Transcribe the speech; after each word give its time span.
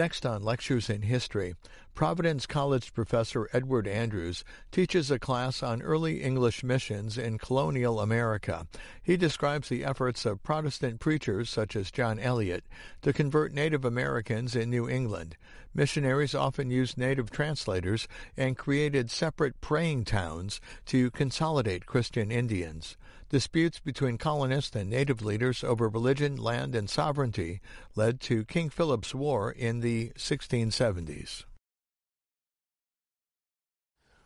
Next 0.00 0.24
on 0.24 0.42
Lectures 0.42 0.88
in 0.88 1.02
History, 1.02 1.56
Providence 1.94 2.46
College 2.46 2.94
professor 2.94 3.48
Edward 3.52 3.86
Andrews 3.86 4.42
teaches 4.72 5.10
a 5.10 5.18
class 5.18 5.62
on 5.62 5.82
early 5.82 6.22
English 6.22 6.62
missions 6.62 7.18
in 7.18 7.36
colonial 7.36 8.00
America. 8.00 8.66
He 9.02 9.16
describes 9.16 9.68
the 9.68 9.84
efforts 9.84 10.24
of 10.24 10.42
Protestant 10.42 10.98
preachers 11.00 11.50
such 11.50 11.76
as 11.76 11.90
John 11.90 12.18
Eliot 12.18 12.64
to 13.02 13.12
convert 13.12 13.52
Native 13.52 13.84
Americans 13.84 14.56
in 14.56 14.70
New 14.70 14.88
England. 14.88 15.36
Missionaries 15.74 16.34
often 16.34 16.70
used 16.70 16.96
native 16.96 17.30
translators 17.30 18.08
and 18.36 18.56
created 18.56 19.10
separate 19.10 19.60
praying 19.60 20.04
towns 20.04 20.60
to 20.86 21.10
consolidate 21.10 21.86
Christian 21.86 22.30
Indians. 22.30 22.96
Disputes 23.28 23.78
between 23.78 24.16
colonists 24.16 24.74
and 24.74 24.88
native 24.88 25.22
leaders 25.22 25.62
over 25.62 25.88
religion, 25.88 26.36
land, 26.36 26.74
and 26.74 26.88
sovereignty 26.88 27.60
led 27.94 28.20
to 28.22 28.44
King 28.44 28.70
Philip's 28.70 29.14
War 29.14 29.52
in 29.52 29.80
the 29.80 30.12
1670s. 30.16 31.44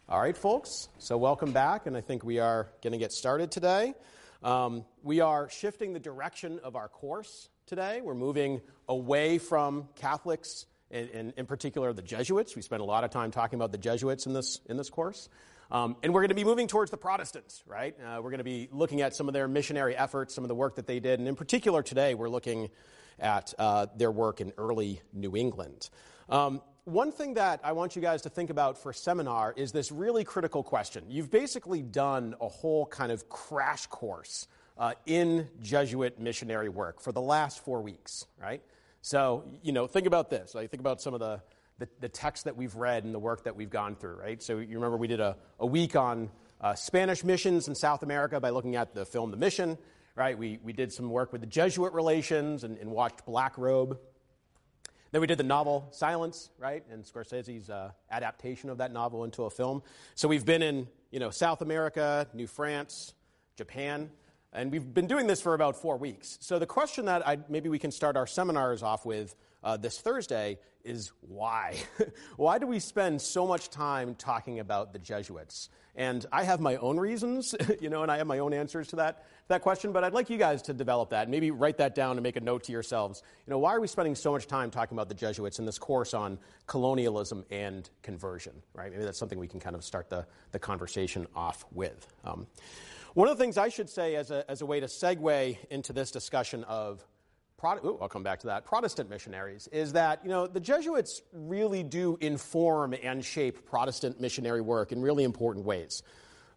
All 0.07 0.21
right, 0.21 0.37
folks. 0.37 0.89
So, 0.99 1.17
welcome 1.17 1.53
back, 1.53 1.87
and 1.87 1.97
I 1.97 2.03
think 2.03 2.25
we 2.25 2.39
are 2.39 2.69
going 2.83 2.93
to 2.93 2.99
get 2.99 3.11
started 3.11 3.51
today. 3.51 3.95
Um, 4.43 4.85
we 5.03 5.21
are 5.21 5.49
shifting 5.49 5.95
the 5.95 5.99
direction 5.99 6.61
of 6.63 6.77
our 6.77 6.89
course 6.89 7.49
today. 7.65 8.03
We're 8.03 8.13
moving 8.13 8.61
away 8.87 9.39
from 9.39 9.89
Catholics, 9.97 10.67
and 10.91 11.09
in, 11.09 11.33
in, 11.39 11.47
particular 11.47 11.95
the 11.95 12.03
Jesuits. 12.03 12.55
We 12.55 12.61
spent 12.61 12.83
a 12.83 12.85
lot 12.85 13.05
of 13.05 13.13
time 13.13 13.31
talking 13.31 13.59
about 13.59 13.73
the 13.73 13.79
Jesuits 13.79 14.27
in 14.27 14.35
this 14.35 14.61
in 14.67 14.77
this 14.77 14.91
course. 14.91 15.31
Um, 15.71 15.97
and 16.03 16.13
we're 16.13 16.21
going 16.21 16.29
to 16.29 16.35
be 16.35 16.45
moving 16.45 16.67
towards 16.67 16.91
the 16.91 16.99
Protestants, 16.99 17.63
right? 17.67 17.97
Uh, 17.99 18.17
we're 18.17 18.29
going 18.29 18.39
to 18.39 18.45
be 18.45 18.69
looking 18.73 19.01
at 19.01 19.17
some 19.17 19.27
of 19.27 19.33
their 19.33 19.49
missionary 19.49 19.97
efforts, 19.97 20.35
some 20.35 20.45
of 20.45 20.49
the 20.49 20.55
work 20.55 20.77
that 20.77 20.87
they 20.87 21.01
did. 21.01 21.19
And 21.19 21.27
in 21.27 21.35
particular, 21.35 21.83
today, 21.83 22.15
we're 22.15 22.29
looking 22.29 22.69
at 23.19 23.55
uh, 23.59 23.87
their 23.97 24.11
work 24.11 24.43
in 24.43 24.53
early 24.59 25.01
New 25.15 25.35
England. 25.35 25.89
Um, 26.29 26.61
one 26.85 27.13
thing 27.13 27.35
that 27.35 27.61
I 27.65 27.73
want 27.73 27.97
you 27.97 28.03
guys 28.03 28.23
to 28.23 28.29
think 28.29 28.51
about 28.51 28.77
for 28.77 28.93
seminar 28.93 29.55
is 29.57 29.73
this 29.73 29.91
really 29.91 30.25
critical 30.25 30.63
question. 30.63 31.05
You've 31.09 31.31
basically 31.31 31.83
done 31.83 32.35
a 32.41 32.49
whole 32.49 32.87
kind 32.87 33.11
of 33.11 33.29
crash 33.29 33.87
course 33.87 34.49
uh, 34.77 34.93
in 35.07 35.49
Jesuit 35.63 36.19
missionary 36.19 36.69
work 36.69 37.01
for 37.01 37.13
the 37.13 37.23
last 37.23 37.65
four 37.65 37.81
weeks, 37.81 38.27
right? 38.41 38.63
So, 39.01 39.45
you 39.63 39.73
know, 39.73 39.87
think 39.87 40.07
about 40.07 40.31
this. 40.31 40.55
Like, 40.55 40.71
think 40.71 40.81
about 40.81 41.01
some 41.01 41.15
of 41.15 41.21
the 41.21 41.41
the, 41.79 41.89
the 42.01 42.09
text 42.09 42.45
that 42.45 42.57
we've 42.57 42.77
read 42.77 43.05
and 43.05 43.13
the 43.13 43.19
work 43.19 43.45
that 43.45 43.57
we've 43.57 43.71
gone 43.71 43.97
through, 43.97 44.15
right? 44.15 44.41
So 44.41 44.59
you 44.59 44.77
remember 44.77 44.97
we 44.97 45.09
did 45.09 45.21
a, 45.21 45.37
a 45.59 45.67
week 45.67 45.97
on 45.97 46.31
uh, 46.61 46.75
Spanish 46.75 47.25
missions 47.25 47.67
in 47.67 47.75
South 47.75 48.03
America 48.03 48.39
by 48.39 48.51
looking 48.51 48.77
at 48.77 48.95
the 48.95 49.05
film 49.05 49.31
The 49.33 49.37
Mission, 49.37 49.77
right? 50.15 50.39
We, 50.39 50.61
we 50.63 50.73
did 50.73 50.93
some 50.93 51.11
work 51.11 51.33
with 51.33 51.41
the 51.41 51.49
Jesuit 51.49 51.93
relations 51.93 52.63
and, 52.63 52.79
and 52.79 52.91
watched 52.91 53.27
Black 53.27 53.59
Robe. 53.59 53.99
Then 55.15 55.21
we 55.21 55.29
did 55.29 55.39
the 55.39 55.45
novel 55.45 55.87
Silence, 55.93 56.51
right? 56.59 56.83
And 56.91 57.05
Scorsese's 57.05 57.71
uh, 57.71 57.93
adaptation 58.11 58.69
of 58.69 58.79
that 58.79 58.93
novel 58.93 59.23
into 59.23 59.45
a 59.45 59.51
film. 59.51 59.81
So 60.17 60.27
we've 60.27 60.45
been 60.45 60.61
in, 60.61 60.89
you 61.13 61.21
know, 61.21 61.31
South 61.31 61.63
America, 61.63 62.27
New 62.35 62.49
France, 62.49 63.15
Japan, 63.55 64.11
and 64.55 64.71
we've 64.71 64.95
been 64.95 65.07
doing 65.07 65.27
this 65.27 65.41
for 65.41 65.55
about 65.55 65.77
four 65.77 65.97
weeks. 65.97 66.39
So 66.41 66.59
the 66.59 66.67
question 66.67 67.07
that 67.07 67.27
I, 67.27 67.39
maybe 67.49 67.69
we 67.69 67.79
can 67.79 67.91
start 67.91 68.17
our 68.17 68.27
seminars 68.27 68.83
off 68.83 69.05
with 69.05 69.35
uh, 69.65 69.77
this 69.77 69.99
Thursday 69.99 70.59
is 70.85 71.11
why? 71.21 71.77
why 72.37 72.59
do 72.59 72.67
we 72.67 72.79
spend 72.79 73.21
so 73.21 73.47
much 73.47 73.71
time 73.71 74.15
talking 74.15 74.61
about 74.61 74.93
the 74.93 74.99
Jesuits? 74.99 75.71
And 75.97 76.27
I 76.33 76.45
have 76.45 76.61
my 76.61 76.77
own 76.77 76.99
reasons, 76.99 77.55
you 77.81 77.89
know, 77.89 78.03
and 78.03 78.13
I 78.13 78.19
have 78.19 78.27
my 78.27 78.41
own 78.41 78.53
answers 78.53 78.89
to 78.89 78.97
that, 78.97 79.25
that 79.49 79.63
question, 79.63 79.93
but 79.93 80.05
I'd 80.05 80.13
like 80.13 80.29
you 80.29 80.39
guys 80.39 80.61
to 80.63 80.75
develop 80.75 81.11
that. 81.11 81.29
Maybe 81.29 81.51
write 81.51 81.79
that 81.79 81.95
down 81.95 82.13
and 82.17 82.23
make 82.23 82.37
a 82.37 82.41
note 82.41 82.65
to 82.65 82.73
yourselves. 82.73 83.23
You 83.47 83.53
know, 83.53 83.59
why 83.59 83.75
are 83.75 83.81
we 83.81 83.87
spending 83.87 84.15
so 84.15 84.33
much 84.33 84.47
time 84.47 84.71
talking 84.71 84.97
about 84.97 85.09
the 85.09 85.15
Jesuits 85.15 85.59
in 85.59 85.65
this 85.65 85.79
course 85.79 86.13
on 86.13 86.39
colonialism 86.67 87.45
and 87.51 87.89
conversion, 88.03 88.55
right? 88.75 88.91
Maybe 88.93 89.05
that's 89.05 89.19
something 89.19 89.39
we 89.39 89.49
can 89.49 89.61
kind 89.61 89.77
of 89.77 89.85
start 89.85 90.11
the, 90.11 90.27
the 90.53 90.59
conversation 90.59 91.27
off 91.35 91.65
with. 91.73 92.13
Um, 92.25 92.47
one 93.15 93.29
of 93.29 93.37
the 93.37 93.43
things 93.43 93.57
I 93.57 93.69
should 93.69 93.89
say 93.89 94.17
as 94.17 94.31
a, 94.31 94.49
as 94.51 94.61
a 94.61 94.67
way 94.67 94.81
to 94.81 94.87
segue 94.87 95.57
into 95.71 95.93
this 95.93 96.11
discussion 96.11 96.65
of 96.65 97.05
Ooh, 97.65 97.97
I'll 97.99 98.11
come 98.11 98.23
back 98.23 98.41
to 98.41 98.49
that. 98.49 98.67
Protestant 98.67 99.09
missionaries 99.09 99.69
is 99.69 99.95
that 99.95 100.21
you 100.23 100.29
know 100.29 100.47
the 100.47 100.61
Jesuits 100.61 101.23
really 101.33 101.83
do 101.83 102.19
inform 102.21 102.95
and 103.03 103.25
shape 103.25 103.65
Protestant 103.65 104.21
missionary 104.21 104.61
work 104.61 104.93
in 104.93 105.01
really 105.01 105.25
important 105.25 105.65
ways. 105.65 106.03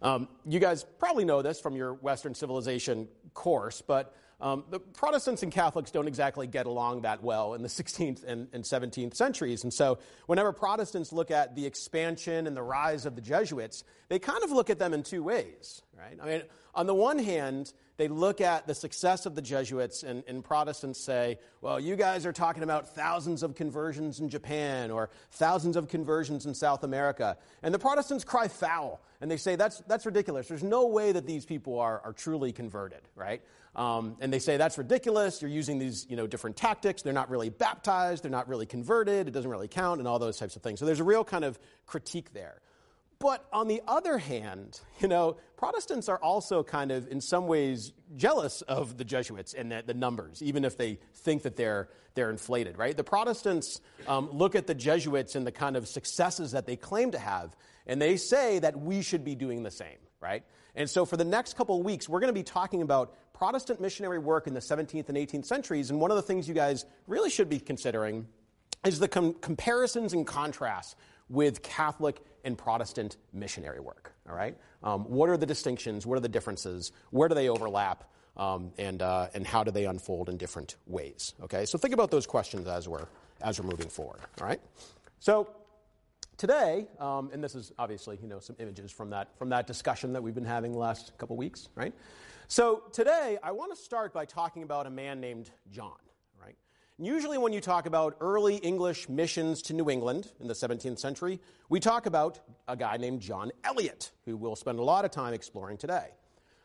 Um, 0.02 0.28
you 0.46 0.60
guys 0.60 0.86
probably 1.00 1.24
know 1.24 1.42
this 1.42 1.62
from 1.62 1.78
your 1.78 1.94
Western 1.94 2.36
civilization 2.36 3.08
course, 3.34 3.82
but 3.82 4.14
um, 4.40 4.66
the 4.70 4.80
Protestants 4.80 5.42
and 5.42 5.52
Catholics 5.52 5.90
don't 5.90 6.08
exactly 6.08 6.46
get 6.46 6.68
along 6.68 7.02
that 7.02 7.24
well 7.24 7.56
in 7.56 7.64
the 7.64 7.68
16th 7.68 8.24
and, 8.24 8.48
and 8.54 8.64
17th 8.64 9.16
centuries. 9.16 9.64
And 9.64 9.74
so, 9.74 9.98
whenever 10.28 10.52
Protestants 10.52 11.12
look 11.12 11.32
at 11.32 11.56
the 11.56 11.66
expansion 11.66 12.48
and 12.48 12.56
the 12.56 12.64
rise 12.64 13.06
of 13.06 13.16
the 13.16 13.22
Jesuits, 13.22 13.84
they 14.10 14.20
kind 14.20 14.44
of 14.44 14.52
look 14.52 14.70
at 14.70 14.80
them 14.80 14.94
in 14.94 15.04
two 15.04 15.24
ways, 15.24 15.82
right? 15.98 16.18
I 16.22 16.26
mean, 16.26 16.44
on 16.76 16.86
the 16.86 16.94
one 16.94 17.18
hand, 17.18 17.74
they 17.98 18.08
look 18.08 18.40
at 18.40 18.68
the 18.68 18.76
success 18.76 19.26
of 19.26 19.34
the 19.34 19.42
Jesuits, 19.42 20.04
and, 20.04 20.24
and, 20.28 20.44
Protestants 20.44 21.00
say, 21.00 21.40
well, 21.62 21.80
you 21.80 21.96
guys 21.96 22.28
are 22.28 22.32
talking 22.32 22.62
about 22.62 22.94
thousands 22.94 23.42
of 23.42 23.56
conversions 23.56 24.20
in 24.20 24.30
Japan 24.30 24.92
or 24.92 25.10
thousands 25.32 25.76
of 25.76 25.88
conversions 25.88 26.46
in 26.46 26.54
South 26.54 26.84
America. 26.84 27.36
And 27.64 27.74
the 27.74 27.80
Protestants 27.80 28.24
cry 28.24 28.48
foul, 28.48 29.02
and 29.20 29.32
they 29.32 29.38
say, 29.38 29.56
that's, 29.56 29.80
that's 29.88 30.06
ridiculous. 30.06 30.48
There's 30.48 30.64
no 30.64 30.86
way 30.86 31.12
that 31.12 31.26
these 31.26 31.46
people 31.46 31.80
are, 31.80 32.00
are 32.06 32.14
truly 32.14 32.52
converted, 32.52 33.02
right? 33.16 33.42
Um, 33.76 34.18
and 34.20 34.34
they 34.34 34.40
say, 34.40 34.58
that's 34.58 34.78
ridiculous. 34.78 35.42
You're 35.42 35.52
using 35.52 35.78
these 35.78 36.08
you 36.10 36.16
know, 36.16 36.26
different 36.26 36.56
tactics. 36.56 37.04
They're 37.04 37.14
not 37.14 37.30
really 37.30 37.50
baptized. 37.50 38.24
They're 38.24 38.32
not 38.32 38.48
really 38.48 38.66
converted. 38.66 39.28
It 39.28 39.32
doesn't 39.32 39.50
really 39.50 39.68
count, 39.68 40.00
and 40.00 40.08
all 40.08 40.20
those 40.20 40.38
types 40.38 40.56
of 40.56 40.64
things. 40.64 40.80
So 40.80 40.86
there's 40.86 41.00
a 41.00 41.04
real 41.06 41.24
kind 41.24 41.44
of 41.44 41.60
critique 41.86 42.34
there. 42.34 42.62
But 43.20 43.46
on 43.52 43.68
the 43.68 43.82
other 43.88 44.18
hand, 44.18 44.80
you 45.00 45.08
know, 45.08 45.38
Protestants 45.56 46.08
are 46.08 46.18
also 46.18 46.64
kind 46.64 46.92
of, 46.92 47.08
in 47.08 47.20
some 47.20 47.48
ways, 47.48 47.94
jealous 48.16 48.62
of 48.64 48.98
the 48.98 49.04
Jesuits 49.04 49.54
and 49.54 49.72
the, 49.72 49.84
the 49.86 49.94
numbers, 49.94 50.44
even 50.44 50.64
if 50.64 50.78
they 50.78 51.00
think 51.16 51.44
that 51.44 51.56
they're, 51.56 51.90
they're 52.14 52.30
inflated, 52.30 52.78
right? 52.78 52.96
The 52.96 53.04
Protestants 53.04 53.82
um, 54.08 54.30
look 54.32 54.56
at 54.56 54.68
the 54.68 54.76
Jesuits 54.76 55.36
and 55.36 55.48
the 55.48 55.52
kind 55.52 55.76
of 55.76 55.88
successes 55.88 56.52
that 56.52 56.68
they 56.68 56.76
claim 56.76 57.12
to 57.12 57.20
have, 57.20 57.56
and 57.88 58.00
they 58.02 58.18
say 58.18 58.60
that 58.60 58.80
we 58.80 59.02
should 59.02 59.24
be 59.24 59.34
doing 59.34 59.64
the 59.64 59.72
same, 59.72 59.98
right? 60.22 60.44
And 60.76 60.88
so 60.88 61.06
for 61.06 61.18
the 61.18 61.26
next 61.26 61.58
couple 61.58 61.80
of 61.80 61.84
weeks, 61.84 62.08
we're 62.08 62.20
going 62.20 62.30
to 62.30 62.40
be 62.40 62.44
talking 62.44 62.84
about 62.84 63.16
Protestant 63.38 63.80
missionary 63.80 64.18
work 64.18 64.48
in 64.48 64.56
the 64.56 64.60
17th 64.60 65.10
and 65.10 65.18
18th 65.18 65.46
centuries, 65.46 65.92
and 65.92 66.02
one 66.02 66.10
of 66.10 66.18
the 66.18 66.24
things 66.24 66.48
you 66.48 66.56
guys 66.56 66.86
really 67.06 67.30
should 67.30 67.50
be 67.50 67.60
considering 67.60 68.26
is 68.84 68.98
the 68.98 69.08
com- 69.08 69.36
comparisons 69.42 70.14
and 70.14 70.26
contrasts 70.26 70.96
with 71.30 71.62
Catholic 71.62 72.20
and 72.44 72.58
Protestant 72.58 73.18
missionary 73.34 73.80
work. 73.80 74.12
All 74.28 74.36
right? 74.36 74.58
Um, 74.82 75.02
what 75.02 75.30
are 75.30 75.38
the 75.38 75.46
distinctions? 75.46 76.04
What 76.04 76.18
are 76.18 76.22
the 76.22 76.30
differences? 76.30 76.92
Where 77.12 77.30
do 77.30 77.36
they 77.36 77.48
overlap? 77.48 78.06
Um, 78.38 78.72
and, 78.80 79.04
uh, 79.04 79.28
and 79.36 79.46
how 79.46 79.64
do 79.64 79.70
they 79.70 79.86
unfold 79.86 80.30
in 80.30 80.38
different 80.38 80.76
ways? 80.88 81.36
Okay? 81.44 81.66
So 81.66 81.78
think 81.78 81.94
about 81.94 82.10
those 82.10 82.26
questions 82.26 82.68
as 82.68 82.88
we're, 82.88 83.06
as 83.42 83.62
we're 83.62 83.70
moving 83.70 83.90
forward. 83.90 84.22
All 84.42 84.48
right? 84.48 84.62
So 85.20 85.48
today, 86.38 86.88
um, 87.00 87.30
and 87.32 87.44
this 87.44 87.54
is 87.54 87.72
obviously 87.78 88.18
you 88.20 88.28
know 88.28 88.40
some 88.40 88.56
images 88.60 88.92
from 88.92 89.12
that 89.12 89.38
from 89.38 89.50
that 89.50 89.68
discussion 89.68 90.14
that 90.14 90.24
we've 90.24 90.36
been 90.36 90.46
having 90.46 90.72
the 90.72 90.78
last 90.78 91.16
couple 91.18 91.36
weeks, 91.36 91.70
right? 91.76 91.94
So 92.50 92.84
today, 92.94 93.38
I 93.44 93.52
want 93.52 93.76
to 93.76 93.82
start 93.82 94.14
by 94.14 94.24
talking 94.24 94.64
about 94.64 94.88
a 94.88 94.90
man 94.90 95.20
named 95.20 95.52
John. 95.70 95.98
Right? 96.42 96.56
Usually, 96.98 97.38
when 97.38 97.52
you 97.52 97.60
talk 97.60 97.86
about 97.86 98.16
early 98.22 98.56
English 98.56 99.10
missions 99.10 99.62
to 99.64 99.74
New 99.74 99.90
England 99.90 100.32
in 100.40 100.48
the 100.48 100.54
17th 100.54 100.98
century, 100.98 101.42
we 101.68 101.82
talk 101.82 102.06
about 102.06 102.40
a 102.70 102.78
guy 102.78 102.96
named 102.96 103.20
John 103.20 103.52
Eliot, 103.66 104.12
who 104.26 104.38
we'll 104.38 104.56
spend 104.56 104.80
a 104.80 104.82
lot 104.82 105.04
of 105.04 105.12
time 105.12 105.34
exploring 105.34 105.76
today. 105.76 106.08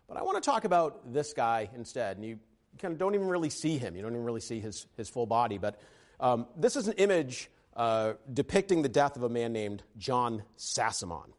But 0.06 0.18
I 0.18 0.22
want 0.22 0.40
to 0.40 0.48
talk 0.48 0.64
about 0.64 1.12
this 1.12 1.32
guy 1.32 1.68
instead. 1.74 2.16
And 2.16 2.24
you 2.24 2.38
kind 2.78 2.92
of 2.92 2.98
don't 2.98 3.16
even 3.16 3.26
really 3.26 3.50
see 3.50 3.76
him, 3.76 3.96
you 3.96 4.02
don't 4.02 4.12
even 4.12 4.24
really 4.24 4.40
see 4.40 4.60
his, 4.60 4.86
his 4.96 5.08
full 5.08 5.26
body. 5.26 5.58
But 5.58 5.80
um, 6.20 6.46
this 6.56 6.76
is 6.76 6.86
an 6.86 6.94
image 6.94 7.50
uh, 7.76 8.12
depicting 8.32 8.82
the 8.82 8.88
death 8.88 9.16
of 9.16 9.24
a 9.24 9.28
man 9.28 9.52
named 9.52 9.82
John 9.98 10.44
Sassamon. 10.56 11.32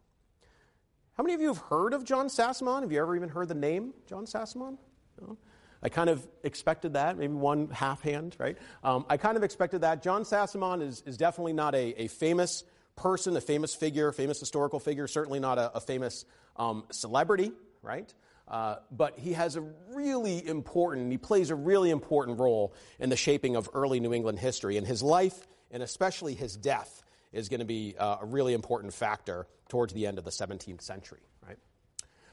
How 1.14 1.22
many 1.22 1.34
of 1.34 1.40
you 1.40 1.48
have 1.48 1.58
heard 1.58 1.94
of 1.94 2.04
John 2.04 2.26
Sassamon? 2.26 2.82
Have 2.82 2.90
you 2.90 3.00
ever 3.00 3.14
even 3.14 3.28
heard 3.28 3.46
the 3.46 3.54
name 3.54 3.94
John 4.08 4.26
Sassamon? 4.26 4.78
No? 5.20 5.38
I 5.80 5.88
kind 5.88 6.10
of 6.10 6.26
expected 6.42 6.94
that, 6.94 7.16
maybe 7.16 7.34
one 7.34 7.68
half 7.68 8.02
hand, 8.02 8.34
right? 8.38 8.58
Um, 8.82 9.06
I 9.08 9.16
kind 9.16 9.36
of 9.36 9.44
expected 9.44 9.82
that. 9.82 10.02
John 10.02 10.24
Sassamon 10.24 10.82
is, 10.82 11.04
is 11.06 11.16
definitely 11.16 11.52
not 11.52 11.74
a, 11.76 12.02
a 12.02 12.08
famous 12.08 12.64
person, 12.96 13.36
a 13.36 13.40
famous 13.40 13.76
figure, 13.76 14.10
famous 14.10 14.40
historical 14.40 14.80
figure, 14.80 15.06
certainly 15.06 15.38
not 15.38 15.56
a, 15.58 15.76
a 15.76 15.80
famous 15.80 16.24
um, 16.56 16.84
celebrity, 16.90 17.52
right? 17.82 18.12
Uh, 18.48 18.76
but 18.90 19.16
he 19.16 19.34
has 19.34 19.54
a 19.54 19.60
really 19.92 20.44
important, 20.44 21.12
he 21.12 21.18
plays 21.18 21.50
a 21.50 21.54
really 21.54 21.90
important 21.90 22.40
role 22.40 22.74
in 22.98 23.08
the 23.08 23.16
shaping 23.16 23.54
of 23.54 23.70
early 23.72 24.00
New 24.00 24.12
England 24.12 24.40
history. 24.40 24.78
And 24.78 24.86
his 24.86 25.00
life, 25.00 25.46
and 25.70 25.80
especially 25.80 26.34
his 26.34 26.56
death, 26.56 27.03
is 27.34 27.48
going 27.48 27.60
to 27.60 27.66
be 27.66 27.94
uh, 27.98 28.18
a 28.22 28.24
really 28.24 28.54
important 28.54 28.94
factor 28.94 29.46
towards 29.68 29.92
the 29.92 30.06
end 30.06 30.18
of 30.18 30.24
the 30.24 30.30
17th 30.30 30.80
century, 30.80 31.20
right? 31.46 31.58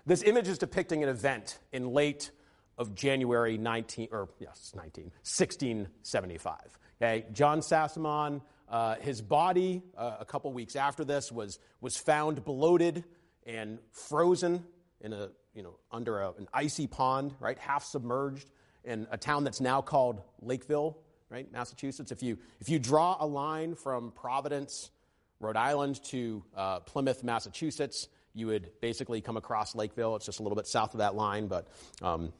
This 0.05 0.23
image 0.23 0.47
is 0.47 0.57
depicting 0.57 1.03
an 1.03 1.09
event 1.09 1.59
in 1.71 1.91
late 1.91 2.31
of 2.77 2.95
January 2.95 3.57
19, 3.57 4.09
or 4.11 4.29
yes, 4.39 4.71
19, 4.75 5.05
1675. 5.05 6.55
Okay, 7.01 7.25
John 7.33 7.59
Sassamon, 7.61 8.41
uh, 8.69 8.95
his 8.95 9.21
body 9.21 9.81
uh, 9.97 10.17
a 10.19 10.25
couple 10.25 10.53
weeks 10.53 10.75
after 10.75 11.03
this 11.03 11.31
was, 11.31 11.59
was 11.81 11.97
found 11.97 12.43
bloated 12.45 13.03
and 13.45 13.79
frozen 13.91 14.63
in 15.01 15.13
a, 15.13 15.29
you 15.53 15.63
know, 15.63 15.77
under 15.91 16.21
a, 16.21 16.31
an 16.33 16.47
icy 16.53 16.87
pond, 16.87 17.33
right, 17.39 17.57
half 17.57 17.83
submerged 17.83 18.49
in 18.83 19.07
a 19.11 19.17
town 19.17 19.43
that's 19.43 19.61
now 19.61 19.81
called 19.81 20.21
Lakeville, 20.41 20.97
right, 21.31 21.51
Massachusetts. 21.51 22.11
If 22.11 22.21
you, 22.21 22.37
if 22.59 22.69
you 22.69 22.77
draw 22.77 23.17
a 23.19 23.25
line 23.25 23.75
from 23.75 24.11
Providence, 24.11 24.91
Rhode 25.39 25.55
Island 25.55 26.03
to 26.05 26.43
uh, 26.55 26.81
Plymouth, 26.81 27.23
Massachusetts, 27.23 28.09
you 28.33 28.47
would 28.47 28.69
basically 28.81 29.21
come 29.21 29.37
across 29.37 29.73
Lakeville. 29.73 30.15
It's 30.17 30.25
just 30.25 30.39
a 30.39 30.43
little 30.43 30.55
bit 30.55 30.67
south 30.67 30.93
of 30.93 30.99
that 30.99 31.15
line, 31.15 31.47
but 31.47 31.67
um, 32.01 32.33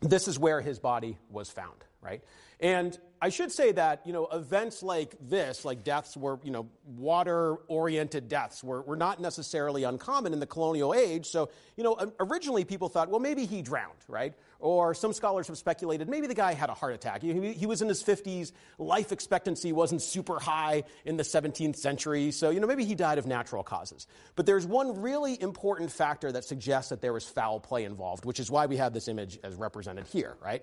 this 0.00 0.26
is 0.26 0.38
where 0.38 0.60
his 0.60 0.78
body 0.78 1.18
was 1.30 1.50
found, 1.50 1.84
right? 2.02 2.22
And 2.60 2.98
I 3.22 3.28
should 3.28 3.52
say 3.52 3.72
that, 3.72 4.02
you 4.06 4.12
know, 4.12 4.26
events 4.26 4.82
like 4.82 5.14
this, 5.20 5.64
like 5.64 5.84
deaths 5.84 6.16
were, 6.16 6.38
you 6.42 6.50
know, 6.50 6.68
water 6.86 7.56
oriented 7.68 8.28
deaths, 8.28 8.64
were, 8.64 8.80
were 8.82 8.96
not 8.96 9.20
necessarily 9.20 9.84
uncommon 9.84 10.32
in 10.32 10.40
the 10.40 10.46
colonial 10.46 10.94
age. 10.94 11.26
So, 11.26 11.50
you 11.76 11.84
know, 11.84 11.96
um, 11.98 12.12
originally 12.18 12.64
people 12.64 12.88
thought, 12.88 13.10
well, 13.10 13.20
maybe 13.20 13.44
he 13.44 13.60
drowned, 13.60 13.98
right? 14.08 14.34
Or 14.58 14.94
some 14.94 15.12
scholars 15.12 15.48
have 15.48 15.58
speculated 15.58 16.08
maybe 16.08 16.26
the 16.26 16.34
guy 16.34 16.54
had 16.54 16.70
a 16.70 16.74
heart 16.74 16.94
attack. 16.94 17.22
He, 17.22 17.52
he 17.52 17.66
was 17.66 17.82
in 17.82 17.88
his 17.88 18.02
50s, 18.02 18.52
life 18.78 19.12
expectancy 19.12 19.72
wasn't 19.72 20.00
super 20.00 20.38
high 20.38 20.84
in 21.04 21.16
the 21.16 21.22
17th 21.22 21.76
century. 21.76 22.30
So, 22.30 22.50
you 22.50 22.60
know, 22.60 22.66
maybe 22.66 22.84
he 22.84 22.94
died 22.94 23.18
of 23.18 23.26
natural 23.26 23.62
causes. 23.62 24.06
But 24.34 24.46
there's 24.46 24.66
one 24.66 25.00
really 25.00 25.40
important 25.40 25.92
factor 25.92 26.32
that 26.32 26.44
suggests 26.44 26.88
that 26.90 27.02
there 27.02 27.12
was 27.12 27.26
foul 27.26 27.60
play 27.60 27.84
involved, 27.84 28.24
which 28.24 28.40
is 28.40 28.50
why 28.50 28.66
we 28.66 28.76
have 28.78 28.94
this 28.94 29.08
image 29.08 29.38
as 29.42 29.54
represented 29.54 30.06
here, 30.06 30.36
right? 30.42 30.62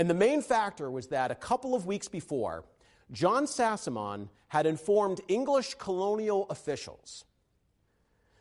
And 0.00 0.08
the 0.08 0.14
main 0.14 0.40
factor 0.40 0.90
was 0.90 1.08
that 1.08 1.30
a 1.30 1.34
couple 1.34 1.74
of 1.74 1.84
weeks 1.84 2.08
before, 2.08 2.64
John 3.12 3.44
Sassamon 3.44 4.30
had 4.48 4.64
informed 4.64 5.20
English 5.28 5.74
colonial 5.74 6.46
officials 6.48 7.26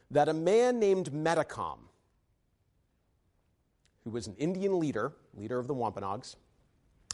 that 0.10 0.30
a 0.30 0.34
man 0.34 0.80
named 0.80 1.12
Metacom, 1.12 1.80
who 4.06 4.10
was 4.10 4.26
an 4.26 4.36
Indian 4.38 4.80
leader, 4.80 5.12
leader 5.34 5.60
of 5.60 5.68
the 5.68 5.74
Wampanoags, 5.74 6.38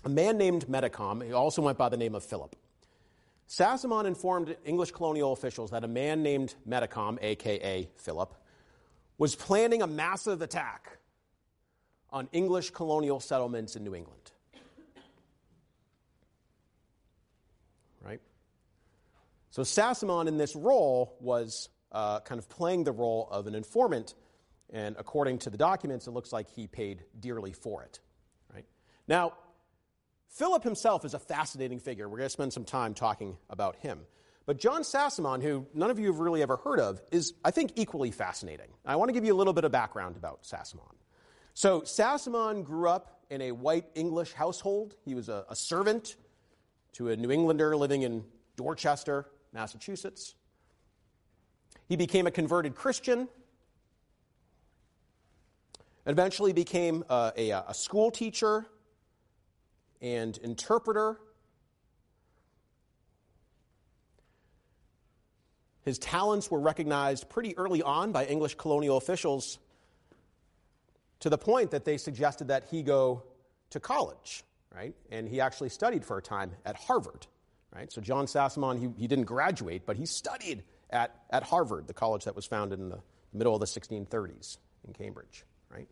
a 0.03 0.09
man 0.09 0.38
named 0.38 0.68
Metacom, 0.68 1.25
he 1.25 1.33
also 1.33 1.63
went 1.63 1.80
by 1.80 1.89
the 1.89 1.98
name 1.98 2.13
of 2.13 2.24
Philip. 2.24 2.56
Sassamon 3.50 4.06
informed 4.06 4.56
English 4.63 4.91
colonial 4.91 5.33
officials 5.33 5.71
that 5.71 5.83
a 5.83 5.88
man 5.88 6.21
named 6.21 6.53
Metacom, 6.69 7.18
aka 7.19 7.89
Philip, 7.98 8.36
was 9.18 9.36
planning 9.36 9.81
a 9.81 9.88
massive 9.88 10.44
attack 10.44 11.00
on 12.12 12.30
English 12.31 12.69
colonial 12.69 13.19
settlements 13.19 13.75
in 13.75 13.83
New 13.83 13.95
England. 13.95 14.31
Right? 18.06 18.21
So 19.56 19.62
Sassamon 19.62 20.28
in 20.28 20.36
this 20.36 20.54
role 20.54 21.16
was 21.22 21.69
uh, 21.90 22.19
kind 22.19 22.40
of 22.40 22.50
playing 22.50 22.84
the 22.84 22.92
role 22.92 23.25
of 23.31 23.48
an 23.48 23.56
informant, 23.56 24.13
and 24.69 24.98
according 25.00 25.38
to 25.40 25.50
the 25.50 25.56
documents, 25.56 26.07
it 26.07 26.12
looks 26.12 26.34
like 26.34 26.50
he 26.50 26.68
paid 26.68 27.06
dearly 27.18 27.54
for 27.54 27.81
it. 27.81 28.02
Right? 28.54 28.66
Now, 29.07 29.31
Philip 30.28 30.62
himself 30.66 31.06
is 31.06 31.13
a 31.13 31.19
fascinating 31.19 31.80
figure. 31.80 32.10
We're 32.10 32.18
going 32.18 32.25
to 32.25 32.31
spend 32.31 32.52
some 32.52 32.66
time 32.66 32.94
talking 32.94 33.38
about 33.50 33.78
him. 33.78 34.02
But 34.46 34.60
John 34.60 34.81
Sassamon, 34.81 35.42
who 35.42 35.66
none 35.74 35.90
of 35.90 36.00
you 36.00 36.08
have 36.08 36.19
really 36.19 36.42
ever 36.42 36.58
heard 36.58 36.81
of, 36.81 37.01
is, 37.13 37.31
I 37.46 37.51
think, 37.51 37.72
equally 37.78 38.12
fascinating. 38.12 38.72
I 38.86 38.98
want 38.98 39.08
to 39.08 39.13
give 39.13 39.24
you 39.24 39.34
a 39.34 39.38
little 39.38 39.54
bit 39.54 39.63
of 39.63 39.72
background 39.72 40.18
about 40.18 40.44
Sassamon. 40.44 40.96
So 41.54 41.80
Sassamon 41.80 42.66
grew 42.66 42.90
up 42.90 43.22
in 43.30 43.42
a 43.42 43.54
white 43.54 43.86
English 43.96 44.34
household. 44.34 44.96
He 45.06 45.16
was 45.16 45.30
a, 45.30 45.46
a 45.48 45.56
servant 45.56 46.18
to 46.96 47.08
a 47.08 47.16
New 47.16 47.31
Englander 47.31 47.78
living 47.78 48.01
in 48.01 48.25
Dorchester, 48.58 49.28
Massachusetts. 49.56 50.36
He 51.88 51.96
became 51.96 52.28
a 52.28 52.31
converted 52.31 52.75
Christian 52.75 53.28
and 56.06 56.12
eventually 56.13 56.54
became 56.54 57.04
uh, 57.10 57.31
a, 57.36 57.50
a, 57.50 57.66
a 57.69 57.74
school 57.74 58.12
teacher 58.12 58.68
and 60.02 60.38
interpreter. 60.40 61.19
His 65.81 65.98
talents 65.98 66.51
were 66.51 66.60
recognized 66.60 67.30
pretty 67.30 67.58
early 67.58 67.81
on 67.81 68.12
by 68.12 68.25
English 68.25 68.56
colonial 68.56 68.98
officials 68.98 69.60
to 71.19 71.30
the 71.30 71.38
point 71.38 71.72
that 71.72 71.86
they 71.86 71.98
suggested 71.98 72.48
that 72.50 72.66
he 72.69 72.84
go 72.84 73.24
to 73.69 73.80
college, 73.80 74.44
right? 74.74 74.96
And 75.12 75.28
he 75.28 75.40
actually 75.40 75.69
studied 75.69 76.04
for 76.04 76.18
a 76.18 76.22
time 76.22 76.51
at 76.66 76.75
Harvard, 76.75 77.28
right? 77.75 77.92
So 77.92 78.01
John 78.01 78.25
Sassamon, 78.25 78.80
he, 78.80 78.89
he 78.98 79.07
didn't 79.07 79.25
graduate, 79.25 79.86
but 79.86 79.98
he 79.98 80.06
studied 80.06 80.63
at, 80.89 81.24
at 81.30 81.44
Harvard, 81.44 81.88
the 81.88 81.94
college 81.94 82.24
that 82.24 82.36
was 82.36 82.45
founded 82.45 82.80
in 82.80 82.89
the 82.89 83.00
middle 83.33 83.54
of 83.54 83.60
the 83.60 83.66
1630s 83.66 84.57
in 84.88 84.94
Cambridge, 84.94 85.44
right? 85.69 85.88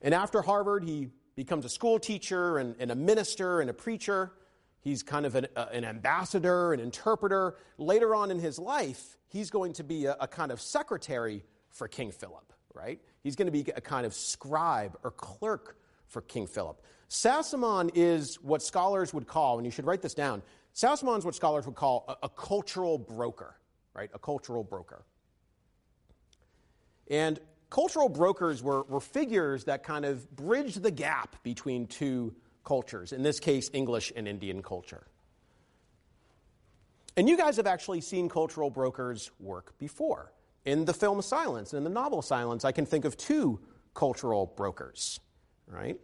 And 0.00 0.14
after 0.14 0.40
Harvard, 0.40 0.84
he 0.84 1.10
becomes 1.36 1.64
a 1.64 1.68
school 1.68 1.98
teacher 1.98 2.58
and, 2.58 2.74
and 2.78 2.90
a 2.90 2.94
minister 2.94 3.60
and 3.60 3.68
a 3.68 3.74
preacher. 3.74 4.32
He's 4.80 5.02
kind 5.02 5.26
of 5.26 5.34
an, 5.34 5.48
uh, 5.54 5.66
an, 5.72 5.84
ambassador, 5.84 6.72
an 6.72 6.80
interpreter. 6.80 7.56
Later 7.76 8.14
on 8.14 8.30
in 8.30 8.38
his 8.38 8.58
life, 8.58 9.18
he's 9.28 9.50
going 9.50 9.74
to 9.74 9.84
be 9.84 10.06
a, 10.06 10.16
a 10.18 10.26
kind 10.26 10.50
of 10.50 10.60
secretary 10.60 11.44
for 11.70 11.88
King 11.88 12.10
Philip, 12.10 12.52
right? 12.72 13.00
He's 13.22 13.36
going 13.36 13.46
to 13.46 13.52
be 13.52 13.70
a 13.76 13.80
kind 13.80 14.06
of 14.06 14.14
scribe 14.14 14.96
or 15.04 15.10
clerk 15.10 15.76
for 16.08 16.22
King 16.22 16.46
Philip. 16.46 16.82
Sassamon 17.08 17.90
is 17.94 18.36
what 18.42 18.62
scholars 18.62 19.14
would 19.14 19.26
call, 19.26 19.58
and 19.58 19.64
you 19.64 19.70
should 19.70 19.86
write 19.86 20.02
this 20.02 20.14
down, 20.14 20.42
Sassamon 20.74 21.18
is 21.18 21.24
what 21.24 21.34
scholars 21.34 21.66
would 21.66 21.74
call 21.74 22.04
a, 22.08 22.26
a 22.26 22.28
cultural 22.28 22.98
broker, 22.98 23.56
right? 23.94 24.10
A 24.14 24.18
cultural 24.18 24.62
broker. 24.62 25.04
And 27.10 27.40
cultural 27.70 28.08
brokers 28.08 28.62
were, 28.62 28.82
were 28.84 29.00
figures 29.00 29.64
that 29.64 29.82
kind 29.82 30.04
of 30.04 30.30
bridged 30.36 30.82
the 30.82 30.90
gap 30.90 31.42
between 31.42 31.86
two 31.86 32.34
cultures, 32.64 33.12
in 33.12 33.22
this 33.22 33.40
case, 33.40 33.70
English 33.72 34.12
and 34.14 34.28
Indian 34.28 34.62
culture. 34.62 35.06
And 37.16 37.28
you 37.28 37.36
guys 37.36 37.56
have 37.56 37.66
actually 37.66 38.00
seen 38.00 38.28
cultural 38.28 38.70
brokers 38.70 39.30
work 39.40 39.76
before. 39.78 40.32
In 40.64 40.84
the 40.84 40.94
film 40.94 41.20
Silence 41.22 41.72
and 41.72 41.78
in 41.78 41.84
the 41.84 41.90
novel 41.90 42.22
Silence, 42.22 42.64
I 42.64 42.72
can 42.72 42.86
think 42.86 43.04
of 43.04 43.16
two 43.16 43.58
cultural 43.94 44.52
brokers, 44.56 45.18
right? 45.70 45.98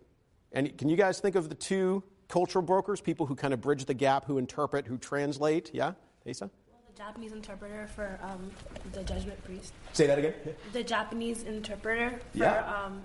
And 0.52 0.76
can 0.78 0.88
you 0.88 0.96
guys 0.96 1.20
think 1.20 1.34
of 1.36 1.48
the 1.48 1.54
two 1.54 2.02
cultural 2.28 2.62
brokers, 2.64 3.00
people 3.00 3.26
who 3.26 3.34
kind 3.34 3.52
of 3.52 3.60
bridge 3.60 3.84
the 3.84 3.94
gap, 3.94 4.24
who 4.26 4.38
interpret, 4.38 4.86
who 4.86 4.98
translate? 4.98 5.70
Yeah, 5.74 5.92
Asa? 6.28 6.50
Well, 6.70 6.80
the 6.90 6.96
Japanese 6.96 7.32
interpreter 7.32 7.86
for 7.88 8.18
um, 8.22 8.50
the 8.92 9.02
judgment 9.02 9.42
priest. 9.44 9.72
Say 9.92 10.06
that 10.06 10.18
again. 10.18 10.34
The 10.72 10.84
Japanese 10.84 11.42
interpreter 11.42 12.18
for 12.32 12.38
Yeah. 12.38 12.84
um, 12.84 13.02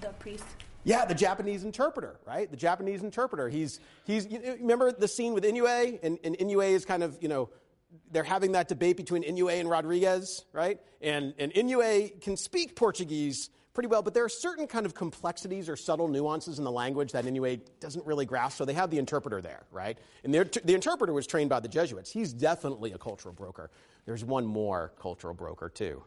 the 0.00 0.08
priest. 0.18 0.44
Yeah, 0.84 1.04
the 1.04 1.14
Japanese 1.14 1.64
interpreter, 1.64 2.20
right? 2.26 2.48
The 2.50 2.56
Japanese 2.56 3.02
interpreter. 3.02 3.48
He's, 3.48 3.80
he's 4.04 4.26
you 4.30 4.40
remember 4.60 4.92
the 4.92 5.08
scene 5.08 5.34
with 5.34 5.42
Inoue? 5.44 5.98
And, 6.02 6.18
and 6.22 6.38
Inoue 6.38 6.70
is 6.70 6.84
kind 6.84 7.02
of, 7.02 7.18
you 7.20 7.28
know, 7.28 7.50
they're 8.12 8.22
having 8.24 8.52
that 8.52 8.68
debate 8.68 8.96
between 8.96 9.24
Inoue 9.24 9.58
and 9.58 9.68
Rodrigues, 9.68 10.44
right? 10.52 10.78
And, 11.00 11.34
and 11.38 11.52
Inoue 11.54 12.20
can 12.20 12.36
speak 12.36 12.76
Portuguese 12.76 13.50
pretty 13.76 13.88
well, 13.88 14.00
but 14.00 14.14
there 14.14 14.24
are 14.24 14.28
certain 14.28 14.66
kind 14.66 14.86
of 14.86 14.94
complexities 14.94 15.68
or 15.68 15.76
subtle 15.76 16.08
nuances 16.08 16.58
in 16.58 16.64
the 16.64 16.72
language 16.72 17.12
that 17.12 17.26
Inoue 17.26 17.60
doesn't 17.78 18.06
really 18.06 18.24
grasp, 18.24 18.56
so 18.56 18.64
they 18.64 18.72
have 18.72 18.90
the 18.90 18.96
interpreter 18.96 19.42
there, 19.42 19.64
right? 19.70 19.98
And 20.24 20.32
the, 20.32 20.48
the 20.64 20.72
interpreter 20.72 21.12
was 21.12 21.26
trained 21.26 21.50
by 21.50 21.60
the 21.60 21.68
Jesuits. 21.68 22.10
He's 22.10 22.32
definitely 22.32 22.92
a 22.92 22.98
cultural 22.98 23.34
broker. 23.34 23.70
There's 24.06 24.24
one 24.24 24.46
more 24.46 24.94
cultural 24.98 25.34
broker, 25.34 25.68
too. 25.68 26.02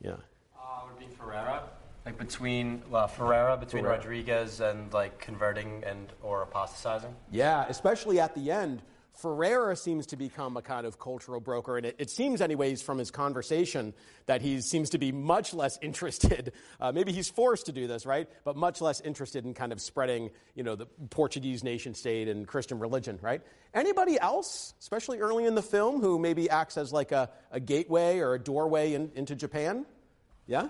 Yeah. 0.00 0.12
Uh, 0.58 0.86
would 0.86 0.98
be 0.98 1.14
Ferreira, 1.14 1.64
like 2.06 2.16
between 2.16 2.82
uh, 2.90 3.06
Ferreira, 3.06 3.58
between 3.58 3.82
Ferreira. 3.82 3.98
Rodrigues 3.98 4.62
and 4.62 4.90
like 4.90 5.20
converting 5.20 5.84
and 5.84 6.10
or 6.22 6.40
apostatizing. 6.40 7.14
Yeah, 7.30 7.66
especially 7.68 8.18
at 8.18 8.34
the 8.34 8.50
end. 8.50 8.80
Ferreira 9.18 9.76
seems 9.76 10.06
to 10.06 10.16
become 10.16 10.56
a 10.56 10.62
kind 10.62 10.86
of 10.86 10.98
cultural 10.98 11.40
broker, 11.40 11.76
and 11.76 11.84
it, 11.86 11.96
it 11.98 12.10
seems, 12.10 12.40
anyways, 12.40 12.80
from 12.80 12.96
his 12.98 13.10
conversation, 13.10 13.92
that 14.26 14.40
he 14.40 14.60
seems 14.60 14.90
to 14.90 14.98
be 14.98 15.12
much 15.12 15.52
less 15.52 15.78
interested. 15.82 16.52
Uh, 16.80 16.90
maybe 16.92 17.12
he's 17.12 17.28
forced 17.28 17.66
to 17.66 17.72
do 17.72 17.86
this, 17.86 18.06
right? 18.06 18.28
But 18.44 18.56
much 18.56 18.80
less 18.80 19.00
interested 19.00 19.44
in 19.44 19.54
kind 19.54 19.72
of 19.72 19.80
spreading, 19.80 20.30
you 20.54 20.62
know, 20.62 20.74
the 20.76 20.86
Portuguese 21.10 21.62
nation 21.62 21.94
state 21.94 22.28
and 22.28 22.46
Christian 22.46 22.78
religion, 22.78 23.18
right? 23.22 23.42
Anybody 23.74 24.18
else, 24.18 24.74
especially 24.80 25.20
early 25.20 25.44
in 25.44 25.54
the 25.54 25.62
film, 25.62 26.00
who 26.00 26.18
maybe 26.18 26.48
acts 26.50 26.76
as 26.76 26.92
like 26.92 27.12
a, 27.12 27.30
a 27.50 27.60
gateway 27.60 28.18
or 28.18 28.34
a 28.34 28.38
doorway 28.38 28.94
in, 28.94 29.10
into 29.14 29.34
Japan? 29.36 29.84
Yeah? 30.46 30.68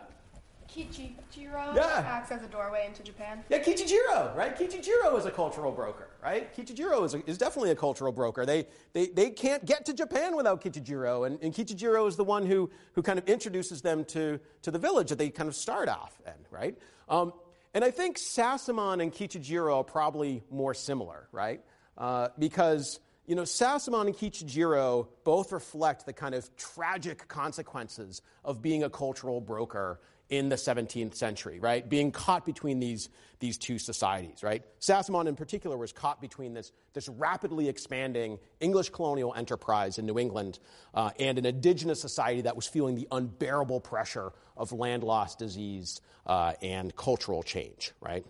Kichijiro 0.69 1.75
Yeah. 1.75 2.05
acts 2.07 2.31
as 2.31 2.43
a 2.43 2.47
doorway 2.47 2.87
into 2.87 3.03
Japan. 3.03 3.43
Yeah, 3.49 3.59
Kichijiro, 3.59 4.35
right? 4.37 4.57
Kichijiro 4.57 5.19
is 5.19 5.27
a 5.27 5.31
cultural 5.31 5.73
broker, 5.73 6.10
right? 6.23 6.55
Kichijiro 6.57 7.05
is, 7.05 7.15
a, 7.15 7.29
is 7.29 7.39
definitely 7.39 7.71
a 7.71 7.77
cultural 7.77 8.12
broker. 8.12 8.47
They, 8.47 8.67
they, 8.93 9.09
they 9.09 9.31
can't 9.31 9.65
get 9.65 9.87
to 9.87 9.95
Japan 9.95 10.37
without 10.37 10.62
Kichijiro, 10.62 11.27
and, 11.27 11.39
and 11.43 11.55
Kichijiro 11.55 12.07
is 12.09 12.17
the 12.17 12.25
one 12.25 12.47
who, 12.47 12.71
who 12.93 13.03
kind 13.03 13.19
of 13.19 13.29
introduces 13.29 13.83
them 13.83 14.05
to, 14.07 14.41
to 14.62 14.71
the 14.71 14.79
village 14.79 15.09
that 15.09 15.19
they 15.19 15.31
kind 15.31 15.49
of 15.49 15.55
start 15.55 15.89
off 15.89 16.21
in, 16.27 16.33
right? 16.50 16.79
Um, 17.09 17.33
and 17.75 17.85
I 17.85 17.91
think 17.91 18.19
Sassamon 18.19 19.03
and 19.03 19.12
Kichijiro 19.12 19.77
are 19.79 19.85
probably 19.85 20.43
more 20.50 20.75
similar, 20.75 21.29
right? 21.33 21.62
uh, 22.00 22.29
because 22.39 22.99
you 23.27 23.37
know, 23.37 23.43
Sassamon 23.43 24.07
and 24.07 24.17
Kichijiro 24.17 25.07
both 25.23 25.53
reflect 25.53 26.05
the 26.05 26.12
kind 26.12 26.35
of 26.35 26.57
tragic 26.57 27.29
consequences 27.29 28.23
of 28.45 28.61
being 28.61 28.83
a 28.83 28.91
cultural 28.91 29.41
broker 29.41 30.00
in 30.31 30.49
the 30.49 30.57
17th 30.57 31.17
century, 31.17 31.59
right? 31.59 31.87
Being 31.87 32.13
caught 32.13 32.47
between 32.47 32.79
these, 32.79 33.09
these 33.41 33.59
two 33.59 33.79
societies, 33.79 34.45
right? 34.45 34.63
Sassamon 34.81 35.27
in 35.27 35.35
particular 35.35 35.77
was 35.77 35.93
caught 35.93 36.21
between 36.21 36.55
this, 36.55 36.71
this 36.95 37.09
rapidly 37.09 37.69
expanding 37.69 38.39
English 38.61 38.91
colonial 38.91 39.35
enterprise 39.35 39.99
in 39.99 40.07
New 40.07 40.19
England 40.19 40.61
uh, 40.95 41.11
and 41.19 41.37
an 41.37 41.47
indigenous 41.47 42.01
society 42.01 42.43
that 42.43 42.55
was 42.55 42.67
feeling 42.67 42.95
the 42.95 43.09
unbearable 43.11 43.81
pressure 43.81 44.33
of 44.57 44.71
land 44.71 45.03
loss, 45.03 45.35
disease, 45.35 46.01
uh, 46.27 46.53
and 46.63 46.95
cultural 46.95 47.43
change, 47.43 47.93
right? 48.01 48.25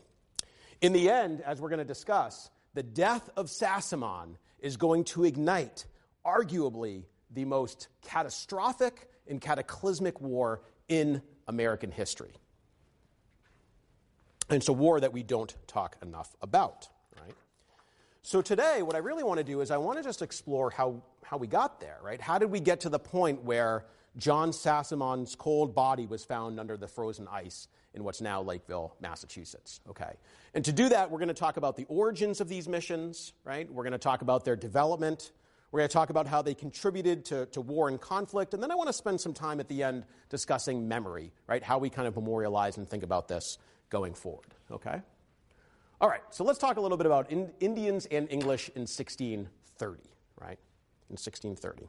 In 0.81 0.95
the 0.95 1.11
end, 1.11 1.43
as 1.43 1.61
we're 1.61 1.69
going 1.69 1.81
to 1.81 1.85
discuss, 1.85 2.51
the 2.73 2.83
death 2.83 3.29
of 3.37 3.47
Sassamon 3.47 4.37
is 4.59 4.79
going 4.79 5.05
to 5.05 5.25
ignite, 5.25 5.85
arguably, 6.25 7.05
the 7.31 7.45
most 7.45 7.89
catastrophic 8.03 9.11
and 9.29 9.39
cataclysmic 9.39 10.19
war 10.21 10.63
in 10.89 11.23
American 11.51 11.91
history. 11.91 12.33
And 14.49 14.57
it's 14.57 14.69
a 14.69 14.73
war 14.73 14.99
that 15.01 15.13
we 15.13 15.23
don't 15.23 15.55
talk 15.67 15.97
enough 16.03 16.35
about, 16.41 16.89
right? 17.21 17.35
So 18.23 18.41
today, 18.41 18.83
what 18.83 18.97
I 18.97 18.99
really 18.99 19.23
want 19.23 19.39
to 19.39 19.45
do 19.45 19.61
is 19.61 19.71
I 19.71 19.77
want 19.77 19.99
to 19.99 20.03
just 20.03 20.23
explore 20.23 20.71
how, 20.71 21.03
how 21.23 21.37
we 21.37 21.47
got 21.47 21.81
there, 21.81 21.99
right? 22.03 22.21
How 22.21 22.39
did 22.39 22.51
we 22.51 22.61
get 22.61 22.81
to 22.81 22.89
the 22.89 22.99
point 22.99 23.43
where 23.45 23.85
John 24.17 24.51
Sassamon's 24.51 25.35
cold 25.35 25.75
body 25.75 26.07
was 26.07 26.25
found 26.25 26.59
under 26.59 26.77
the 26.77 26.89
frozen 26.89 27.29
ice 27.31 27.69
in 27.95 28.05
what's 28.05 28.21
now 28.21 28.43
Lakeville, 28.43 28.95
Massachusetts. 29.01 29.81
Okay. 29.89 30.13
And 30.55 30.65
to 30.65 30.73
do 30.73 30.89
that, 30.89 31.11
we're 31.11 31.19
going 31.19 31.29
to 31.29 31.35
talk 31.35 31.57
about 31.57 31.77
the 31.77 31.87
origins 31.89 32.41
of 32.41 32.49
these 32.49 32.69
missions, 32.69 33.33
right? 33.45 33.71
We're 33.71 33.83
going 33.83 33.93
to 33.93 33.99
talk 33.99 34.23
about 34.23 34.45
their 34.45 34.57
development. 34.57 35.33
We're 35.73 35.81
going 35.81 35.89
to 35.89 35.93
talk 35.93 36.11
about 36.11 36.27
how 36.27 36.43
they 36.43 36.55
contributed 36.55 37.25
to, 37.27 37.47
to 37.47 37.61
war 37.61 37.89
and 37.89 38.01
conflict. 38.01 38.55
And 38.55 38.63
then 38.63 38.73
I 38.73 38.75
want 38.75 38.89
to 38.89 38.93
spend 38.93 39.21
some 39.21 39.33
time 39.33 39.61
at 39.61 39.69
the 39.69 39.85
end 39.85 40.05
discussing 40.29 40.89
memory, 40.89 41.33
right? 41.47 41.63
How 41.63 41.79
we 41.79 41.91
kind 41.91 42.09
of 42.09 42.17
memorialize 42.17 42.77
and 42.77 42.89
think 42.89 43.05
about 43.05 43.29
this 43.29 43.59
going 43.89 44.15
forward. 44.15 44.55
Okay? 44.71 45.01
All 46.01 46.09
right, 46.09 46.23
so 46.31 46.45
let's 46.45 46.59
talk 46.59 46.77
a 46.77 46.81
little 46.81 46.97
bit 46.97 47.07
about 47.07 47.31
in, 47.31 47.51
Indians 47.61 48.07
and 48.07 48.27
English 48.31 48.69
in 48.71 48.83
1630, 48.83 50.01
right? 50.41 50.59
In 51.09 51.17
1630. 51.17 51.89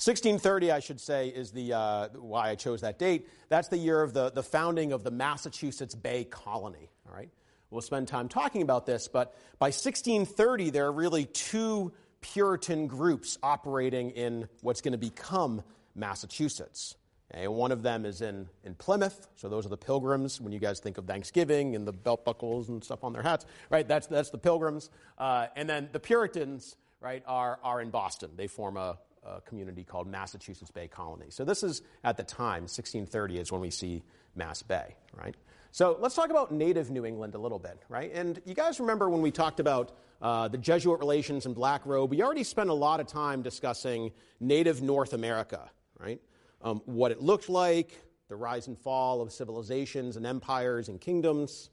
1630, 0.00 0.72
I 0.72 0.80
should 0.80 1.00
say, 1.00 1.28
is 1.28 1.52
the, 1.52 1.74
uh, 1.74 2.08
why 2.14 2.50
I 2.50 2.54
chose 2.56 2.80
that 2.80 2.98
date. 2.98 3.28
That's 3.48 3.68
the 3.68 3.76
year 3.76 4.02
of 4.02 4.12
the, 4.12 4.30
the 4.30 4.42
founding 4.42 4.92
of 4.92 5.04
the 5.04 5.10
Massachusetts 5.10 5.94
Bay 5.94 6.24
Colony. 6.24 6.90
All 7.08 7.14
right? 7.14 7.28
We'll 7.70 7.82
spend 7.82 8.08
time 8.08 8.28
talking 8.28 8.62
about 8.62 8.86
this, 8.86 9.08
but 9.08 9.34
by 9.58 9.66
1630, 9.66 10.70
there 10.70 10.86
are 10.86 10.92
really 10.92 11.26
two 11.26 11.92
Puritan 12.20 12.86
groups 12.86 13.38
operating 13.42 14.10
in 14.10 14.48
what's 14.62 14.80
going 14.80 14.92
to 14.92 14.98
become 14.98 15.62
Massachusetts. 15.94 16.96
One 17.32 17.70
of 17.70 17.82
them 17.82 18.04
is 18.06 18.22
in, 18.22 18.48
in 18.64 18.74
Plymouth, 18.74 19.28
so 19.36 19.48
those 19.48 19.64
are 19.64 19.68
the 19.68 19.76
pilgrims. 19.76 20.40
When 20.40 20.52
you 20.52 20.58
guys 20.58 20.80
think 20.80 20.98
of 20.98 21.06
Thanksgiving 21.06 21.76
and 21.76 21.86
the 21.86 21.92
belt 21.92 22.24
buckles 22.24 22.68
and 22.68 22.82
stuff 22.82 23.04
on 23.04 23.12
their 23.12 23.22
hats, 23.22 23.46
right? 23.70 23.86
That's, 23.86 24.08
that's 24.08 24.30
the 24.30 24.38
pilgrims. 24.38 24.90
Uh, 25.16 25.46
and 25.54 25.68
then 25.68 25.88
the 25.92 26.00
Puritans, 26.00 26.76
right, 27.00 27.22
are, 27.26 27.60
are 27.62 27.80
in 27.80 27.90
Boston. 27.90 28.30
They 28.34 28.48
form 28.48 28.76
a, 28.76 28.98
a 29.24 29.40
community 29.42 29.84
called 29.84 30.08
Massachusetts 30.08 30.72
Bay 30.72 30.88
Colony. 30.88 31.26
So 31.28 31.44
this 31.44 31.62
is 31.62 31.82
at 32.02 32.16
the 32.16 32.24
time, 32.24 32.62
1630 32.62 33.38
is 33.38 33.52
when 33.52 33.60
we 33.60 33.70
see 33.70 34.02
Mass 34.34 34.62
Bay, 34.62 34.96
right? 35.14 35.36
So 35.72 35.96
let's 36.00 36.16
talk 36.16 36.30
about 36.30 36.50
native 36.50 36.90
New 36.90 37.06
England 37.06 37.36
a 37.36 37.38
little 37.38 37.58
bit, 37.58 37.80
right? 37.88 38.10
And 38.12 38.40
you 38.44 38.54
guys 38.54 38.80
remember 38.80 39.08
when 39.08 39.22
we 39.22 39.30
talked 39.30 39.60
about 39.60 39.92
uh, 40.20 40.48
the 40.48 40.58
Jesuit 40.58 40.98
relations 40.98 41.46
and 41.46 41.54
Black 41.54 41.86
Robe, 41.86 42.10
we 42.10 42.22
already 42.22 42.42
spent 42.42 42.70
a 42.70 42.74
lot 42.74 42.98
of 42.98 43.06
time 43.06 43.40
discussing 43.40 44.10
native 44.40 44.82
North 44.82 45.12
America, 45.12 45.70
right? 45.98 46.20
Um, 46.60 46.82
what 46.86 47.12
it 47.12 47.22
looked 47.22 47.48
like, 47.48 47.92
the 48.28 48.34
rise 48.34 48.66
and 48.66 48.76
fall 48.76 49.20
of 49.20 49.32
civilizations 49.32 50.16
and 50.16 50.26
empires 50.26 50.88
and 50.88 51.00
kingdoms, 51.00 51.70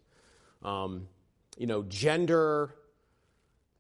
um, 0.62 1.08
you 1.58 1.66
know, 1.66 1.82
gender, 1.84 2.75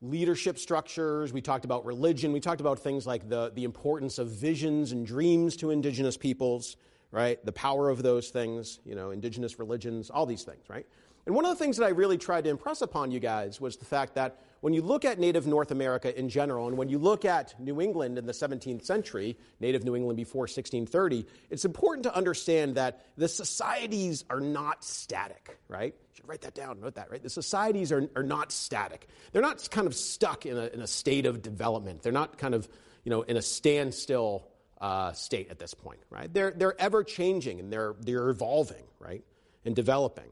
leadership 0.01 0.57
structures, 0.57 1.31
we 1.31 1.41
talked 1.41 1.63
about 1.63 1.85
religion, 1.85 2.31
we 2.31 2.39
talked 2.39 2.61
about 2.61 2.79
things 2.79 3.05
like 3.05 3.29
the, 3.29 3.51
the 3.53 3.63
importance 3.63 4.17
of 4.17 4.29
visions 4.29 4.91
and 4.91 5.05
dreams 5.05 5.55
to 5.57 5.69
indigenous 5.69 6.17
peoples, 6.17 6.75
right? 7.11 7.43
The 7.45 7.51
power 7.51 7.89
of 7.89 8.03
those 8.03 8.29
things, 8.29 8.79
you 8.85 8.95
know, 8.95 9.11
indigenous 9.11 9.59
religions, 9.59 10.09
all 10.09 10.25
these 10.25 10.43
things, 10.43 10.63
right? 10.69 10.85
And 11.27 11.35
one 11.35 11.43
of 11.43 11.49
the 11.49 11.61
things 11.61 11.75
that 11.75 11.85
I 11.85 11.89
really 11.89 12.17
tried 12.17 12.45
to 12.45 12.49
impress 12.49 12.81
upon 12.81 13.11
you 13.11 13.19
guys 13.19 13.59
was 13.59 13.75
the 13.75 13.83
fact 13.83 14.15
that 14.15 14.39
when 14.61 14.73
you 14.73 14.81
look 14.81 15.03
at 15.03 15.19
native 15.19 15.45
North 15.45 15.71
America 15.71 16.17
in 16.17 16.29
general, 16.29 16.69
and 16.69 16.77
when 16.77 16.87
you 16.87 16.97
look 16.97 17.25
at 17.25 17.59
New 17.59 17.81
England 17.81 18.17
in 18.17 18.25
the 18.25 18.31
17th 18.31 18.85
century, 18.85 19.37
native 19.59 19.83
New 19.83 19.93
England 19.93 20.15
before 20.15 20.43
1630, 20.43 21.25
it's 21.49 21.65
important 21.65 22.03
to 22.03 22.15
understand 22.15 22.75
that 22.75 23.05
the 23.17 23.27
societies 23.27 24.23
are 24.29 24.39
not 24.39 24.85
static, 24.85 25.59
right? 25.67 25.93
You 25.93 26.15
should 26.15 26.29
write 26.29 26.41
that 26.41 26.55
down, 26.55 26.79
note 26.79 26.95
that, 26.95 27.11
right? 27.11 27.21
The 27.21 27.29
societies 27.29 27.91
are, 27.91 28.09
are 28.15 28.23
not 28.23 28.53
static. 28.53 29.07
They're 29.33 29.41
not 29.41 29.69
kind 29.69 29.85
of 29.85 29.95
stuck 29.95 30.45
in 30.45 30.57
a, 30.57 30.67
in 30.67 30.79
a 30.79 30.87
state 30.87 31.25
of 31.25 31.41
development. 31.41 32.03
They're 32.03 32.13
not 32.13 32.37
kind 32.37 32.55
of, 32.55 32.69
you 33.03 33.09
know, 33.09 33.23
in 33.23 33.35
a 33.35 33.41
standstill 33.41 34.47
uh, 34.81 35.11
state 35.13 35.49
at 35.49 35.59
this 35.59 35.73
point, 35.73 35.99
right? 36.09 36.33
They're, 36.33 36.51
they're 36.51 36.79
ever 36.79 37.03
changing 37.03 37.59
and 37.59 37.71
they're, 37.71 37.95
they're 37.99 38.29
evolving, 38.29 38.83
right? 38.99 39.23
And 39.65 39.75
developing. 39.75 40.31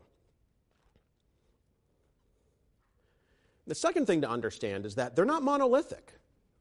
The 3.68 3.76
second 3.76 4.06
thing 4.06 4.22
to 4.22 4.30
understand 4.30 4.86
is 4.86 4.96
that 4.96 5.16
they're 5.16 5.26
not 5.26 5.44
monolithic. 5.44 6.14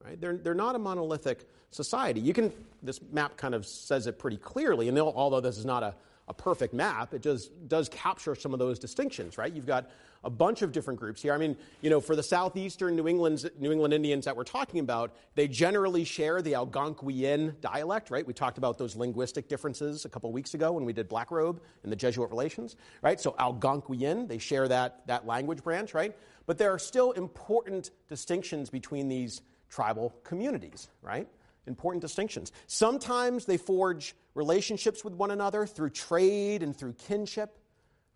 Right? 0.03 0.19
They're, 0.19 0.37
they're 0.37 0.53
not 0.53 0.75
a 0.75 0.79
monolithic 0.79 1.47
society. 1.71 2.19
You 2.19 2.33
can, 2.33 2.51
this 2.83 2.99
map 3.11 3.37
kind 3.37 3.55
of 3.55 3.65
says 3.65 4.07
it 4.07 4.19
pretty 4.19 4.37
clearly, 4.37 4.87
and 4.87 4.99
although 4.99 5.41
this 5.41 5.57
is 5.57 5.65
not 5.65 5.81
a, 5.81 5.95
a 6.27 6.33
perfect 6.33 6.73
map, 6.73 7.13
it 7.13 7.21
does, 7.21 7.47
does 7.67 7.87
capture 7.89 8.33
some 8.33 8.53
of 8.53 8.59
those 8.59 8.79
distinctions, 8.79 9.37
right? 9.37 9.53
You've 9.53 9.67
got 9.67 9.89
a 10.23 10.29
bunch 10.29 10.63
of 10.63 10.71
different 10.71 10.99
groups 10.99 11.21
here. 11.21 11.33
I 11.33 11.37
mean, 11.37 11.55
you 11.81 11.91
know, 11.91 12.01
for 12.01 12.15
the 12.15 12.23
southeastern 12.23 12.95
New, 12.95 13.07
England 13.07 13.47
New 13.59 13.71
England 13.71 13.93
Indians 13.93 14.25
that 14.25 14.35
we're 14.35 14.43
talking 14.43 14.79
about, 14.79 15.15
they 15.35 15.47
generally 15.47 16.03
share 16.03 16.41
the 16.41 16.53
Algonquian 16.53 17.59
dialect, 17.61 18.09
right? 18.09 18.25
We 18.25 18.33
talked 18.33 18.57
about 18.57 18.79
those 18.79 18.95
linguistic 18.95 19.47
differences 19.47 20.03
a 20.03 20.09
couple 20.09 20.31
weeks 20.31 20.55
ago 20.55 20.71
when 20.71 20.83
we 20.83 20.93
did 20.93 21.07
Black 21.07 21.29
Robe 21.29 21.61
and 21.83 21.91
the 21.91 21.95
Jesuit 21.95 22.29
relations, 22.31 22.75
right? 23.03 23.21
So 23.21 23.33
Algonquian, 23.33 24.27
they 24.27 24.39
share 24.39 24.67
that, 24.67 25.05
that 25.05 25.27
language 25.27 25.63
branch, 25.63 25.93
right? 25.93 26.15
But 26.47 26.57
there 26.57 26.71
are 26.71 26.79
still 26.79 27.11
important 27.11 27.91
distinctions 28.09 28.71
between 28.71 29.07
these 29.07 29.41
tribal 29.69 30.15
communities, 30.23 30.89
right? 31.03 31.27
Important 31.67 32.01
distinctions. 32.01 32.51
Sometimes 32.67 33.45
they 33.45 33.57
forge 33.57 34.15
relationships 34.33 35.03
with 35.03 35.13
one 35.13 35.31
another 35.31 35.65
through 35.65 35.89
trade 35.89 36.61
and 36.63 36.75
through 36.75 36.93
kinship 36.93 37.57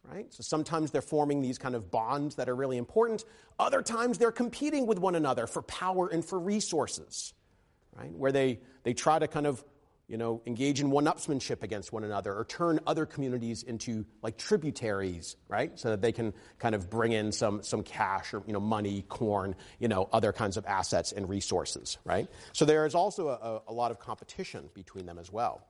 right? 0.03 0.33
So 0.33 0.43
sometimes 0.43 0.91
they're 0.91 1.01
forming 1.01 1.41
these 1.41 1.57
kind 1.57 1.75
of 1.75 1.91
bonds 1.91 2.35
that 2.35 2.49
are 2.49 2.55
really 2.55 2.77
important. 2.77 3.25
Other 3.59 3.81
times 3.81 4.17
they're 4.17 4.31
competing 4.31 4.85
with 4.85 4.99
one 4.99 5.15
another 5.15 5.47
for 5.47 5.61
power 5.63 6.07
and 6.07 6.23
for 6.23 6.39
resources, 6.39 7.33
right? 7.95 8.11
Where 8.11 8.31
they, 8.31 8.59
they 8.83 8.93
try 8.93 9.19
to 9.19 9.27
kind 9.27 9.45
of, 9.45 9.63
you 10.09 10.17
know, 10.17 10.41
engage 10.47 10.81
in 10.81 10.89
one-upsmanship 10.89 11.61
against 11.61 11.93
one 11.93 12.03
another 12.03 12.33
or 12.33 12.43
turn 12.43 12.79
other 12.87 13.05
communities 13.05 13.61
into 13.61 14.05
like 14.23 14.37
tributaries, 14.37 15.35
right? 15.47 15.77
So 15.79 15.89
that 15.91 16.01
they 16.01 16.11
can 16.11 16.33
kind 16.57 16.73
of 16.73 16.89
bring 16.89 17.11
in 17.11 17.31
some, 17.31 17.61
some 17.61 17.83
cash 17.83 18.33
or, 18.33 18.41
you 18.47 18.53
know, 18.53 18.59
money, 18.59 19.03
corn, 19.03 19.55
you 19.77 19.87
know, 19.87 20.09
other 20.11 20.33
kinds 20.33 20.57
of 20.57 20.65
assets 20.65 21.11
and 21.11 21.29
resources, 21.29 21.99
right? 22.03 22.27
So 22.53 22.65
there 22.65 22.87
is 22.87 22.95
also 22.95 23.27
a, 23.29 23.71
a 23.71 23.73
lot 23.73 23.91
of 23.91 23.99
competition 23.99 24.71
between 24.73 25.05
them 25.05 25.19
as 25.19 25.31
well. 25.31 25.67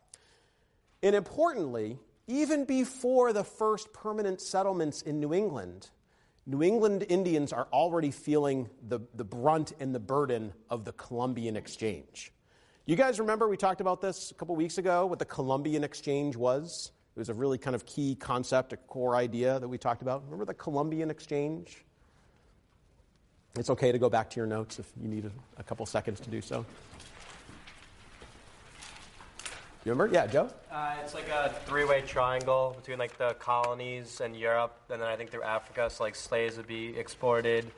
And 1.03 1.15
importantly, 1.15 2.00
even 2.27 2.63
before 2.63 3.34
the 3.34 3.43
first 3.43 3.91
permanent 3.91 4.39
settlements 4.39 5.01
in 5.01 5.19
New 5.19 5.34
England, 5.34 5.89
New 6.46 6.63
England 6.63 7.05
Indians 7.10 7.51
are 7.51 7.67
already 7.74 8.12
feeling 8.12 8.69
the, 8.88 9.01
the 9.13 9.25
brunt 9.25 9.74
and 9.81 9.93
the 9.93 10.00
burden 10.00 10.53
of 10.69 10.86
the 10.86 10.93
Columbian 10.93 11.58
Exchange. 11.58 12.31
You 12.89 12.96
guys 12.96 13.19
remember 13.19 13.48
we 13.48 13.55
talked 13.55 13.81
about 13.81 14.01
this 14.01 14.31
a 14.31 14.34
couple 14.34 14.55
weeks 14.55 14.79
ago, 14.79 15.05
what 15.05 15.19
the 15.19 15.25
Columbian 15.25 15.84
Exchange 15.84 16.36
was? 16.36 16.91
It 17.15 17.19
was 17.19 17.29
a 17.29 17.36
really 17.36 17.60
kind 17.60 17.75
of 17.75 17.86
key 17.86 18.15
concept, 18.15 18.74
a 18.74 18.77
core 18.77 19.15
idea 19.15 19.60
that 19.60 19.67
we 19.67 19.77
talked 19.77 20.01
about. 20.01 20.24
Remember 20.24 20.43
the 20.43 20.55
Columbian 20.55 21.12
Exchange? 21.12 21.86
It's 23.60 23.69
okay 23.69 23.91
to 23.91 24.00
go 24.00 24.10
back 24.10 24.27
to 24.31 24.38
your 24.38 24.48
notes 24.48 24.79
if 24.79 24.91
you 25.00 25.08
need 25.08 25.25
a, 25.25 25.31
a 25.60 25.63
couple 25.63 25.86
seconds 25.86 26.19
to 26.22 26.31
do 26.31 26.41
so. 26.41 26.65
You 29.86 29.91
remember? 29.91 30.12
Yeah, 30.12 30.25
Joe? 30.25 30.50
Uh, 30.72 30.96
it's 31.03 31.13
like 31.13 31.29
a 31.29 31.53
three-way 31.67 32.01
triangle 32.01 32.74
between 32.75 32.98
like 32.98 33.19
the 33.19 33.36
colonies 33.36 34.19
and 34.19 34.36
Europe, 34.36 34.75
and 34.89 35.00
then 35.00 35.08
I 35.08 35.15
think 35.15 35.29
through 35.29 35.43
Africa. 35.43 35.91
So 35.91 36.05
like 36.05 36.15
slaves 36.15 36.58
would 36.58 36.65
be 36.65 36.98
exported. 36.98 37.69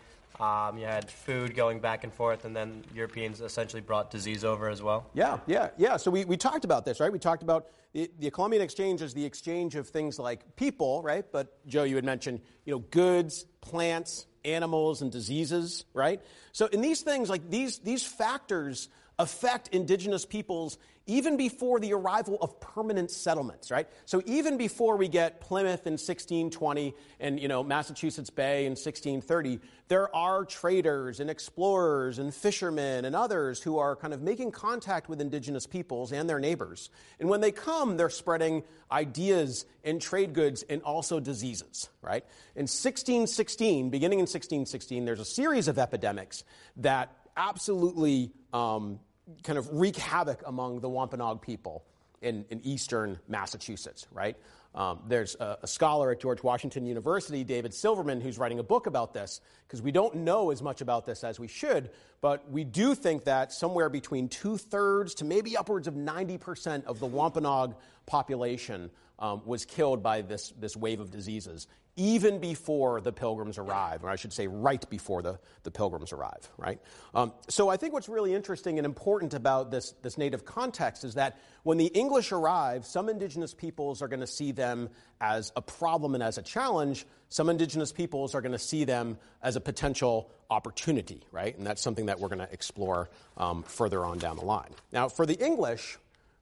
Um, 0.41 0.79
you 0.79 0.85
had 0.85 1.07
food 1.09 1.55
going 1.55 1.79
back 1.79 2.03
and 2.03 2.11
forth, 2.11 2.45
and 2.45 2.55
then 2.55 2.83
Europeans 2.95 3.41
essentially 3.41 3.81
brought 3.81 4.09
disease 4.09 4.43
over 4.43 4.69
as 4.69 4.81
well. 4.81 5.07
Yeah, 5.13 5.37
yeah, 5.45 5.69
yeah. 5.77 5.97
So 5.97 6.09
we, 6.09 6.25
we 6.25 6.35
talked 6.35 6.65
about 6.65 6.83
this, 6.83 6.99
right? 6.99 7.11
We 7.11 7.19
talked 7.19 7.43
about 7.43 7.67
the, 7.93 8.09
the 8.17 8.31
Columbian 8.31 8.63
Exchange 8.63 9.03
is 9.03 9.13
the 9.13 9.23
exchange 9.23 9.75
of 9.75 9.87
things 9.89 10.17
like 10.17 10.55
people, 10.55 11.03
right? 11.03 11.25
But 11.31 11.65
Joe, 11.67 11.83
you 11.83 11.95
had 11.95 12.05
mentioned, 12.05 12.41
you 12.65 12.73
know, 12.73 12.79
goods, 12.79 13.45
plants, 13.61 14.25
animals 14.43 15.03
and 15.03 15.11
diseases, 15.11 15.85
right? 15.93 16.19
So 16.53 16.65
in 16.65 16.81
these 16.81 17.01
things, 17.01 17.29
like 17.29 17.47
these, 17.51 17.77
these 17.77 18.03
factors 18.03 18.89
affect 19.21 19.67
indigenous 19.69 20.25
peoples 20.25 20.77
even 21.07 21.35
before 21.35 21.79
the 21.79 21.93
arrival 21.93 22.37
of 22.41 22.59
permanent 22.59 23.09
settlements, 23.09 23.71
right? 23.71 23.87
So 24.05 24.21
even 24.25 24.57
before 24.57 24.97
we 24.97 25.07
get 25.07 25.41
Plymouth 25.41 25.85
in 25.87 25.93
1620 25.93 26.93
and, 27.19 27.39
you 27.39 27.47
know, 27.47 27.63
Massachusetts 27.63 28.29
Bay 28.29 28.65
in 28.65 28.71
1630, 28.71 29.59
there 29.87 30.15
are 30.15 30.45
traders 30.45 31.19
and 31.19 31.29
explorers 31.29 32.19
and 32.19 32.33
fishermen 32.33 33.05
and 33.05 33.15
others 33.15 33.61
who 33.61 33.77
are 33.77 33.95
kind 33.95 34.13
of 34.13 34.21
making 34.21 34.51
contact 34.51 35.09
with 35.09 35.19
indigenous 35.21 35.65
peoples 35.65 36.11
and 36.11 36.29
their 36.29 36.39
neighbors. 36.39 36.89
And 37.19 37.27
when 37.29 37.41
they 37.41 37.51
come, 37.51 37.97
they're 37.97 38.09
spreading 38.09 38.63
ideas 38.91 39.65
and 39.83 40.01
trade 40.01 40.33
goods 40.33 40.63
and 40.69 40.81
also 40.83 41.19
diseases, 41.19 41.89
right? 42.01 42.23
In 42.55 42.63
1616, 42.63 43.89
beginning 43.89 44.19
in 44.19 44.23
1616, 44.23 45.03
there's 45.03 45.19
a 45.19 45.25
series 45.25 45.67
of 45.67 45.79
epidemics 45.79 46.43
that 46.77 47.11
absolutely 47.35 48.31
um, 48.53 48.99
kind 49.43 49.57
of 49.57 49.69
wreak 49.71 49.95
havoc 49.95 50.43
among 50.45 50.79
the 50.79 50.89
Wampanoag 50.89 51.41
people 51.41 51.83
in, 52.21 52.45
in 52.49 52.61
eastern 52.63 53.19
Massachusetts, 53.27 54.07
right? 54.11 54.37
Um, 54.73 54.99
there's 55.07 55.35
a, 55.39 55.57
a, 55.63 55.67
scholar 55.67 56.11
at 56.11 56.21
George 56.21 56.43
Washington 56.43 56.85
University, 56.85 57.43
David 57.43 57.73
Silverman, 57.73 58.21
who's 58.21 58.37
writing 58.37 58.59
a 58.59 58.63
book 58.63 58.87
about 58.87 59.13
this, 59.13 59.41
because 59.67 59.81
we 59.81 59.91
don't 59.91 60.15
know 60.15 60.49
as 60.51 60.61
much 60.61 60.79
about 60.79 61.05
this 61.05 61.25
as 61.25 61.41
we 61.41 61.47
should, 61.47 61.89
but 62.21 62.49
we 62.49 62.63
do 62.63 62.95
think 62.95 63.25
that 63.25 63.51
somewhere 63.51 63.89
between 63.89 64.29
two 64.29 64.55
thirds 64.57 65.15
to 65.15 65.25
maybe 65.25 65.57
upwards 65.57 65.87
of 65.87 65.95
90% 65.95 66.85
of 66.85 66.99
the 66.99 67.05
Wampanoag 67.05 67.75
population 68.05 68.89
um, 69.21 69.41
was 69.45 69.63
killed 69.63 70.03
by 70.03 70.21
this, 70.21 70.51
this 70.59 70.75
wave 70.75 70.99
of 70.99 71.11
diseases 71.11 71.67
even 71.97 72.39
before 72.39 73.01
the 73.01 73.11
pilgrims 73.11 73.57
arrive, 73.57 74.03
or 74.03 74.09
I 74.09 74.15
should 74.15 74.31
say, 74.31 74.47
right 74.47 74.89
before 74.89 75.21
the, 75.21 75.39
the 75.63 75.71
pilgrims 75.71 76.13
arrive, 76.13 76.49
right? 76.57 76.79
Um, 77.13 77.33
so 77.49 77.69
I 77.69 77.77
think 77.77 77.93
what's 77.93 78.07
really 78.07 78.33
interesting 78.33 78.79
and 78.79 78.85
important 78.85 79.33
about 79.33 79.71
this, 79.71 79.91
this 80.01 80.17
native 80.17 80.45
context 80.45 81.03
is 81.03 81.15
that 81.15 81.37
when 81.63 81.77
the 81.77 81.87
English 81.87 82.31
arrive, 82.31 82.85
some 82.85 83.09
indigenous 83.09 83.53
peoples 83.53 84.01
are 84.01 84.07
going 84.07 84.21
to 84.21 84.27
see 84.27 84.51
them 84.53 84.89
as 85.19 85.51
a 85.55 85.61
problem 85.61 86.15
and 86.15 86.23
as 86.23 86.37
a 86.37 86.41
challenge. 86.41 87.05
Some 87.29 87.49
indigenous 87.49 87.91
peoples 87.91 88.35
are 88.35 88.41
going 88.41 88.53
to 88.53 88.59
see 88.59 88.85
them 88.85 89.17
as 89.43 89.55
a 89.57 89.61
potential 89.61 90.31
opportunity, 90.49 91.21
right? 91.31 91.55
And 91.57 91.67
that's 91.67 91.81
something 91.81 92.05
that 92.05 92.19
we're 92.19 92.29
going 92.29 92.39
to 92.39 92.51
explore 92.51 93.09
um, 93.37 93.63
further 93.63 94.05
on 94.05 94.17
down 94.17 94.37
the 94.37 94.45
line. 94.45 94.71
Now, 94.93 95.09
for 95.09 95.25
the 95.25 95.35
English, 95.35 95.97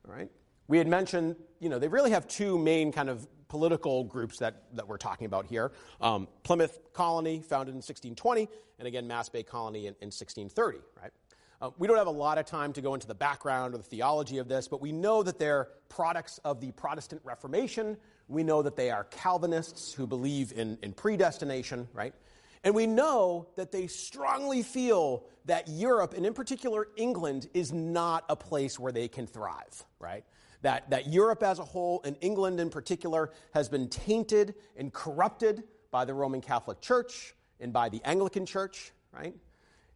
right, 0.08 0.30
we 0.70 0.78
had 0.78 0.88
mentioned, 0.88 1.36
you 1.60 1.68
know, 1.68 1.80
they 1.80 1.90
really 1.90 2.12
have 2.12 2.28
two 2.28 2.58
main 2.58 2.94
kind 2.94 3.10
of 3.10 3.28
political 3.50 4.04
groups 4.04 4.38
that, 4.38 4.64
that 4.76 4.88
we're 4.88 4.98
talking 4.98 5.26
about 5.26 5.48
here. 5.48 5.72
Um, 6.00 6.28
Plymouth 6.44 6.80
Colony, 6.94 7.42
founded 7.42 7.74
in 7.74 7.80
1620, 7.80 8.48
and 8.78 8.88
again, 8.88 9.08
Mass 9.08 9.28
Bay 9.28 9.42
Colony 9.42 9.88
in, 9.88 9.96
in 10.00 10.12
1630, 10.12 10.78
right? 11.02 11.12
Uh, 11.60 11.72
we 11.80 11.88
don't 11.88 11.98
have 11.98 12.08
a 12.08 12.12
lot 12.12 12.38
of 12.38 12.46
time 12.46 12.72
to 12.72 12.82
go 12.82 12.94
into 12.94 13.08
the 13.08 13.16
background 13.16 13.74
or 13.74 13.78
the 13.78 13.84
theology 13.84 14.38
of 14.38 14.48
this, 14.48 14.68
but 14.68 14.80
we 14.80 14.92
know 14.92 15.24
that 15.24 15.40
they're 15.40 15.70
products 15.90 16.38
of 16.46 16.62
the 16.62 16.72
Protestant 16.72 17.20
Reformation. 17.26 17.98
We 18.28 18.44
know 18.44 18.62
that 18.62 18.76
they 18.76 18.92
are 18.92 19.06
Calvinists 19.06 19.92
who 19.92 20.06
believe 20.06 20.54
in, 20.56 20.78
in 20.84 20.94
predestination, 20.94 21.88
right? 21.94 22.14
And 22.64 22.76
we 22.76 22.86
know 22.86 23.48
that 23.56 23.72
they 23.72 23.88
strongly 23.88 24.62
feel 24.62 25.26
that 25.46 25.68
Europe, 25.68 26.14
and 26.16 26.28
in 26.28 26.34
particular 26.34 26.90
England, 26.96 27.50
is 27.56 27.74
not 27.74 28.24
a 28.30 28.36
place 28.36 28.78
where 28.78 28.92
they 28.92 29.08
can 29.08 29.26
thrive, 29.26 29.84
right? 30.00 30.24
That, 30.62 30.90
that 30.90 31.08
Europe 31.08 31.44
as 31.44 31.60
a 31.60 31.66
whole, 31.66 32.02
and 32.04 32.16
England 32.22 32.60
in 32.60 32.70
particular, 32.70 33.32
has 33.54 33.70
been 33.70 33.90
tainted 33.90 34.56
and 34.76 34.92
corrupted 34.94 35.64
by 35.92 36.06
the 36.06 36.14
Roman 36.14 36.42
Catholic 36.42 36.82
Church 36.82 37.34
and 37.60 37.74
by 37.74 37.90
the 37.90 38.02
Anglican 38.04 38.46
Church, 38.46 38.92
right? 39.14 39.36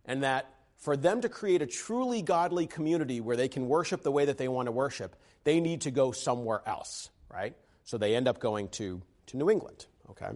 And 0.05 0.23
that 0.23 0.49
for 0.77 0.97
them 0.97 1.21
to 1.21 1.29
create 1.29 1.61
a 1.61 1.65
truly 1.65 2.21
godly 2.21 2.67
community 2.67 3.21
where 3.21 3.37
they 3.37 3.47
can 3.47 3.67
worship 3.67 4.01
the 4.01 4.11
way 4.11 4.25
that 4.25 4.37
they 4.37 4.47
want 4.47 4.65
to 4.67 4.71
worship, 4.71 5.15
they 5.43 5.59
need 5.59 5.81
to 5.81 5.91
go 5.91 6.11
somewhere 6.11 6.61
else, 6.65 7.09
right? 7.29 7.55
So 7.83 7.97
they 7.97 8.15
end 8.15 8.27
up 8.27 8.39
going 8.39 8.69
to, 8.69 9.01
to 9.27 9.37
New 9.37 9.49
England, 9.49 9.85
okay? 10.09 10.31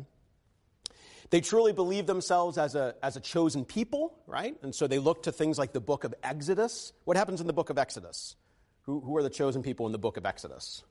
They 1.30 1.42
truly 1.42 1.74
believe 1.74 2.06
themselves 2.06 2.58
as 2.58 2.76
a, 2.76 2.96
as 3.04 3.18
a 3.18 3.20
chosen 3.20 3.66
people, 3.66 4.18
right? 4.28 4.56
And 4.62 4.74
so 4.74 4.88
they 4.88 5.00
look 5.00 5.24
to 5.24 5.32
things 5.32 5.58
like 5.58 5.74
the 5.74 5.82
book 5.82 6.04
of 6.06 6.14
Exodus. 6.24 6.94
What 7.04 7.18
happens 7.18 7.42
in 7.42 7.48
the 7.48 7.54
book 7.54 7.70
of 7.70 7.78
Exodus? 7.78 8.36
Who, 8.88 9.02
who 9.02 9.16
are 9.18 9.24
the 9.24 9.30
chosen 9.30 9.62
people 9.62 9.86
in 9.86 9.92
the 9.92 9.98
book 9.98 10.16
of 10.16 10.26
Exodus? 10.26 10.84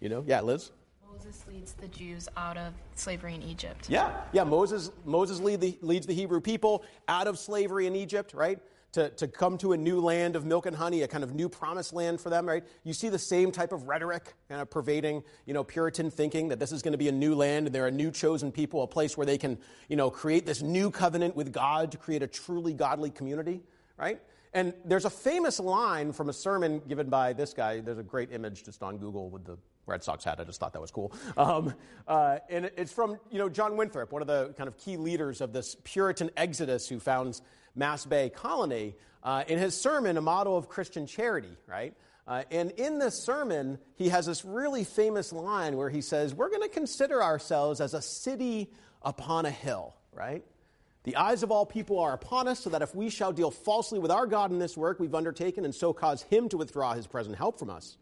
You 0.00 0.08
know? 0.08 0.24
Yeah, 0.26 0.40
Liz? 0.40 0.72
Moses 1.08 1.44
leads 1.48 1.72
the 1.74 1.86
Jews 1.88 2.28
out 2.36 2.56
of 2.56 2.74
slavery 2.96 3.34
in 3.34 3.42
Egypt. 3.42 3.88
Yeah, 3.88 4.12
yeah. 4.32 4.42
Moses, 4.42 4.90
Moses 5.04 5.38
lead 5.38 5.60
the, 5.60 5.78
leads 5.82 6.06
the 6.06 6.14
Hebrew 6.14 6.40
people 6.40 6.84
out 7.06 7.28
of 7.28 7.38
slavery 7.38 7.86
in 7.86 7.94
Egypt, 7.94 8.34
right? 8.34 8.58
To, 8.92 9.10
to 9.10 9.28
come 9.28 9.56
to 9.58 9.72
a 9.72 9.76
new 9.76 10.00
land 10.00 10.34
of 10.34 10.44
milk 10.44 10.66
and 10.66 10.74
honey, 10.74 11.02
a 11.02 11.08
kind 11.08 11.22
of 11.22 11.32
new 11.32 11.48
promised 11.48 11.92
land 11.92 12.20
for 12.20 12.28
them, 12.28 12.44
right? 12.46 12.64
You 12.82 12.92
see 12.92 13.08
the 13.08 13.18
same 13.18 13.52
type 13.52 13.70
of 13.70 13.86
rhetoric 13.86 14.34
kind 14.48 14.60
of 14.60 14.68
pervading, 14.68 15.22
you 15.46 15.54
know, 15.54 15.62
Puritan 15.62 16.10
thinking 16.10 16.48
that 16.48 16.58
this 16.58 16.72
is 16.72 16.82
going 16.82 16.92
to 16.92 16.98
be 16.98 17.06
a 17.06 17.12
new 17.12 17.36
land 17.36 17.66
and 17.66 17.74
they're 17.74 17.86
a 17.86 17.92
new 17.92 18.10
chosen 18.10 18.50
people, 18.50 18.82
a 18.82 18.88
place 18.88 19.16
where 19.16 19.26
they 19.26 19.38
can, 19.38 19.58
you 19.88 19.94
know, 19.94 20.10
create 20.10 20.44
this 20.44 20.60
new 20.60 20.90
covenant 20.90 21.36
with 21.36 21.52
God 21.52 21.92
to 21.92 21.98
create 21.98 22.24
a 22.24 22.26
truly 22.26 22.72
godly 22.72 23.10
community, 23.10 23.60
right? 23.96 24.20
And 24.52 24.74
there's 24.84 25.04
a 25.04 25.10
famous 25.10 25.60
line 25.60 26.12
from 26.12 26.28
a 26.28 26.32
sermon 26.32 26.82
given 26.88 27.08
by 27.08 27.32
this 27.32 27.54
guy. 27.54 27.80
There's 27.80 27.98
a 27.98 28.02
great 28.02 28.32
image 28.32 28.64
just 28.64 28.82
on 28.82 28.98
Google 28.98 29.30
with 29.30 29.44
the 29.44 29.56
Red 29.86 30.02
Sox 30.02 30.24
hat. 30.24 30.40
I 30.40 30.44
just 30.44 30.58
thought 30.58 30.72
that 30.72 30.80
was 30.80 30.90
cool. 30.90 31.12
Um, 31.36 31.74
uh, 32.08 32.38
and 32.48 32.70
it's 32.76 32.92
from 32.92 33.18
you 33.30 33.38
know 33.38 33.48
John 33.48 33.76
Winthrop, 33.76 34.12
one 34.12 34.22
of 34.22 34.28
the 34.28 34.54
kind 34.56 34.68
of 34.68 34.76
key 34.76 34.96
leaders 34.96 35.40
of 35.40 35.52
this 35.52 35.76
Puritan 35.84 36.30
exodus 36.36 36.88
who 36.88 36.98
founds 36.98 37.42
Mass 37.74 38.04
Bay 38.04 38.30
Colony. 38.30 38.96
Uh, 39.22 39.44
in 39.48 39.58
his 39.58 39.78
sermon, 39.78 40.16
a 40.16 40.20
model 40.20 40.56
of 40.56 40.68
Christian 40.68 41.06
charity, 41.06 41.54
right? 41.66 41.94
Uh, 42.26 42.44
and 42.50 42.70
in 42.72 42.98
this 42.98 43.20
sermon, 43.20 43.78
he 43.96 44.08
has 44.08 44.26
this 44.26 44.44
really 44.44 44.84
famous 44.84 45.32
line 45.32 45.76
where 45.76 45.90
he 45.90 46.00
says, 46.00 46.34
We're 46.34 46.48
going 46.48 46.62
to 46.62 46.68
consider 46.68 47.22
ourselves 47.22 47.80
as 47.80 47.92
a 47.92 48.00
city 48.00 48.70
upon 49.02 49.46
a 49.46 49.50
hill, 49.50 49.94
right? 50.12 50.44
The 51.04 51.16
eyes 51.16 51.42
of 51.42 51.50
all 51.50 51.64
people 51.64 51.98
are 51.98 52.12
upon 52.12 52.46
us, 52.46 52.60
so 52.60 52.70
that 52.70 52.82
if 52.82 52.94
we 52.94 53.08
shall 53.08 53.32
deal 53.32 53.50
falsely 53.50 53.98
with 53.98 54.10
our 54.10 54.26
God 54.26 54.50
in 54.50 54.58
this 54.58 54.76
work 54.76 55.00
we've 55.00 55.14
undertaken, 55.14 55.64
and 55.64 55.74
so 55.74 55.92
cause 55.92 56.22
him 56.22 56.48
to 56.50 56.58
withdraw 56.58 56.92
his 56.92 57.06
present 57.06 57.36
help 57.36 57.58
from 57.58 57.70
us, 57.70 57.96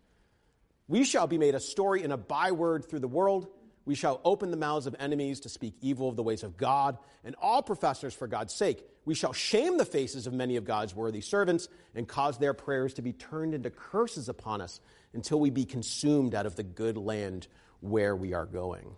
we 0.89 1.05
shall 1.05 1.27
be 1.27 1.39
made 1.39 1.55
a 1.55 1.61
story 1.61 2.03
and 2.03 2.13
a 2.13 2.17
byword 2.17 2.87
through 2.87 3.01
the 3.01 3.09
world. 3.09 3.49
We 3.85 3.95
shall 3.95 4.21
open 4.25 4.51
the 4.51 4.57
mouths 4.57 4.87
of 4.87 4.97
enemies 4.99 5.41
to 5.41 5.49
speak 5.49 5.75
evil 5.81 6.09
of 6.09 6.17
the 6.17 6.23
ways 6.23 6.43
of 6.43 6.57
God 6.57 6.99
and 7.25 7.35
all 7.41 7.63
professors 7.63 8.15
for 8.15 8.27
God's 8.27 8.53
sake. 8.53 8.85
We 9.05 9.15
shall 9.15 9.33
shame 9.33 9.79
the 9.79 9.85
faces 9.85 10.27
of 10.27 10.35
many 10.35 10.57
of 10.57 10.65
God's 10.65 10.95
worthy 10.95 11.21
servants 11.21 11.69
and 11.95 12.07
cause 12.07 12.37
their 12.37 12.53
prayers 12.53 12.95
to 12.95 13.03
be 13.03 13.13
turned 13.13 13.55
into 13.55 13.71
curses 13.71 14.29
upon 14.29 14.61
us 14.61 14.81
until 15.15 15.41
we 15.41 15.49
be 15.49 15.65
consumed 15.65 16.35
out 16.35 16.45
of 16.45 16.57
the 16.57 16.63
good 16.63 16.99
land 16.99 17.49
where 17.81 18.15
we 18.15 18.35
are 18.35 18.45
going. 18.45 18.95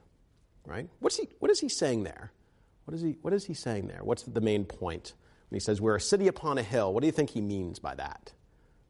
Right? 0.65 0.89
What's 0.99 1.17
he, 1.17 1.29
what 1.39 1.51
is 1.51 1.61
he 1.61 1.69
saying 1.69 2.03
there? 2.03 2.33
What 2.85 2.95
is 2.95 3.03
he, 3.03 3.17
what 3.23 3.33
is 3.33 3.45
he 3.45 3.55
saying 3.55 3.87
there? 3.87 4.01
What's 4.03 4.23
the 4.23 4.41
main 4.41 4.65
point? 4.65 5.15
When 5.49 5.57
he 5.57 5.61
says, 5.61 5.81
We're 5.81 5.97
a 5.97 6.01
city 6.01 6.29
upon 6.29 6.59
a 6.59 6.63
hill, 6.63 6.93
what 6.93 7.01
do 7.01 7.07
you 7.07 7.13
think 7.13 7.31
he 7.31 7.41
means 7.41 7.79
by 7.79 7.95
that? 7.95 8.33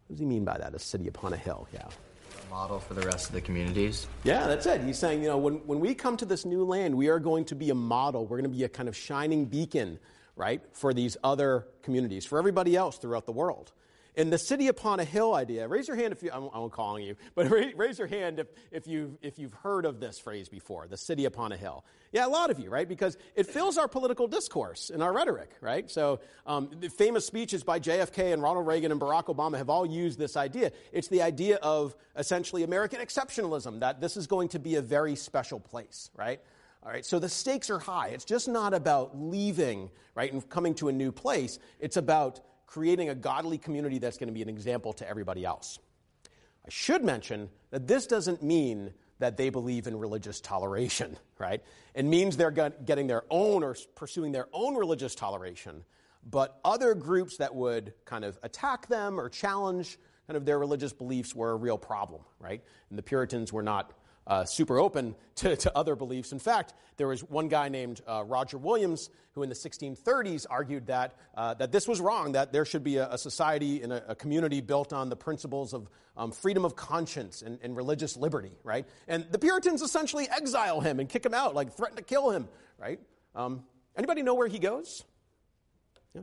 What 0.07 0.15
does 0.15 0.21
he 0.21 0.27
mean 0.27 0.45
by 0.45 0.59
that, 0.59 0.75
a 0.75 0.79
city 0.79 1.09
upon 1.09 1.33
a 1.33 1.37
hill? 1.37 1.69
Yeah. 1.73 1.87
A 1.87 2.51
model 2.51 2.79
for 2.79 2.95
the 2.95 3.03
rest 3.03 3.29
of 3.29 3.35
the 3.35 3.41
communities? 3.41 4.07
Yeah, 4.25 4.47
that's 4.47 4.67
it. 4.67 4.83
He's 4.83 4.99
saying, 4.99 5.23
you 5.23 5.29
know, 5.29 5.39
when, 5.39 5.55
when 5.67 5.81
we 5.81 5.95
come 5.95 6.17
to 6.17 6.25
this 6.25 6.45
new 6.45 6.65
land, 6.65 6.95
we 6.95 7.09
are 7.09 7.19
going 7.19 7.45
to 7.47 7.55
be 7.55 7.71
a 7.71 7.75
model. 7.75 8.27
We're 8.27 8.39
going 8.39 8.51
to 8.51 8.57
be 8.57 8.65
a 8.65 8.69
kind 8.69 8.89
of 8.89 8.97
shining 8.97 9.47
beacon, 9.47 9.99
right, 10.37 10.63
for 10.73 10.93
these 10.93 11.17
other 11.23 11.67
communities, 11.83 12.27
for 12.27 12.39
everybody 12.39 12.77
else 12.77 12.99
throughout 12.99 13.27
the 13.27 13.33
world. 13.33 13.73
And 14.17 14.33
the 14.33 14.39
city 14.39 14.69
upon 14.69 15.01
a 15.01 15.05
hill 15.05 15.35
idea, 15.35 15.69
raise 15.69 15.89
your 15.89 15.97
hand 15.97 16.13
if 16.13 16.23
you, 16.23 16.31
I'm, 16.33 16.49
I'm 16.53 16.71
calling 16.71 17.05
you, 17.05 17.17
but 17.35 17.49
raise 17.77 17.99
your 17.99 18.09
hand 18.09 18.39
if, 18.41 18.49
if, 18.71 18.87
you've, 18.87 19.17
if 19.23 19.39
you've 19.39 19.55
heard 19.55 19.85
of 19.85 20.01
this 20.01 20.19
phrase 20.19 20.49
before, 20.49 20.87
the 20.89 20.97
city 20.97 21.25
upon 21.25 21.53
a 21.53 21.57
hill. 21.57 21.85
Yeah, 22.13 22.27
a 22.27 22.29
lot 22.29 22.51
of 22.51 22.59
you, 22.59 22.71
right? 22.71 22.89
Because 22.89 23.17
it 23.37 23.47
fills 23.47 23.79
our 23.79 23.87
political 23.87 24.27
discourse 24.27 24.91
and 24.91 25.03
our 25.03 25.13
rhetoric, 25.13 25.51
right? 25.61 25.89
So 25.89 26.21
um, 26.45 26.71
the 26.81 26.89
famous 26.89 27.25
speeches 27.25 27.63
by 27.63 27.79
JFK 27.79 28.33
and 28.33 28.43
Ronald 28.43 28.67
Reagan 28.67 28.91
and 28.91 29.01
Barack 29.01 29.27
Obama 29.27 29.59
have 29.59 29.71
all 29.71 29.87
used 29.87 30.19
this 30.19 30.37
idea. 30.37 30.73
It's 30.93 31.09
the 31.09 31.23
idea 31.23 31.57
of 31.57 31.95
essentially 32.17 32.65
American 32.65 33.01
exceptionalism, 33.01 33.81
that 33.81 34.01
this 34.01 34.17
is 34.17 34.27
going 34.27 34.49
to 34.49 34.59
be 34.59 34.75
a 34.75 34.83
very 34.83 35.15
special 35.15 35.61
place, 35.61 36.11
right? 36.17 36.41
All 36.83 36.91
right, 36.91 37.05
so 37.05 37.19
the 37.19 37.29
stakes 37.29 37.69
are 37.69 37.79
high. 37.79 38.09
It's 38.09 38.25
just 38.25 38.49
not 38.49 38.73
about 38.73 39.19
leaving, 39.19 39.91
right, 40.15 40.33
and 40.33 40.49
coming 40.49 40.75
to 40.77 40.89
a 40.89 40.93
new 40.93 41.13
place. 41.13 41.59
It's 41.79 41.99
about 41.99 42.41
creating 42.71 43.09
a 43.09 43.15
godly 43.15 43.59
community 43.59 43.99
that's 43.99 44.17
going 44.17 44.29
to 44.29 44.33
be 44.33 44.43
an 44.43 44.49
example 44.49 44.93
to 44.93 45.09
everybody 45.09 45.45
else. 45.45 45.81
I 46.65 46.71
should 46.71 47.03
mention 47.05 47.51
that 47.71 47.89
this 47.89 48.07
doesn't 48.07 48.45
mean 48.45 48.95
that 49.19 49.37
they 49.37 49.51
believe 49.51 49.89
in 49.89 49.99
religious 49.99 50.41
toleration, 50.41 51.17
right? 51.39 51.63
It 51.95 52.05
means 52.05 52.37
they're 52.37 52.51
getting 52.51 53.09
their 53.09 53.25
own 53.29 53.65
or 53.65 53.77
pursuing 53.97 54.31
their 54.31 54.47
own 54.53 54.77
religious 54.77 55.17
toleration, 55.17 55.85
but 56.25 56.61
other 56.65 56.95
groups 56.95 57.39
that 57.39 57.55
would 57.55 57.93
kind 58.05 58.25
of 58.25 58.39
attack 58.43 58.87
them 58.87 59.19
or 59.19 59.29
challenge 59.29 59.99
kind 60.29 60.37
of 60.37 60.45
their 60.45 60.61
religious 60.61 60.93
beliefs 60.93 61.35
were 61.35 61.51
a 61.51 61.57
real 61.57 61.77
problem, 61.77 62.23
right? 62.39 62.63
And 62.89 62.97
the 62.97 63.03
Puritans 63.03 63.53
were 63.53 63.65
not 63.65 63.93
uh, 64.31 64.45
super 64.45 64.79
open 64.79 65.17
to, 65.35 65.57
to, 65.57 65.77
other 65.77 65.97
beliefs. 65.97 66.33
In 66.33 66.39
fact, 66.39 66.73
there 66.97 67.09
was 67.09 67.23
one 67.23 67.49
guy 67.49 67.69
named 67.69 68.01
uh, 68.07 68.23
Roger 68.25 68.57
Williams 68.57 69.11
who 69.33 69.43
in 69.43 69.49
the 69.49 69.55
1630s 69.55 70.47
argued 70.49 70.87
that, 70.87 71.15
uh, 71.37 71.55
that 71.55 71.73
this 71.73 71.87
was 71.87 72.01
wrong, 72.01 72.33
that 72.33 72.53
there 72.53 72.65
should 72.65 72.83
be 72.83 72.97
a, 72.97 73.09
a 73.11 73.19
society 73.19 73.83
and 73.83 73.93
a, 73.93 74.11
a, 74.11 74.15
community 74.15 74.61
built 74.61 74.93
on 74.93 75.09
the 75.09 75.17
principles 75.17 75.73
of 75.73 75.89
um, 76.17 76.33
freedom 76.33 76.65
of 76.65 76.75
conscience 76.75 77.43
and, 77.43 77.59
and, 77.63 77.77
religious 77.77 78.17
liberty, 78.17 78.51
right? 78.65 78.87
And 79.07 79.25
the 79.31 79.39
Puritans 79.39 79.83
essentially 79.83 80.29
exile 80.29 80.81
him 80.81 80.99
and 80.99 81.09
kick 81.09 81.25
him 81.25 81.33
out, 81.33 81.55
like 81.55 81.73
threaten 81.73 81.97
to 81.97 82.03
kill 82.03 82.31
him, 82.31 82.49
right? 82.77 82.99
Um, 83.35 83.63
anybody 83.97 84.23
know 84.23 84.35
where 84.35 84.49
he 84.49 84.59
goes? 84.59 85.05
Yeah? 86.13 86.23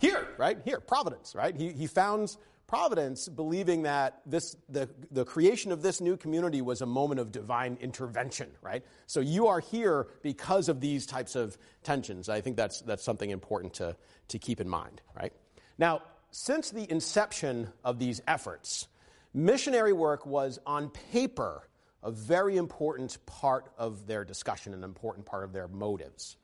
Here, 0.00 0.28
right? 0.38 0.58
Here, 0.64 0.78
Providence, 0.78 1.34
right? 1.34 1.54
He, 1.56 1.72
he 1.72 1.88
founds 1.88 2.38
Providence, 2.70 3.28
believing 3.28 3.82
that 3.82 4.20
this, 4.24 4.56
the, 4.68 4.88
the 5.10 5.24
creation 5.24 5.72
of 5.72 5.82
this 5.82 6.00
new 6.00 6.16
community 6.16 6.62
was 6.62 6.82
a 6.82 6.86
moment 6.86 7.18
of 7.18 7.32
divine 7.32 7.76
intervention, 7.80 8.48
right? 8.62 8.84
So 9.08 9.18
you 9.18 9.48
are 9.48 9.58
here 9.58 10.06
because 10.22 10.68
of 10.68 10.80
these 10.80 11.04
types 11.04 11.34
of 11.34 11.58
tensions. 11.82 12.28
I 12.28 12.40
think 12.40 12.56
that's, 12.56 12.80
that's 12.82 13.02
something 13.02 13.30
important 13.30 13.74
to, 13.74 13.96
to 14.28 14.38
keep 14.38 14.60
in 14.60 14.68
mind, 14.68 15.02
right? 15.16 15.32
Now, 15.78 16.02
since 16.30 16.70
the 16.70 16.88
inception 16.88 17.70
of 17.82 17.98
these 17.98 18.22
efforts, 18.28 18.86
missionary 19.34 19.92
work 19.92 20.24
was 20.24 20.60
on 20.64 20.90
paper 21.10 21.68
a 22.04 22.12
very 22.12 22.56
important 22.56 23.18
part 23.26 23.72
of 23.78 24.06
their 24.06 24.24
discussion, 24.24 24.74
an 24.74 24.84
important 24.84 25.26
part 25.26 25.42
of 25.42 25.52
their 25.52 25.66
motives, 25.66 26.36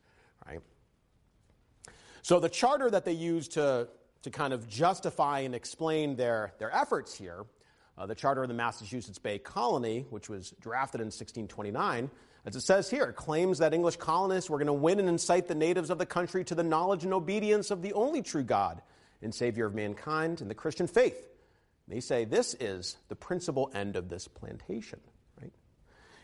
right? 0.45 0.59
So 2.23 2.41
the 2.41 2.49
charter 2.49 2.91
that 2.91 3.05
they 3.05 3.13
used 3.13 3.53
to 3.53 3.87
to 4.27 4.31
kind 4.33 4.53
of 4.53 4.69
justify 4.69 5.41
and 5.41 5.55
explain 5.55 6.17
their, 6.17 6.53
their 6.59 6.75
efforts 6.75 7.17
here, 7.17 7.47
uh, 7.97 8.07
the 8.07 8.15
Charter 8.15 8.43
of 8.43 8.49
the 8.49 8.55
Massachusetts 8.55 9.21
Bay 9.21 9.39
Colony, 9.39 10.05
which 10.11 10.29
was 10.29 10.53
drafted 10.61 11.01
in 11.01 11.07
1629, 11.07 12.11
as 12.45 12.57
it 12.57 12.63
says 12.63 12.91
here, 12.91 13.13
claims 13.13 13.59
that 13.59 13.73
English 13.73 13.99
colonists 13.99 14.51
were 14.51 14.59
going 14.59 14.67
to 14.67 14.73
win 14.73 14.99
and 14.99 15.09
incite 15.09 15.47
the 15.47 15.55
natives 15.55 15.91
of 15.91 15.99
the 15.99 16.07
country 16.07 16.43
to 16.43 16.57
the 16.57 16.65
knowledge 16.65 17.05
and 17.05 17.15
obedience 17.15 17.71
of 17.71 17.83
the 17.83 17.93
only 17.93 18.21
true 18.21 18.43
God 18.43 18.83
and 19.23 19.33
Savior 19.33 19.67
of 19.67 19.77
mankind 19.77 20.41
and 20.41 20.51
the 20.51 20.57
Christian 20.57 20.89
faith. 20.89 21.29
They 21.87 22.01
say 22.01 22.25
this 22.25 22.55
is 22.59 22.97
the 23.09 23.15
principal 23.15 23.71
end 23.75 23.95
of 23.95 24.09
this 24.09 24.27
plantation. 24.27 24.99
Right? 25.41 25.53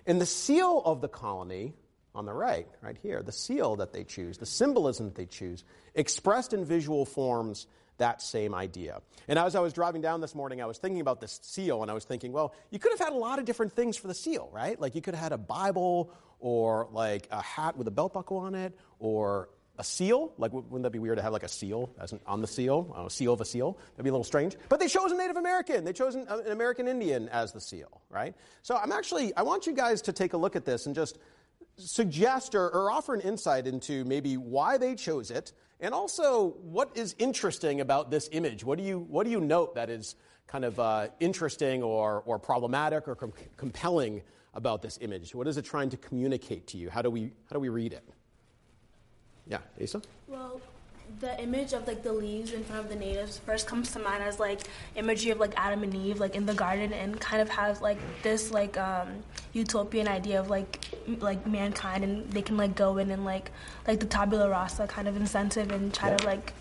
In 0.07 0.19
the 0.19 0.27
seal 0.27 0.83
of 0.85 1.03
the 1.03 1.09
colony, 1.09 1.75
on 2.17 2.27
the 2.27 2.33
right, 2.33 2.67
right 2.81 2.99
here, 3.01 3.23
the 3.23 3.31
seal 3.31 3.77
that 3.77 3.93
they 3.93 4.03
choose, 4.03 4.39
the 4.39 4.47
symbolism 4.47 5.07
that 5.07 5.15
they 5.15 5.27
choose, 5.27 5.63
expressed 5.95 6.53
in 6.53 6.65
visual 6.65 7.05
forms 7.05 7.69
that 7.99 8.23
same 8.23 8.55
idea. 8.55 9.01
And 9.29 9.39
as 9.39 9.55
I 9.55 9.61
was 9.61 9.73
driving 9.73 10.01
down 10.03 10.21
this 10.21 10.35
morning, 10.35 10.61
I 10.61 10.67
was 10.67 10.79
thinking 10.79 11.01
about 11.01 11.21
this 11.21 11.41
seal, 11.43 11.83
and 11.83 11.91
I 11.91 11.95
was 11.95 12.05
thinking, 12.05 12.33
well, 12.33 12.55
you 12.71 12.79
could 12.79 12.93
have 12.93 13.01
had 13.01 13.13
a 13.13 13.17
lot 13.17 13.39
of 13.39 13.45
different 13.45 13.73
things 13.73 13.97
for 13.97 14.09
the 14.09 14.15
seal, 14.15 14.49
right? 14.53 14.81
Like 14.81 14.95
you 14.95 15.03
could 15.03 15.15
have 15.15 15.23
had 15.23 15.33
a 15.33 15.39
Bible, 15.39 16.13
or 16.41 16.89
like 16.93 17.29
a 17.31 17.41
hat 17.41 17.77
with 17.77 17.87
a 17.87 17.91
belt 17.91 18.13
buckle 18.13 18.39
on 18.39 18.55
it, 18.55 18.77
or 18.99 19.49
a 19.79 19.85
seal. 19.85 20.33
Like, 20.39 20.53
wouldn't 20.53 20.83
that 20.83 20.91
be 20.91 20.99
weird 20.99 21.17
to 21.17 21.23
have 21.23 21.33
like 21.33 21.45
a 21.45 21.49
seal 21.49 21.91
as 21.99 22.13
an, 22.13 22.21
on 22.27 22.41
the 22.41 22.47
seal, 22.47 22.95
a 23.07 23.11
seal 23.11 23.33
of 23.33 23.41
a 23.41 23.45
seal? 23.45 23.79
That'd 23.93 24.05
be 24.05 24.11
a 24.11 24.13
little 24.13 24.25
strange. 24.25 24.57
But 24.69 24.81
they 24.81 24.89
chose 24.89 25.13
a 25.13 25.17
Native 25.17 25.37
American. 25.37 25.85
They 25.85 25.93
chose 25.93 26.15
an, 26.15 26.27
an 26.29 26.53
American 26.53 26.89
Indian 26.89 27.29
as 27.29 27.53
the 27.53 27.61
seal, 27.61 28.03
right? 28.11 28.35
So 28.63 28.77
I'm 28.77 28.93
actually, 28.93 29.35
I 29.35 29.43
want 29.43 29.67
you 29.67 29.73
guys 29.73 30.03
to 30.03 30.13
take 30.13 30.33
a 30.33 30.37
look 30.37 30.57
at 30.57 30.65
this 30.65 30.87
and 30.87 30.95
just 30.95 31.19
suggest 31.89 32.55
or, 32.55 32.69
or 32.69 32.91
offer 32.91 33.15
an 33.15 33.21
insight 33.21 33.67
into 33.67 34.05
maybe 34.05 34.37
why 34.37 34.79
they 34.79 34.95
chose 34.95 35.31
it 35.31 35.53
and 35.83 35.93
also, 35.93 36.51
what 36.63 36.91
is 36.95 37.17
interesting 37.19 37.81
about 37.81 38.09
this 38.09 38.29
image? 38.31 38.65
What 38.65 38.79
do 38.79 38.85
you, 38.85 39.01
what 39.01 39.25
do 39.25 39.31
you 39.31 39.41
note 39.41 39.75
that 39.75 39.91
is 39.91 40.15
kind 40.47 40.65
of 40.65 40.79
uh, 40.79 41.09
interesting 41.19 41.83
or, 41.83 42.23
or 42.25 42.39
problematic 42.39 43.09
or 43.09 43.17
com- 43.17 43.33
compelling 43.57 44.23
about 44.55 44.81
this 44.81 44.97
image? 45.03 45.35
What 45.35 45.49
is 45.49 45.57
it 45.57 45.65
trying 45.65 45.91
to 45.91 45.97
communicate 45.97 46.69
to 46.69 46.79
you? 46.79 46.89
How 46.89 47.03
do 47.03 47.11
we, 47.11 47.33
how 47.51 47.55
do 47.55 47.59
we 47.59 47.69
read 47.69 47.95
it? 47.95 48.09
Yeah, 49.49 49.59
Asa? 49.83 50.01
Well, 50.29 50.61
the 51.23 51.41
image 51.41 51.73
of 51.73 51.87
like 51.87 52.03
the 52.03 52.13
leaves 52.13 52.53
in 52.53 52.65
front 52.65 52.83
of 52.85 52.91
the 52.91 52.97
natives 52.97 53.39
first 53.39 53.69
comes 53.69 53.93
to 53.93 54.01
mind 54.01 54.25
as 54.25 54.41
like 54.41 54.63
imagery 54.97 55.31
of 55.31 55.39
like 55.39 55.55
Adam 55.57 55.85
and 55.85 55.95
Eve 55.95 56.19
like 56.19 56.35
in 56.35 56.45
the 56.45 56.53
garden 56.53 56.93
and 56.93 57.19
kind 57.21 57.41
of 57.41 57.49
has 57.49 57.81
like 57.81 57.97
this 58.23 58.51
like 58.51 58.77
um, 58.77 59.09
utopian 59.53 60.09
idea 60.09 60.41
of 60.41 60.51
like 60.51 60.85
like 61.21 61.47
mankind 61.47 62.03
and 62.03 62.29
they 62.33 62.43
can 62.43 62.57
like 62.57 62.75
go 62.75 62.99
in 62.99 63.13
and 63.13 63.25
like 63.25 63.53
like 63.87 64.01
the 64.01 64.07
tabula 64.07 64.51
rasa 64.51 64.85
kind 64.89 65.07
of 65.07 65.17
incentive 65.17 65.71
and 65.71 65.95
try 65.95 66.11
yeah. 66.11 66.17
to 66.17 66.27
like 66.27 66.53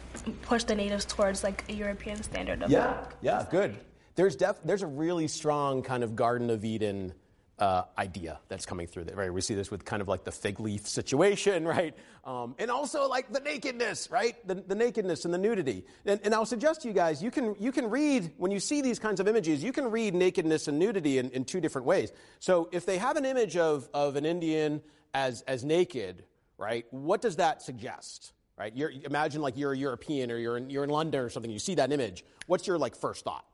push 0.43 0.63
the 0.63 0.75
natives 0.75 1.05
towards 1.05 1.43
like 1.43 1.63
a 1.67 1.73
European 1.73 2.21
standard 2.21 2.61
of 2.61 2.69
yeah. 2.69 2.87
like, 2.87 3.09
yeah. 3.21 3.45
Good. 3.49 3.77
There's 4.13 4.35
def- 4.35 4.61
there's 4.63 4.83
a 4.83 4.87
really 4.87 5.27
strong 5.27 5.81
kind 5.81 6.03
of 6.03 6.15
Garden 6.15 6.51
of 6.51 6.63
Eden 6.63 7.13
uh, 7.61 7.83
idea 7.95 8.39
that's 8.47 8.65
coming 8.65 8.87
through 8.87 9.03
there, 9.03 9.15
right? 9.15 9.31
We 9.31 9.39
see 9.39 9.53
this 9.53 9.69
with 9.69 9.85
kind 9.85 10.01
of 10.01 10.07
like 10.07 10.23
the 10.23 10.31
fig 10.31 10.59
leaf 10.59 10.87
situation, 10.87 11.65
right? 11.77 11.95
Um, 12.25 12.55
and 12.57 12.71
also 12.71 13.07
like 13.07 13.31
the 13.31 13.39
nakedness, 13.39 14.09
right? 14.09 14.35
The, 14.47 14.55
the 14.55 14.73
nakedness 14.73 15.25
and 15.25 15.33
the 15.33 15.37
nudity. 15.37 15.85
And, 16.05 16.19
and, 16.23 16.33
I'll 16.33 16.45
suggest 16.45 16.81
to 16.81 16.87
you 16.87 16.93
guys, 16.93 17.21
you 17.21 17.29
can, 17.29 17.55
you 17.59 17.71
can 17.71 17.89
read, 17.89 18.31
when 18.37 18.51
you 18.51 18.59
see 18.59 18.81
these 18.81 18.99
kinds 18.99 19.19
of 19.19 19.27
images, 19.27 19.63
you 19.63 19.71
can 19.71 19.89
read 19.91 20.15
nakedness 20.15 20.67
and 20.67 20.79
nudity 20.79 21.19
in, 21.19 21.29
in 21.31 21.45
two 21.45 21.61
different 21.61 21.85
ways. 21.85 22.11
So 22.39 22.67
if 22.71 22.85
they 22.85 22.97
have 22.97 23.15
an 23.15 23.25
image 23.25 23.57
of, 23.57 23.87
of 23.93 24.15
an 24.15 24.25
Indian 24.25 24.81
as, 25.13 25.41
as 25.43 25.63
naked, 25.63 26.23
right, 26.57 26.85
what 26.89 27.21
does 27.21 27.35
that 27.35 27.61
suggest? 27.61 28.33
Right? 28.57 28.75
You're, 28.75 28.91
imagine 28.91 29.41
like 29.41 29.55
you're 29.55 29.73
a 29.73 29.77
European 29.77 30.31
or 30.31 30.37
you're 30.37 30.57
in, 30.57 30.69
you're 30.69 30.83
in 30.83 30.89
London 30.89 31.21
or 31.21 31.29
something, 31.29 31.51
you 31.51 31.59
see 31.59 31.75
that 31.75 31.91
image. 31.91 32.23
What's 32.47 32.65
your 32.65 32.79
like 32.79 32.95
first 32.95 33.23
thought? 33.23 33.45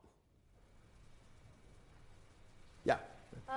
Yeah. 2.84 2.96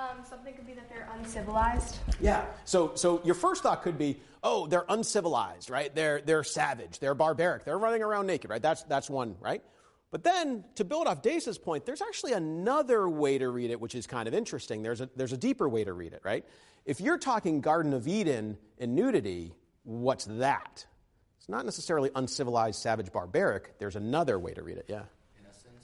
Um, 0.01 0.25
something 0.27 0.55
could 0.55 0.65
be 0.65 0.73
that 0.73 0.89
they're 0.89 1.07
uncivilized. 1.19 1.97
Yeah. 2.19 2.45
So, 2.65 2.93
so 2.95 3.21
your 3.23 3.35
first 3.35 3.61
thought 3.61 3.83
could 3.83 3.99
be, 3.99 4.19
oh, 4.41 4.65
they're 4.65 4.85
uncivilized, 4.89 5.69
right? 5.69 5.93
They're, 5.93 6.21
they're 6.21 6.43
savage. 6.43 6.97
They're 6.97 7.13
barbaric. 7.13 7.65
They're 7.65 7.77
running 7.77 8.01
around 8.01 8.25
naked, 8.25 8.49
right? 8.49 8.61
That's, 8.61 8.81
that's 8.83 9.11
one, 9.11 9.35
right? 9.39 9.61
But 10.09 10.23
then, 10.23 10.63
to 10.75 10.83
build 10.83 11.05
off 11.05 11.21
Desa's 11.21 11.59
point, 11.59 11.85
there's 11.85 12.01
actually 12.01 12.33
another 12.33 13.07
way 13.07 13.37
to 13.37 13.49
read 13.49 13.69
it, 13.69 13.79
which 13.79 13.93
is 13.93 14.07
kind 14.07 14.27
of 14.27 14.33
interesting. 14.33 14.81
There's 14.81 15.01
a, 15.01 15.09
there's 15.15 15.33
a 15.33 15.37
deeper 15.37 15.69
way 15.69 15.83
to 15.83 15.93
read 15.93 16.13
it, 16.13 16.21
right? 16.23 16.45
If 16.83 16.99
you're 16.99 17.19
talking 17.19 17.61
Garden 17.61 17.93
of 17.93 18.07
Eden 18.07 18.57
and 18.79 18.95
nudity, 18.95 19.53
what's 19.83 20.25
that? 20.25 20.85
It's 21.37 21.47
not 21.47 21.63
necessarily 21.63 22.09
uncivilized, 22.15 22.81
savage, 22.81 23.11
barbaric. 23.11 23.77
There's 23.77 23.95
another 23.95 24.39
way 24.39 24.53
to 24.53 24.63
read 24.63 24.77
it, 24.77 24.85
yeah. 24.87 25.03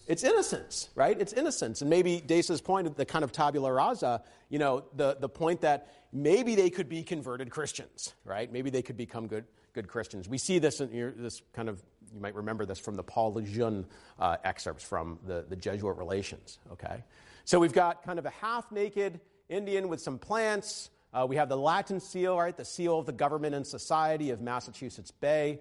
It's 0.07 0.23
innocence, 0.23 0.89
right? 0.95 1.19
It's 1.19 1.33
innocence. 1.33 1.81
And 1.81 1.89
maybe 1.89 2.23
Desa's 2.25 2.61
point, 2.61 2.95
the 2.95 3.05
kind 3.05 3.25
of 3.25 3.33
tabula 3.33 3.71
rasa, 3.71 4.23
you 4.49 4.57
know, 4.57 4.85
the, 4.95 5.17
the 5.19 5.27
point 5.27 5.59
that 5.61 5.93
maybe 6.13 6.55
they 6.55 6.69
could 6.69 6.87
be 6.87 7.03
converted 7.03 7.49
Christians, 7.49 8.13
right? 8.23 8.51
Maybe 8.51 8.69
they 8.69 8.81
could 8.81 8.95
become 8.95 9.27
good, 9.27 9.43
good 9.73 9.89
Christians. 9.89 10.29
We 10.29 10.37
see 10.37 10.59
this 10.59 10.79
in 10.79 10.93
your, 10.93 11.11
this 11.11 11.41
kind 11.51 11.67
of, 11.67 11.83
you 12.13 12.21
might 12.21 12.35
remember 12.35 12.65
this 12.65 12.79
from 12.79 12.95
the 12.95 13.03
Paul 13.03 13.33
Lejeune 13.33 13.85
uh, 14.17 14.37
excerpts 14.45 14.83
from 14.83 15.19
the, 15.27 15.45
the 15.49 15.57
Jesuit 15.57 15.97
Relations, 15.97 16.59
okay? 16.71 17.03
So 17.43 17.59
we've 17.59 17.73
got 17.73 18.01
kind 18.03 18.17
of 18.17 18.25
a 18.25 18.29
half 18.29 18.71
naked 18.71 19.19
Indian 19.49 19.89
with 19.89 19.99
some 19.99 20.17
plants. 20.17 20.89
Uh, 21.13 21.25
we 21.27 21.35
have 21.35 21.49
the 21.49 21.57
Latin 21.57 21.99
seal, 21.99 22.37
right? 22.37 22.55
The 22.55 22.65
seal 22.65 22.97
of 22.97 23.05
the 23.05 23.11
government 23.11 23.55
and 23.55 23.67
society 23.67 24.29
of 24.29 24.39
Massachusetts 24.39 25.11
Bay 25.11 25.59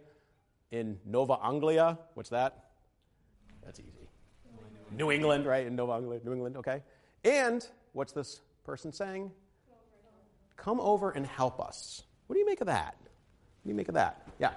in 0.70 1.00
Nova 1.04 1.36
Anglia. 1.44 1.98
What's 2.14 2.30
that? 2.30 2.66
That's 3.64 3.80
easy. 3.80 4.05
New 4.90 5.10
England, 5.10 5.46
right? 5.46 5.66
In 5.66 5.76
New 5.76 5.92
England, 5.92 6.24
New 6.24 6.32
England, 6.32 6.56
okay? 6.56 6.82
And 7.24 7.66
what's 7.92 8.12
this 8.12 8.40
person 8.64 8.92
saying? 8.92 9.30
Come 10.56 10.80
over 10.80 11.10
and 11.10 11.26
help 11.26 11.60
us. 11.60 12.04
What 12.26 12.34
do 12.34 12.40
you 12.40 12.46
make 12.46 12.60
of 12.60 12.66
that? 12.66 12.96
What 13.00 13.64
do 13.64 13.68
you 13.70 13.74
make 13.74 13.88
of 13.88 13.94
that? 13.94 14.28
Yeah. 14.38 14.52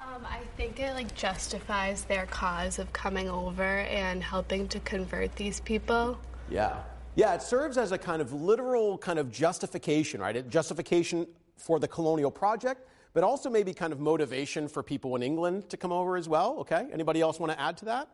Um, 0.00 0.24
I 0.24 0.40
think 0.56 0.78
it 0.78 0.94
like 0.94 1.14
justifies 1.14 2.04
their 2.04 2.26
cause 2.26 2.78
of 2.78 2.92
coming 2.92 3.28
over 3.28 3.80
and 3.80 4.22
helping 4.22 4.68
to 4.68 4.80
convert 4.80 5.34
these 5.36 5.60
people. 5.60 6.18
Yeah. 6.50 6.82
Yeah, 7.16 7.34
it 7.34 7.42
serves 7.42 7.78
as 7.78 7.92
a 7.92 7.98
kind 7.98 8.20
of 8.20 8.32
literal 8.32 8.98
kind 8.98 9.18
of 9.18 9.32
justification, 9.32 10.20
right? 10.20 10.36
A 10.36 10.42
justification 10.42 11.26
for 11.56 11.78
the 11.78 11.88
colonial 11.88 12.30
project, 12.30 12.86
but 13.14 13.24
also 13.24 13.48
maybe 13.48 13.72
kind 13.72 13.92
of 13.92 14.00
motivation 14.00 14.68
for 14.68 14.82
people 14.82 15.16
in 15.16 15.22
England 15.22 15.70
to 15.70 15.76
come 15.76 15.92
over 15.92 16.16
as 16.16 16.28
well. 16.28 16.58
Okay. 16.60 16.86
Anybody 16.92 17.20
else 17.20 17.40
want 17.40 17.52
to 17.52 17.60
add 17.60 17.76
to 17.78 17.86
that? 17.86 18.08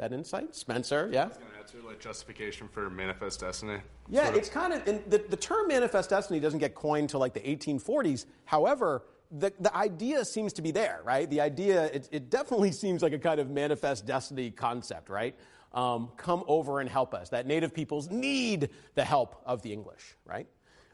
That 0.00 0.12
insight? 0.12 0.54
Spencer, 0.56 1.08
yeah? 1.12 1.28
Like 1.86 2.00
justification 2.00 2.68
for 2.68 2.90
manifest 2.90 3.40
destiny. 3.40 3.78
Yeah, 4.08 4.24
sort 4.24 4.34
of. 4.34 4.38
it's 4.40 4.48
kind 4.48 4.72
of, 4.72 4.84
the, 4.84 5.18
the 5.18 5.36
term 5.36 5.68
manifest 5.68 6.10
destiny 6.10 6.40
doesn't 6.40 6.58
get 6.58 6.74
coined 6.74 7.02
until 7.02 7.20
like 7.20 7.34
the 7.34 7.40
1840s. 7.40 8.26
However, 8.44 9.04
the, 9.30 9.52
the 9.60 9.74
idea 9.76 10.24
seems 10.24 10.52
to 10.54 10.62
be 10.62 10.72
there, 10.72 11.00
right? 11.04 11.30
The 11.30 11.40
idea, 11.40 11.84
it, 11.84 12.08
it 12.10 12.30
definitely 12.30 12.72
seems 12.84 13.02
like 13.02 13.12
a 13.12 13.18
kind 13.18 13.38
of 13.38 13.50
manifest 13.50 14.06
destiny 14.06 14.50
concept, 14.50 15.08
right? 15.08 15.36
Um, 15.72 16.10
come 16.16 16.42
over 16.48 16.80
and 16.80 16.88
help 16.88 17.14
us. 17.14 17.28
That 17.28 17.46
native 17.46 17.72
peoples 17.72 18.10
need 18.10 18.70
the 18.96 19.04
help 19.04 19.40
of 19.46 19.62
the 19.62 19.72
English, 19.72 20.16
right? 20.24 20.48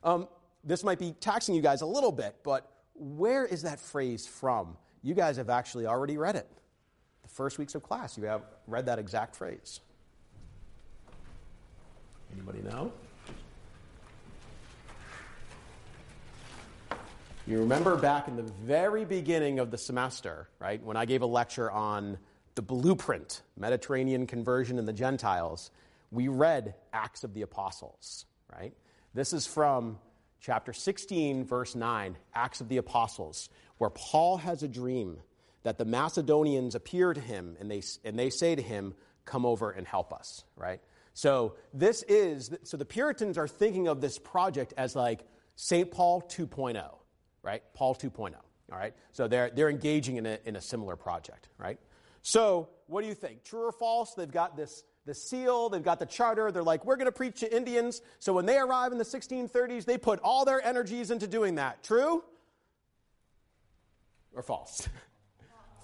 Um, 0.04 0.28
this 0.62 0.84
might 0.84 0.98
be 0.98 1.12
taxing 1.12 1.54
you 1.54 1.62
guys 1.62 1.80
a 1.80 1.86
little 1.86 2.12
bit, 2.12 2.36
but 2.42 2.70
where 2.94 3.46
is 3.46 3.62
that 3.62 3.80
phrase 3.80 4.26
from? 4.26 4.76
You 5.02 5.14
guys 5.14 5.38
have 5.38 5.48
actually 5.48 5.86
already 5.86 6.18
read 6.18 6.36
it 6.36 6.50
the 7.26 7.34
first 7.34 7.58
weeks 7.58 7.74
of 7.74 7.82
class, 7.82 8.16
you 8.16 8.24
have 8.26 8.42
read 8.68 8.86
that 8.86 9.00
exact 9.00 9.34
phrase. 9.34 9.80
Anybody 12.32 12.62
know? 12.62 12.92
You 17.48 17.58
remember 17.58 17.96
back 17.96 18.28
in 18.28 18.36
the 18.36 18.44
very 18.44 19.04
beginning 19.04 19.58
of 19.58 19.72
the 19.72 19.78
semester, 19.78 20.48
right, 20.60 20.80
when 20.84 20.96
I 20.96 21.04
gave 21.04 21.22
a 21.22 21.26
lecture 21.26 21.68
on 21.68 22.16
the 22.54 22.62
blueprint, 22.62 23.42
Mediterranean 23.56 24.28
conversion 24.28 24.78
in 24.78 24.84
the 24.84 24.92
Gentiles, 24.92 25.72
we 26.12 26.28
read 26.28 26.76
Acts 26.92 27.24
of 27.24 27.34
the 27.34 27.42
Apostles, 27.42 28.24
right? 28.52 28.72
This 29.14 29.32
is 29.32 29.48
from 29.48 29.98
chapter 30.40 30.72
16, 30.72 31.44
verse 31.44 31.74
9, 31.74 32.16
Acts 32.36 32.60
of 32.60 32.68
the 32.68 32.76
Apostles, 32.76 33.48
where 33.78 33.90
Paul 33.90 34.36
has 34.36 34.62
a 34.62 34.68
dream 34.68 35.18
that 35.66 35.79
the 35.79 35.85
Macedonians 35.85 36.76
appear 36.76 37.12
to 37.12 37.20
him 37.20 37.57
and 37.59 37.68
they, 37.68 37.83
and 38.05 38.16
they 38.16 38.31
say 38.31 38.55
to 38.55 38.62
him, 38.62 38.94
Come 39.24 39.44
over 39.44 39.72
and 39.72 39.85
help 39.85 40.12
us, 40.12 40.44
right? 40.55 40.81
So 41.12 41.57
this 41.74 42.05
is, 42.05 42.57
so 42.62 42.76
the 42.76 42.85
Puritans 42.85 43.37
are 43.37 43.48
thinking 43.48 43.88
of 43.88 44.00
this 44.00 44.16
project 44.16 44.72
as 44.76 44.94
like 44.94 45.26
St. 45.57 45.90
Paul 45.90 46.22
2.0, 46.22 46.81
right? 47.42 47.64
Paul 47.74 47.96
2.0, 47.96 48.35
all 48.37 48.79
right? 48.79 48.94
So 49.11 49.26
they're, 49.26 49.50
they're 49.50 49.68
engaging 49.68 50.18
in 50.18 50.26
a, 50.26 50.38
in 50.44 50.55
a 50.55 50.61
similar 50.61 50.94
project, 50.94 51.48
right? 51.59 51.81
So 52.22 52.68
what 52.87 53.02
do 53.02 53.09
you 53.09 53.14
think? 53.14 53.42
True 53.42 53.66
or 53.66 53.72
false? 53.72 54.14
They've 54.14 54.31
got 54.31 54.57
this 54.57 54.85
the 55.05 55.14
seal, 55.14 55.68
they've 55.68 55.83
got 55.83 55.98
the 55.98 56.07
charter. 56.07 56.52
They're 56.52 56.62
like, 56.62 56.85
we're 56.85 56.96
going 56.96 57.07
to 57.07 57.12
preach 57.12 57.40
to 57.40 57.57
Indians. 57.57 58.02
So 58.20 58.33
when 58.33 58.46
they 58.46 58.59
arrive 58.59 58.92
in 58.92 58.98
the 58.98 59.05
1630s, 59.05 59.85
they 59.85 59.98
put 59.98 60.20
all 60.20 60.44
their 60.44 60.64
energies 60.64 61.11
into 61.11 61.26
doing 61.26 61.57
that. 61.57 61.83
True 61.83 62.22
or 64.33 64.42
false? 64.42 64.88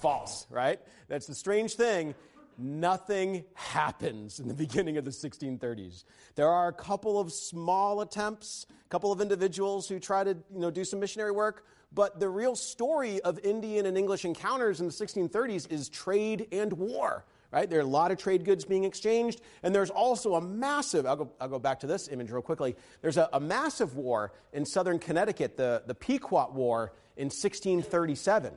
false, 0.03 0.47
right? 0.51 0.81
That's 1.09 1.27
the 1.27 1.35
strange 1.35 1.75
thing. 1.75 2.15
Nothing 2.59 3.45
happens 3.55 4.41
in 4.41 4.49
the 4.49 4.55
beginning 4.67 4.99
of 4.99 5.05
the 5.05 5.11
1630s. 5.11 6.05
There 6.35 6.49
are 6.49 6.69
a 6.69 6.73
couple 6.73 7.19
of 7.19 7.33
small 7.33 8.03
attempts, 8.03 8.67
a 8.69 8.89
couple 8.89 9.13
of 9.13 9.21
individuals 9.21 9.89
who 9.89 9.99
try 9.99 10.25
to 10.25 10.31
you 10.53 10.61
know, 10.61 10.71
do 10.71 10.85
some 10.85 11.01
missionary 11.01 11.33
work, 11.33 11.65
but 11.95 12.21
the 12.21 12.29
real 12.29 12.57
story 12.57 13.21
of 13.21 13.39
Indian 13.45 13.87
and 13.87 13.97
English 13.97 14.25
encounters 14.25 14.81
in 14.81 14.87
the 14.87 14.93
1630s 14.93 15.71
is 15.71 15.89
trade 15.89 16.49
and 16.53 16.73
war 16.73 17.25
right? 17.53 17.69
There 17.69 17.79
are 17.79 17.83
a 17.83 17.87
lot 17.87 18.11
of 18.11 18.19
trade 18.19 18.45
goods 18.45 18.65
being 18.65 18.85
exchanged, 18.85 19.43
and 19.63 19.75
there's 19.75 19.91
also 19.91 20.35
a 20.35 20.41
massive, 20.41 21.05
I'll 21.05 21.17
go, 21.17 21.31
I'll 21.39 21.49
go 21.49 21.59
back 21.59 21.81
to 21.81 21.87
this 21.87 22.09
image 22.09 22.31
real 22.31 22.43
quickly. 22.43 22.75
There's 23.03 23.19
a, 23.19 23.29
a 23.33 23.41
massive 23.41 23.95
war 23.95 24.33
in 24.55 24.65
southern 24.65 24.99
Connecticut, 24.99 25.59
the, 25.59 25.83
the 25.87 25.95
Pequot 25.95 26.53
War 26.53 26.95
in 27.17 27.27
1637, 27.27 28.55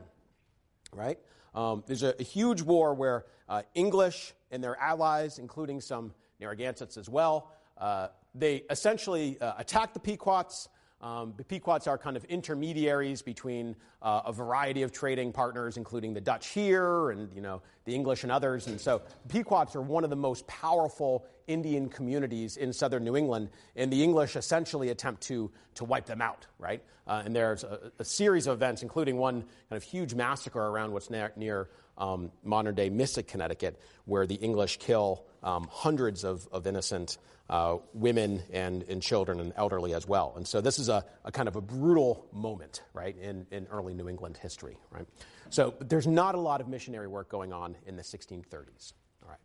right? 0.96 1.20
Um, 1.54 1.84
there's 1.88 2.04
a, 2.04 2.14
a, 2.20 2.24
huge 2.24 2.62
war 2.62 2.94
where 2.94 3.26
uh, 3.48 3.62
English 3.74 4.34
and 4.52 4.64
their 4.64 4.78
allies, 4.78 5.40
including 5.40 5.80
some 5.80 6.14
Narragansetts 6.40 6.98
as 6.98 7.10
well, 7.10 7.52
uh, 7.78 8.08
they 8.34 8.64
essentially 8.70 9.40
uh, 9.40 9.54
attack 9.58 9.94
the 9.94 10.00
Pequots, 10.00 10.68
um, 11.06 11.36
the 11.38 11.44
Pequots 11.44 11.86
are 11.86 12.00
kind 12.00 12.18
of 12.18 12.26
intermediaries 12.26 13.22
between 13.22 13.76
uh, 14.02 14.24
a 14.26 14.34
variety 14.34 14.82
of 14.82 14.92
trading 14.92 15.32
partners, 15.32 15.78
including 15.78 16.16
the 16.16 16.22
Dutch 16.22 16.48
here 16.48 17.12
and 17.12 17.32
you 17.36 17.42
know 17.42 17.62
the 17.86 17.94
English 17.94 18.24
and 18.24 18.32
others. 18.32 18.66
And 18.66 18.82
so 18.82 19.04
Pequots 19.30 19.76
are 19.76 19.84
one 19.84 20.04
of 20.04 20.10
the 20.10 20.16
most 20.16 20.48
powerful 20.48 21.24
Indian 21.46 21.90
communities 21.90 22.58
in 22.58 22.74
southern 22.74 23.04
New 23.04 23.16
England, 23.16 23.50
and 23.76 23.94
the 23.94 24.04
English 24.04 24.36
essentially 24.36 24.90
attempt 24.90 25.22
to 25.24 25.52
to 25.76 25.86
wipe 25.86 26.08
them 26.08 26.24
out, 26.24 26.48
right? 26.58 26.82
Uh, 27.06 27.22
and 27.24 27.36
there's 27.36 27.64
a, 27.64 27.92
a, 28.00 28.04
series 28.04 28.48
of 28.48 28.54
events, 28.54 28.82
including 28.82 29.18
one 29.18 29.42
kind 29.42 29.78
of 29.78 29.84
huge 29.84 30.16
massacre 30.16 30.60
around 30.60 30.92
what's 30.92 31.12
near, 31.12 31.32
near 31.36 31.70
um, 32.00 32.32
modern 32.44 32.74
day 32.74 32.90
Mystic, 32.90 33.28
Connecticut, 33.28 33.80
where 34.06 34.26
the 34.26 34.36
English 34.36 34.80
kill 34.80 35.24
um, 35.46 35.70
hundreds 35.72 36.26
of, 36.26 36.48
of 36.52 36.68
innocent 36.68 37.18
uh, 37.50 37.78
women 37.94 38.42
and, 38.52 38.84
and 38.84 39.02
children 39.02 39.40
and 39.40 39.54
elderly 39.56 39.94
as 39.94 40.08
well. 40.08 40.34
And 40.36 40.48
so 40.48 40.60
this 40.60 40.80
is 40.80 40.90
a, 40.90 41.06
a 41.24 41.32
kind 41.32 41.48
of 41.48 41.56
a 41.56 41.62
brutal 41.62 42.28
moment, 42.34 42.82
right, 42.94 43.16
in, 43.18 43.46
in 43.52 43.68
early 43.68 43.94
New 43.94 44.10
England 44.10 44.38
history, 44.38 44.78
right? 44.90 45.06
So 45.52 45.76
there's 45.80 46.08
not 46.08 46.36
a 46.36 46.40
lot 46.40 46.60
of 46.60 46.68
missionary 46.68 47.08
work 47.08 47.30
going 47.30 47.54
on 47.54 47.76
in 47.86 47.96
the 47.96 48.02
1630s. 48.02 48.94
All 49.24 49.30
right. 49.30 49.38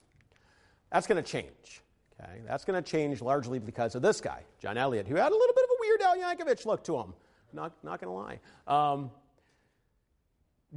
That's 0.91 1.07
going 1.07 1.23
to 1.23 1.31
change. 1.31 1.83
Okay? 2.19 2.41
That's 2.47 2.65
going 2.65 2.83
to 2.83 2.91
change 2.91 3.21
largely 3.21 3.59
because 3.59 3.95
of 3.95 4.03
this 4.03 4.21
guy, 4.21 4.43
John 4.61 4.79
Eliot, 4.79 5.07
who 5.07 5.17
had 5.17 5.31
a 5.31 5.37
little 5.37 5.55
bit 5.55 5.65
of 5.65 5.71
a 5.71 5.77
Weird 5.81 6.03
Al 6.03 6.17
Yankovic 6.17 6.65
look 6.65 6.85
to 6.85 6.97
him. 6.97 7.15
Not, 7.53 7.73
not 7.85 8.01
going 8.01 8.09
to 8.09 8.17
lie. 8.17 8.93
Um, 8.93 9.11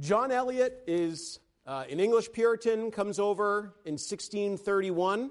John 0.00 0.30
Eliot 0.30 0.82
is 0.86 1.38
uh, 1.66 1.84
an 1.90 2.00
English 2.00 2.32
Puritan, 2.32 2.90
comes 2.90 3.18
over 3.18 3.74
in 3.84 3.94
1631 3.94 5.30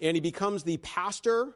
and 0.00 0.14
he 0.14 0.20
becomes 0.20 0.62
the 0.62 0.76
pastor, 0.78 1.54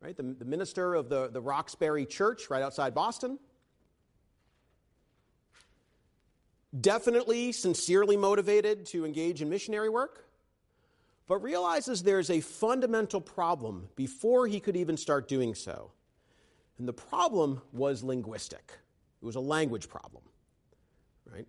right, 0.00 0.16
the, 0.16 0.22
the 0.22 0.44
minister 0.44 0.94
of 0.94 1.08
the, 1.08 1.28
the 1.28 1.40
Roxbury 1.40 2.06
Church 2.06 2.50
right 2.50 2.62
outside 2.62 2.94
Boston. 2.94 3.38
Definitely 6.78 7.52
sincerely 7.52 8.16
motivated 8.16 8.86
to 8.86 9.04
engage 9.04 9.42
in 9.42 9.48
missionary 9.48 9.88
work, 9.88 10.26
but 11.28 11.38
realizes 11.38 12.02
there's 12.02 12.30
a 12.30 12.40
fundamental 12.40 13.20
problem 13.20 13.88
before 13.94 14.46
he 14.46 14.58
could 14.58 14.76
even 14.76 14.96
start 14.96 15.28
doing 15.28 15.54
so. 15.54 15.92
And 16.78 16.88
the 16.88 16.92
problem 16.92 17.62
was 17.72 18.02
linguistic, 18.02 18.72
it 19.22 19.24
was 19.24 19.36
a 19.36 19.40
language 19.40 19.88
problem, 19.88 20.24
right? 21.30 21.46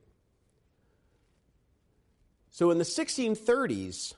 So 2.54 2.72
in 2.72 2.78
the 2.78 2.86
1630s, 2.86 4.14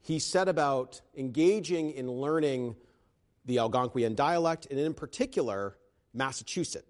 he 0.00 0.18
set 0.18 0.48
about 0.48 1.02
engaging 1.16 1.90
in 1.90 2.10
learning 2.10 2.76
the 3.44 3.56
Algonquian 3.56 4.16
dialect, 4.16 4.66
and 4.70 4.80
in 4.80 4.94
particular, 4.94 5.76
Massachusetts. 6.14 6.86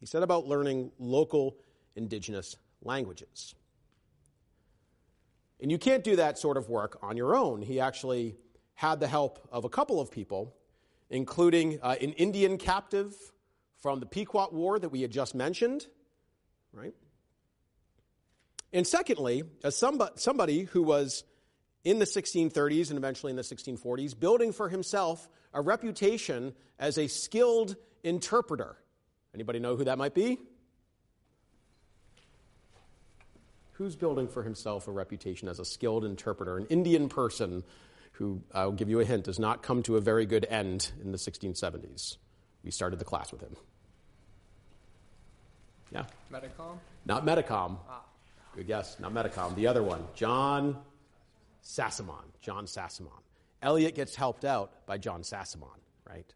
He 0.00 0.06
set 0.06 0.22
about 0.22 0.46
learning 0.46 0.92
local 0.98 1.56
indigenous 1.96 2.56
languages. 2.82 3.54
And 5.60 5.70
you 5.70 5.78
can't 5.78 6.04
do 6.04 6.16
that 6.16 6.38
sort 6.38 6.56
of 6.56 6.68
work 6.68 6.98
on 7.02 7.16
your 7.16 7.34
own. 7.34 7.62
He 7.62 7.80
actually 7.80 8.36
had 8.74 9.00
the 9.00 9.08
help 9.08 9.46
of 9.50 9.64
a 9.64 9.68
couple 9.68 10.00
of 10.00 10.10
people, 10.10 10.54
including 11.10 11.80
uh, 11.82 11.96
an 12.00 12.12
Indian 12.12 12.58
captive 12.58 13.14
from 13.76 13.98
the 13.98 14.06
Pequot 14.06 14.52
War 14.52 14.78
that 14.78 14.90
we 14.90 15.02
had 15.02 15.10
just 15.10 15.34
mentioned, 15.34 15.88
right? 16.72 16.94
And 18.72 18.86
secondly, 18.86 19.44
as 19.64 19.76
somebody, 19.76 20.12
somebody 20.16 20.62
who 20.64 20.82
was 20.82 21.24
in 21.84 21.98
the 21.98 22.04
1630s 22.04 22.90
and 22.90 22.98
eventually 22.98 23.30
in 23.30 23.36
the 23.36 23.42
1640s, 23.42 24.18
building 24.18 24.52
for 24.52 24.68
himself 24.68 25.28
a 25.54 25.60
reputation 25.60 26.54
as 26.78 26.98
a 26.98 27.06
skilled 27.08 27.76
interpreter. 28.04 28.76
Anybody 29.34 29.58
know 29.58 29.76
who 29.76 29.84
that 29.84 29.98
might 29.98 30.14
be? 30.14 30.38
Who's 33.72 33.96
building 33.96 34.28
for 34.28 34.42
himself 34.42 34.88
a 34.88 34.90
reputation 34.90 35.48
as 35.48 35.60
a 35.60 35.64
skilled 35.64 36.04
interpreter? 36.04 36.58
An 36.58 36.66
Indian 36.66 37.08
person 37.08 37.62
who, 38.12 38.42
I'll 38.52 38.72
give 38.72 38.90
you 38.90 38.98
a 39.00 39.04
hint, 39.04 39.24
does 39.24 39.38
not 39.38 39.62
come 39.62 39.82
to 39.84 39.96
a 39.96 40.00
very 40.00 40.26
good 40.26 40.44
end 40.50 40.90
in 41.00 41.12
the 41.12 41.18
1670s. 41.18 42.16
We 42.64 42.72
started 42.72 42.98
the 42.98 43.04
class 43.04 43.30
with 43.30 43.40
him. 43.40 43.56
Yeah? 45.92 46.04
Metacom? 46.32 46.78
Not 47.06 47.24
Metacom. 47.24 47.78
Ah. 47.88 48.02
Good 48.58 48.66
guess. 48.66 48.98
Not 48.98 49.14
Metacom. 49.14 49.54
The 49.54 49.68
other 49.68 49.84
one. 49.84 50.04
John 50.16 50.76
Sassamon, 51.62 52.24
John 52.40 52.66
Sassamon. 52.66 53.22
Eliot 53.62 53.94
gets 53.94 54.16
helped 54.16 54.44
out 54.44 54.84
by 54.84 54.98
John 54.98 55.22
Sassamon, 55.22 55.78
right? 56.04 56.26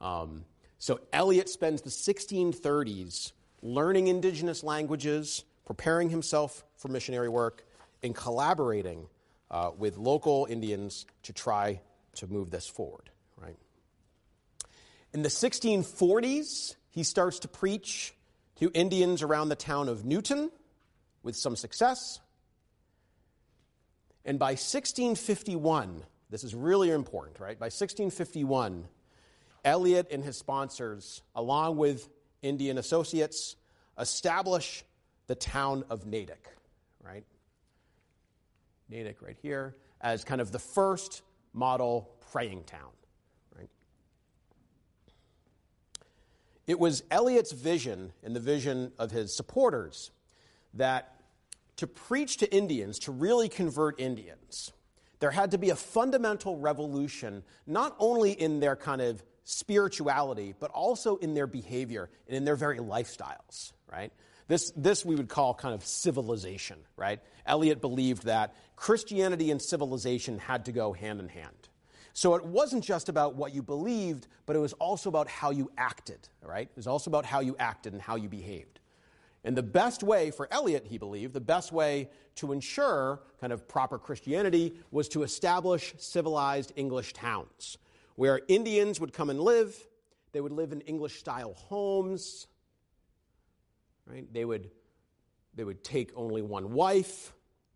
Um, 0.00 0.44
so 0.80 0.98
Eliot 1.12 1.48
spends 1.48 1.82
the 1.82 1.90
1630s 1.90 3.30
learning 3.62 4.08
indigenous 4.08 4.64
languages, 4.64 5.44
preparing 5.66 6.10
himself 6.10 6.64
for 6.78 6.88
missionary 6.88 7.28
work, 7.28 7.64
and 8.02 8.12
collaborating 8.12 9.06
uh, 9.48 9.70
with 9.78 9.96
local 9.98 10.48
Indians 10.50 11.06
to 11.22 11.32
try 11.32 11.80
to 12.16 12.26
move 12.26 12.50
this 12.50 12.66
forward, 12.66 13.08
right? 13.40 13.56
In 15.12 15.22
the 15.22 15.28
1640s, 15.28 16.74
he 16.90 17.04
starts 17.04 17.38
to 17.38 17.46
preach 17.46 18.14
to 18.56 18.68
Indians 18.74 19.22
around 19.22 19.48
the 19.48 19.54
town 19.54 19.88
of 19.88 20.04
Newton 20.04 20.50
with 21.22 21.36
some 21.36 21.56
success. 21.56 22.20
And 24.24 24.38
by 24.38 24.52
1651, 24.52 26.02
this 26.30 26.44
is 26.44 26.54
really 26.54 26.90
important, 26.90 27.40
right? 27.40 27.58
By 27.58 27.66
1651, 27.66 28.84
Eliot 29.64 30.08
and 30.10 30.22
his 30.22 30.36
sponsors, 30.36 31.22
along 31.34 31.76
with 31.76 32.08
Indian 32.42 32.78
associates, 32.78 33.56
establish 33.98 34.84
the 35.26 35.34
town 35.34 35.84
of 35.90 36.06
Natick, 36.06 36.46
right? 37.02 37.24
Natick 38.88 39.22
right 39.22 39.36
here, 39.40 39.76
as 40.00 40.24
kind 40.24 40.40
of 40.40 40.52
the 40.52 40.58
first 40.58 41.22
model 41.52 42.10
praying 42.32 42.64
town, 42.64 42.90
right? 43.56 43.70
It 46.66 46.78
was 46.78 47.02
Eliot's 47.10 47.52
vision 47.52 48.12
and 48.22 48.36
the 48.36 48.40
vision 48.40 48.92
of 48.98 49.10
his 49.10 49.34
supporters 49.34 50.10
that 50.78 51.14
to 51.76 51.86
preach 51.86 52.38
to 52.38 52.52
Indians, 52.52 52.98
to 53.00 53.12
really 53.12 53.48
convert 53.48 54.00
Indians, 54.00 54.72
there 55.20 55.30
had 55.30 55.52
to 55.52 55.58
be 55.58 55.70
a 55.70 55.76
fundamental 55.76 56.58
revolution, 56.58 57.42
not 57.66 57.94
only 57.98 58.32
in 58.32 58.60
their 58.60 58.76
kind 58.76 59.00
of 59.00 59.22
spirituality, 59.44 60.54
but 60.58 60.70
also 60.70 61.16
in 61.16 61.34
their 61.34 61.46
behavior 61.46 62.10
and 62.26 62.36
in 62.36 62.44
their 62.44 62.56
very 62.56 62.78
lifestyles, 62.78 63.72
right? 63.90 64.12
This, 64.48 64.72
this 64.76 65.04
we 65.04 65.14
would 65.14 65.28
call 65.28 65.54
kind 65.54 65.74
of 65.74 65.84
civilization, 65.84 66.78
right? 66.96 67.20
Eliot 67.46 67.80
believed 67.80 68.24
that 68.24 68.54
Christianity 68.76 69.50
and 69.50 69.60
civilization 69.60 70.38
had 70.38 70.64
to 70.66 70.72
go 70.72 70.92
hand 70.92 71.20
in 71.20 71.28
hand. 71.28 71.68
So 72.12 72.34
it 72.34 72.44
wasn't 72.44 72.82
just 72.82 73.08
about 73.08 73.36
what 73.36 73.54
you 73.54 73.62
believed, 73.62 74.26
but 74.44 74.56
it 74.56 74.58
was 74.58 74.72
also 74.74 75.08
about 75.08 75.28
how 75.28 75.50
you 75.50 75.70
acted, 75.78 76.28
right? 76.42 76.68
It 76.68 76.76
was 76.76 76.86
also 76.86 77.10
about 77.10 77.24
how 77.24 77.40
you 77.40 77.54
acted 77.58 77.92
and 77.92 78.02
how 78.02 78.16
you 78.16 78.28
behaved. 78.28 78.77
And 79.48 79.56
the 79.56 79.62
best 79.62 80.02
way 80.02 80.30
for 80.30 80.46
Eliot, 80.50 80.84
he 80.86 80.98
believed, 80.98 81.32
the 81.32 81.40
best 81.40 81.72
way 81.72 82.10
to 82.34 82.52
ensure 82.52 83.22
kind 83.40 83.50
of 83.50 83.66
proper 83.66 83.98
Christianity 83.98 84.74
was 84.90 85.08
to 85.08 85.22
establish 85.22 85.94
civilized 85.96 86.74
English 86.76 87.14
towns 87.14 87.78
where 88.16 88.42
Indians 88.46 89.00
would 89.00 89.14
come 89.14 89.30
and 89.30 89.40
live. 89.40 89.74
They 90.32 90.42
would 90.42 90.52
live 90.52 90.72
in 90.72 90.82
English 90.82 91.18
style 91.18 91.54
homes. 91.54 92.46
Right? 94.04 94.30
They 94.30 94.44
would, 94.44 94.68
they 95.54 95.64
would 95.64 95.82
take 95.82 96.12
only 96.14 96.42
one 96.42 96.74
wife. 96.74 97.32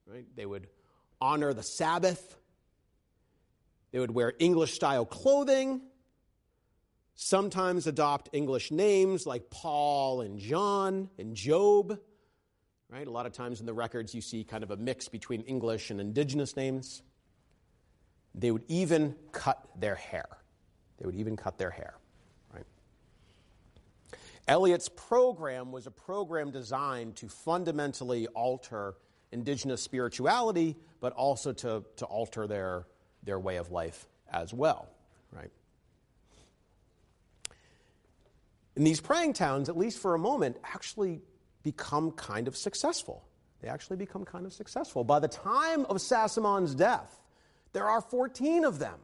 Right? 0.07 0.27
They 0.37 0.45
would 0.45 0.67
honor 1.23 1.55
the 1.55 1.63
Sabbath. 1.63 2.37
They 3.93 3.99
would 3.99 4.11
wear 4.11 4.35
English 4.39 4.75
style 4.75 5.07
clothing, 5.07 5.81
sometimes 7.23 7.87
adopt 7.87 8.29
English 8.33 8.71
names 8.71 9.27
like 9.27 9.51
Paul 9.51 10.23
and 10.23 10.39
John 10.39 11.09
and 11.19 11.35
Job. 11.35 11.99
Right? 12.89 13.07
A 13.07 13.11
lot 13.11 13.27
of 13.27 13.33
times 13.33 13.61
in 13.61 13.67
the 13.67 13.73
records, 13.73 14.15
you 14.15 14.21
see 14.21 14.45
kind 14.45 14.63
of 14.63 14.71
a 14.71 14.77
mix 14.77 15.09
between 15.09 15.41
English 15.43 15.91
and 15.91 16.01
indigenous 16.01 16.57
names. 16.57 17.03
They 18.35 18.51
would 18.51 18.65
even 18.69 19.15
cut 19.33 19.67
their 19.79 19.95
hair. 19.95 20.27
They 20.99 21.07
would 21.07 21.15
even 21.15 21.37
cut 21.37 21.59
their 21.59 21.71
hair. 21.71 21.95
Right? 22.53 22.67
Eliot's 24.47 24.89
program 24.89 25.73
was 25.73 25.87
a 25.87 25.91
program 25.91 26.51
designed 26.51 27.17
to 27.17 27.29
fundamentally 27.29 28.27
alter 28.29 28.95
indigenous 29.33 29.83
spirituality, 29.83 30.77
but 31.01 31.13
also 31.15 31.53
to, 31.53 31.85
to 31.97 32.05
alter 32.05 32.47
their 32.47 32.87
their 33.23 33.39
way 33.39 33.57
of 33.57 33.71
life 33.71 34.07
as 34.31 34.53
well, 34.53 34.89
right? 35.31 35.51
And 38.77 38.87
these 38.87 39.01
praying 39.01 39.35
towns, 39.35 39.69
at 39.69 39.77
least 39.77 39.99
for 39.99 40.15
a 40.15 40.19
moment, 40.19 40.57
actually 40.65 41.21
become 41.63 42.13
kind 42.13 42.49
of 42.49 42.57
successful. 42.57 43.25
They 43.61 43.69
actually 43.69 43.97
become 43.97 44.25
kind 44.25 44.47
of 44.47 44.53
successful. 44.53 45.05
By 45.05 45.21
the 45.21 45.29
time 45.29 45.85
of 45.87 45.99
Sassamon's 45.99 46.75
death, 46.75 47.21
there 47.73 47.89
are 47.89 48.01
14 48.01 48.65
of 48.65 48.79
them. 48.79 48.99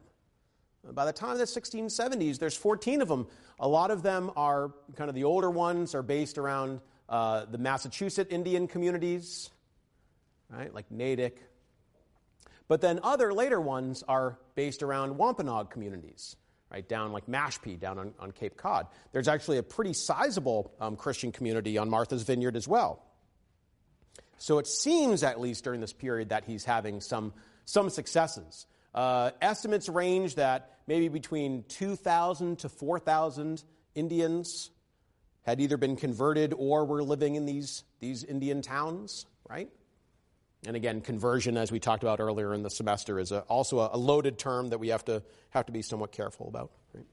By 0.91 1.05
the 1.05 1.13
time 1.13 1.31
of 1.31 1.37
the 1.37 1.45
1670s, 1.45 2.39
there's 2.39 2.55
14 2.55 3.01
of 3.01 3.07
them. 3.07 3.27
A 3.59 3.67
lot 3.67 3.91
of 3.91 4.01
them 4.01 4.31
are 4.35 4.71
kind 4.95 5.09
of 5.09 5.15
the 5.15 5.23
older 5.23 5.49
ones, 5.49 5.93
are 5.93 6.03
based 6.03 6.37
around 6.37 6.81
uh, 7.09 7.45
the 7.45 7.57
Massachusetts 7.57 8.31
Indian 8.33 8.67
communities, 8.67 9.49
right, 10.49 10.73
like 10.73 10.89
Natick, 10.89 11.43
but 12.67 12.81
then 12.81 12.99
other 13.03 13.33
later 13.33 13.59
ones 13.59 14.03
are 14.07 14.37
based 14.55 14.83
around 14.83 15.17
Wampanoag 15.17 15.69
communities, 15.71 16.35
right, 16.71 16.87
down 16.87 17.11
like 17.11 17.27
Mashpee, 17.27 17.79
down 17.79 17.97
on, 17.97 18.13
on 18.19 18.31
Cape 18.31 18.57
Cod. 18.57 18.87
There's 19.11 19.27
actually 19.27 19.57
a 19.57 19.63
pretty 19.63 19.93
sizable 19.93 20.73
um, 20.79 20.95
Christian 20.95 21.31
community 21.31 21.77
on 21.77 21.89
Martha's 21.89 22.23
Vineyard 22.23 22.55
as 22.55 22.67
well. 22.67 23.03
So 24.37 24.57
it 24.57 24.67
seems, 24.67 25.23
at 25.23 25.39
least 25.39 25.63
during 25.63 25.81
this 25.81 25.93
period, 25.93 26.29
that 26.29 26.45
he's 26.45 26.63
having 26.65 27.01
some, 27.01 27.33
some 27.65 27.89
successes. 27.89 28.65
Uh, 28.93 29.31
estimates 29.41 29.89
range 29.89 30.35
that 30.35 30.77
maybe 30.87 31.09
between 31.09 31.63
2,000 31.67 32.59
to 32.59 32.69
4,000 32.69 33.63
Indians 33.95 34.71
had 35.43 35.59
either 35.59 35.77
been 35.77 35.95
converted 35.95 36.53
or 36.57 36.85
were 36.85 37.03
living 37.03 37.35
in 37.35 37.45
these, 37.45 37.83
these 37.99 38.23
Indian 38.23 38.61
towns, 38.61 39.25
right? 39.49 39.69
And 40.65 40.75
again, 40.75 41.01
conversion, 41.01 41.55
as 41.55 41.71
we 41.71 41.79
talked 41.79 42.03
about 42.03 42.19
earlier 42.19 42.53
in 42.53 42.63
the 42.63 42.69
semester, 42.69 43.19
is 43.19 43.31
a, 43.31 43.41
also 43.41 43.79
a, 43.79 43.97
loaded 43.97 44.37
term 44.37 44.69
that 44.69 44.79
we 44.79 44.89
have 44.89 45.05
to, 45.05 45.23
have 45.51 45.65
to 45.67 45.71
be 45.71 45.81
somewhat 45.81 46.11
careful 46.11 46.49
about. 46.49 46.71
Right? 46.93 47.05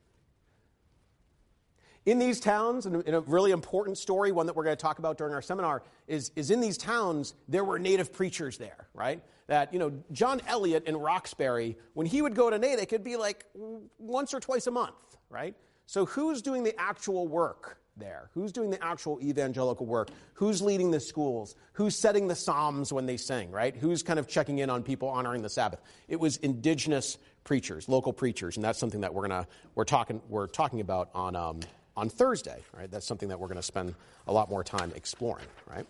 In 2.07 2.19
these 2.19 2.41
towns, 2.41 2.87
and 2.87 3.07
a 3.07 3.21
really 3.21 3.53
important 3.53 3.99
story, 3.99 4.33
one 4.33 4.47
that 4.47 4.57
we're 4.57 4.65
going 4.65 4.77
to 4.77 4.83
talk 4.83 4.99
about 4.99 5.17
during 5.17 5.33
our 5.33 5.43
seminar, 5.43 5.83
is, 6.09 6.33
is 6.35 6.51
in 6.51 6.61
these 6.61 6.77
towns, 6.77 7.35
there 7.49 7.65
were 7.65 7.79
native 7.79 8.13
preachers 8.13 8.59
there, 8.59 8.89
right? 8.95 9.23
That, 9.47 9.73
you 9.73 9.79
know, 9.79 9.93
John 10.11 10.41
Eliot 10.49 10.87
in 10.87 10.97
Roxbury, 10.97 11.77
when 11.95 12.07
he 12.07 12.23
would 12.23 12.35
go 12.35 12.51
to 12.51 12.59
Natick, 12.59 12.93
it'd 12.93 13.05
be 13.05 13.17
like 13.17 13.45
once 13.99 14.35
or 14.35 14.41
twice 14.41 14.67
a 14.67 14.73
month, 14.73 15.17
right? 15.31 15.55
So 15.87 16.05
who's 16.07 16.43
doing 16.43 16.65
the 16.65 16.79
actual 16.81 17.29
work 17.29 17.79
there? 17.97 18.31
Who's 18.35 18.53
doing 18.53 18.71
the 18.71 18.83
actual 18.83 19.21
evangelical 19.23 19.87
work? 19.87 20.11
Who's 20.35 20.61
leading 20.63 20.91
the 20.91 21.01
schools? 21.01 21.55
Who's 21.75 21.97
setting 21.97 22.29
the 22.29 22.35
psalms 22.35 22.93
when 22.93 23.07
they 23.07 23.17
sing, 23.17 23.51
right? 23.51 23.75
Who's 23.77 24.03
kind 24.03 24.19
of 24.19 24.29
checking 24.29 24.59
in 24.59 24.71
on 24.71 24.83
people 24.83 25.09
honoring 25.09 25.43
the 25.43 25.49
Sabbath? 25.49 25.81
It 26.09 26.21
was 26.21 26.37
indigenous 26.39 27.19
preachers, 27.45 27.89
local 27.89 28.13
preachers, 28.13 28.57
and 28.57 28.65
that's 28.65 28.79
something 28.79 29.01
that 29.01 29.15
we're 29.15 29.29
gonna 29.29 29.47
we're 29.75 29.85
talking 29.85 30.21
we're 30.29 30.47
talking 30.47 30.81
about 30.81 31.11
on 31.15 31.37
um, 31.37 31.61
on 31.97 32.09
Thursday, 32.09 32.63
right? 32.77 32.91
That's 32.91 33.07
something 33.07 33.29
that 33.29 33.41
we're 33.41 33.49
to 33.49 33.63
spend 33.63 33.95
a 34.27 34.33
lot 34.33 34.51
more 34.51 34.63
time 34.63 34.93
exploring, 34.95 35.47
right? 35.67 35.87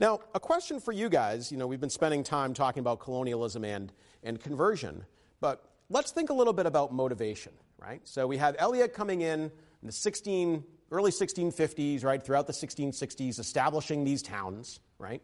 Now, 0.00 0.20
a 0.34 0.40
question 0.40 0.80
for 0.80 0.92
you 0.92 1.08
guys. 1.08 1.52
You 1.52 1.58
know, 1.58 1.66
we've 1.66 1.80
been 1.80 1.90
spending 1.90 2.24
time 2.24 2.54
talking 2.54 2.80
about 2.80 3.00
colonialism 3.00 3.64
and 3.64 3.92
and 4.22 4.40
conversion, 4.40 5.04
but 5.40 5.64
let's 5.90 6.12
think 6.12 6.30
a 6.30 6.34
little 6.34 6.52
bit 6.52 6.66
about 6.66 6.92
motivation, 6.92 7.52
right? 7.78 8.00
So 8.04 8.26
we 8.26 8.38
have 8.38 8.56
Eliot 8.58 8.94
coming 8.94 9.20
in 9.20 9.40
in 9.40 9.50
the 9.86 9.92
16 9.92 10.64
early 10.92 11.10
1650s, 11.10 12.04
right, 12.04 12.22
throughout 12.22 12.46
the 12.46 12.52
1660s, 12.52 13.40
establishing 13.40 14.04
these 14.04 14.22
towns, 14.22 14.78
right? 14.98 15.22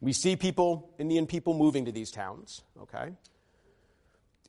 We 0.00 0.12
see 0.12 0.36
people, 0.36 0.90
Indian 0.98 1.26
people, 1.26 1.54
moving 1.54 1.86
to 1.86 1.92
these 1.92 2.10
towns, 2.10 2.62
okay? 2.82 3.12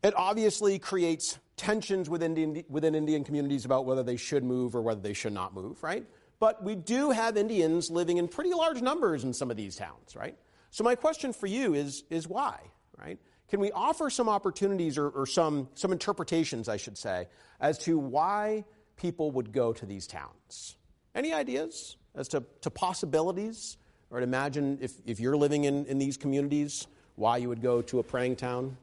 It 0.03 0.13
obviously 0.17 0.79
creates 0.79 1.37
tensions 1.55 2.09
within 2.09 2.35
Indian, 2.35 2.65
within 2.67 2.95
Indian 2.95 3.23
communities 3.23 3.63
about 3.63 3.85
whether 3.85 4.03
they 4.03 4.17
should 4.17 4.43
move 4.43 4.75
or 4.75 4.81
whether 4.81 4.99
they 4.99 5.13
should 5.13 5.31
not 5.31 5.53
move, 5.53 5.81
right? 5.81 6.05
But 6.39 6.63
we 6.63 6.75
do 6.75 7.11
have 7.11 7.37
Indians 7.37 7.89
living 7.89 8.17
in 8.17 8.27
pretty 8.27 8.53
large 8.53 8.81
numbers 8.81 9.23
in 9.23 9.33
some 9.33 9.49
of 9.49 9.57
these 9.57 9.75
towns, 9.75 10.15
right? 10.15 10.37
So 10.71 10.83
my 10.83 10.95
question 10.95 11.31
for 11.31 11.47
you 11.47 11.73
is, 11.73 12.03
is 12.09 12.27
why, 12.27 12.59
right? 12.97 13.17
Can 13.47 13.59
we 13.59 13.71
offer 13.71 14.09
some 14.09 14.27
opportunities 14.27 14.97
or, 14.97 15.07
or 15.07 15.25
some, 15.25 15.69
some 15.75 15.91
interpretations, 15.91 16.67
I 16.67 16.77
should 16.77 16.97
say, 16.97 17.27
as 17.61 17.77
to 17.79 17.97
why 17.97 18.65
people 18.97 19.31
would 19.31 19.51
go 19.51 19.73
to 19.73 19.85
these 19.85 20.07
towns. 20.07 20.75
Any 21.13 21.33
ideas 21.33 21.97
as 22.15 22.27
to, 22.29 22.43
to 22.61 22.69
possibilities? 22.69 23.77
Or 24.11 24.19
to 24.19 24.23
imagine 24.23 24.77
if, 24.81 24.93
if 25.05 25.19
you're 25.19 25.35
living 25.35 25.63
in, 25.63 25.85
in 25.87 25.97
these 25.97 26.15
communities, 26.15 26.87
why 27.15 27.37
you 27.37 27.49
would 27.49 27.61
go 27.61 27.81
to 27.81 27.99
a 27.99 28.03
praying 28.03 28.35
town? 28.35 28.77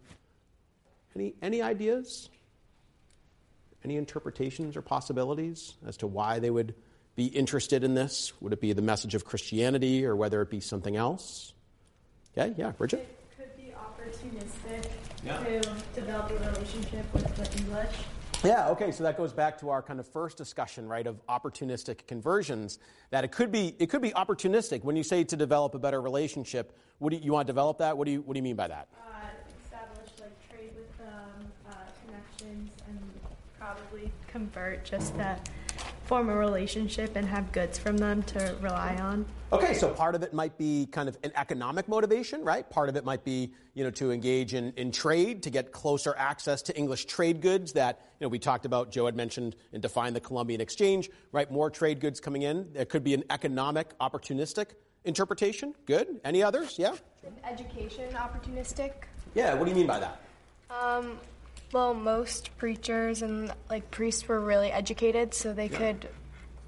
Any, 1.14 1.35
any 1.40 1.62
ideas? 1.62 2.29
Any 3.85 3.96
interpretations 3.96 4.77
or 4.77 4.83
possibilities 4.83 5.75
as 5.87 5.96
to 5.98 6.07
why 6.07 6.38
they 6.38 6.51
would 6.51 6.75
be 7.14 7.27
interested 7.27 7.85
in 7.85 7.94
this? 7.94 8.33
Would 8.40 8.53
it 8.53 8.61
be 8.61 8.72
the 8.72 8.83
message 8.83 9.14
of 9.14 9.25
Christianity 9.25 10.05
or 10.05 10.16
whether 10.16 10.42
it 10.42 10.51
be 10.51 10.61
something 10.61 10.96
else? 10.96 11.53
Okay, 12.37 12.55
yeah, 12.57 12.70
Bridget? 12.70 13.01
It 13.01 13.37
could 13.37 13.57
be 13.57 13.72
opportunistic 13.72 14.90
yeah. 15.25 15.38
to 15.38 15.61
develop 15.94 16.31
a 16.31 16.35
relationship 16.35 17.12
with 17.12 17.37
the 17.37 17.62
English. 17.62 17.96
Yeah, 18.44 18.70
okay, 18.70 18.90
so 18.90 19.05
that 19.05 19.16
goes 19.16 19.33
back 19.33 19.61
to 19.61 19.70
our 19.70 19.83
kind 19.83 20.00
of 20.00 20.07
first 20.09 20.37
discussion, 20.37 20.88
right, 20.88 21.07
of 21.07 21.24
opportunistic 21.28 22.09
conversions. 22.09 22.81
That 23.11 23.22
it 23.22 23.31
could 23.31 23.52
be 23.52 23.76
it 23.78 23.88
could 23.88 24.02
be 24.02 24.11
opportunistic. 24.11 24.83
When 24.83 24.96
you 24.96 25.05
say 25.05 25.22
to 25.22 25.37
develop 25.37 25.76
a 25.76 25.78
better 25.78 26.00
relationship, 26.00 26.76
what 26.98 27.11
do 27.11 27.16
you, 27.16 27.22
you 27.22 27.33
want 27.33 27.46
to 27.46 27.52
develop 27.52 27.78
that? 27.78 27.96
What 27.96 28.07
do 28.07 28.11
you 28.11 28.22
what 28.22 28.35
do 28.35 28.38
you 28.38 28.42
mean 28.42 28.57
by 28.57 28.66
that? 28.66 28.88
Uh, 29.00 29.26
establish 29.64 30.11
like 30.20 30.50
trade 30.50 30.70
with 30.74 30.98
them, 30.98 31.52
uh, 31.70 31.74
connections, 32.05 32.72
and 32.88 32.98
probably 33.61 34.11
convert 34.26 34.84
just 34.84 35.16
that 35.18 35.49
form 36.12 36.28
a 36.28 36.36
relationship 36.36 37.16
and 37.16 37.26
have 37.26 37.50
goods 37.52 37.78
from 37.78 37.96
them 37.96 38.22
to 38.24 38.54
rely 38.60 38.94
on. 38.96 39.24
Okay, 39.50 39.72
so 39.72 39.88
part 39.88 40.14
of 40.14 40.22
it 40.22 40.34
might 40.34 40.58
be 40.58 40.86
kind 40.92 41.08
of 41.08 41.16
an 41.22 41.32
economic 41.36 41.88
motivation, 41.88 42.44
right? 42.44 42.68
Part 42.68 42.90
of 42.90 42.96
it 42.96 43.04
might 43.06 43.24
be, 43.24 43.50
you 43.72 43.82
know, 43.82 43.90
to 43.92 44.12
engage 44.12 44.52
in, 44.52 44.74
in 44.76 44.92
trade, 44.92 45.42
to 45.44 45.48
get 45.48 45.72
closer 45.72 46.14
access 46.18 46.60
to 46.64 46.76
English 46.76 47.06
trade 47.06 47.40
goods 47.40 47.72
that, 47.72 48.02
you 48.20 48.26
know, 48.26 48.28
we 48.28 48.38
talked 48.38 48.66
about, 48.66 48.92
Joe 48.92 49.06
had 49.06 49.16
mentioned 49.16 49.56
and 49.72 49.80
defined 49.80 50.14
the 50.14 50.20
Columbian 50.20 50.60
Exchange, 50.60 51.08
right? 51.32 51.50
More 51.50 51.70
trade 51.70 51.98
goods 51.98 52.20
coming 52.20 52.42
in. 52.42 52.68
It 52.74 52.90
could 52.90 53.04
be 53.04 53.14
an 53.14 53.24
economic, 53.30 53.98
opportunistic 53.98 54.72
interpretation. 55.06 55.74
Good. 55.86 56.20
Any 56.26 56.42
others? 56.42 56.78
Yeah? 56.78 56.94
Education, 57.42 58.12
opportunistic. 58.12 58.92
Yeah, 59.34 59.54
what 59.54 59.64
do 59.64 59.70
you 59.70 59.76
mean 59.76 59.86
by 59.86 60.00
that? 60.00 60.20
Um, 60.68 61.18
well, 61.73 61.95
most 61.95 62.57
preachers 62.57 63.23
and 63.23 63.53
like 63.70 63.91
priests 63.91 64.27
were 64.29 64.41
really 64.41 64.70
educated, 64.70 65.35
so 65.35 65.53
they 65.53 65.68
yeah. 65.68 65.79
could 65.79 66.09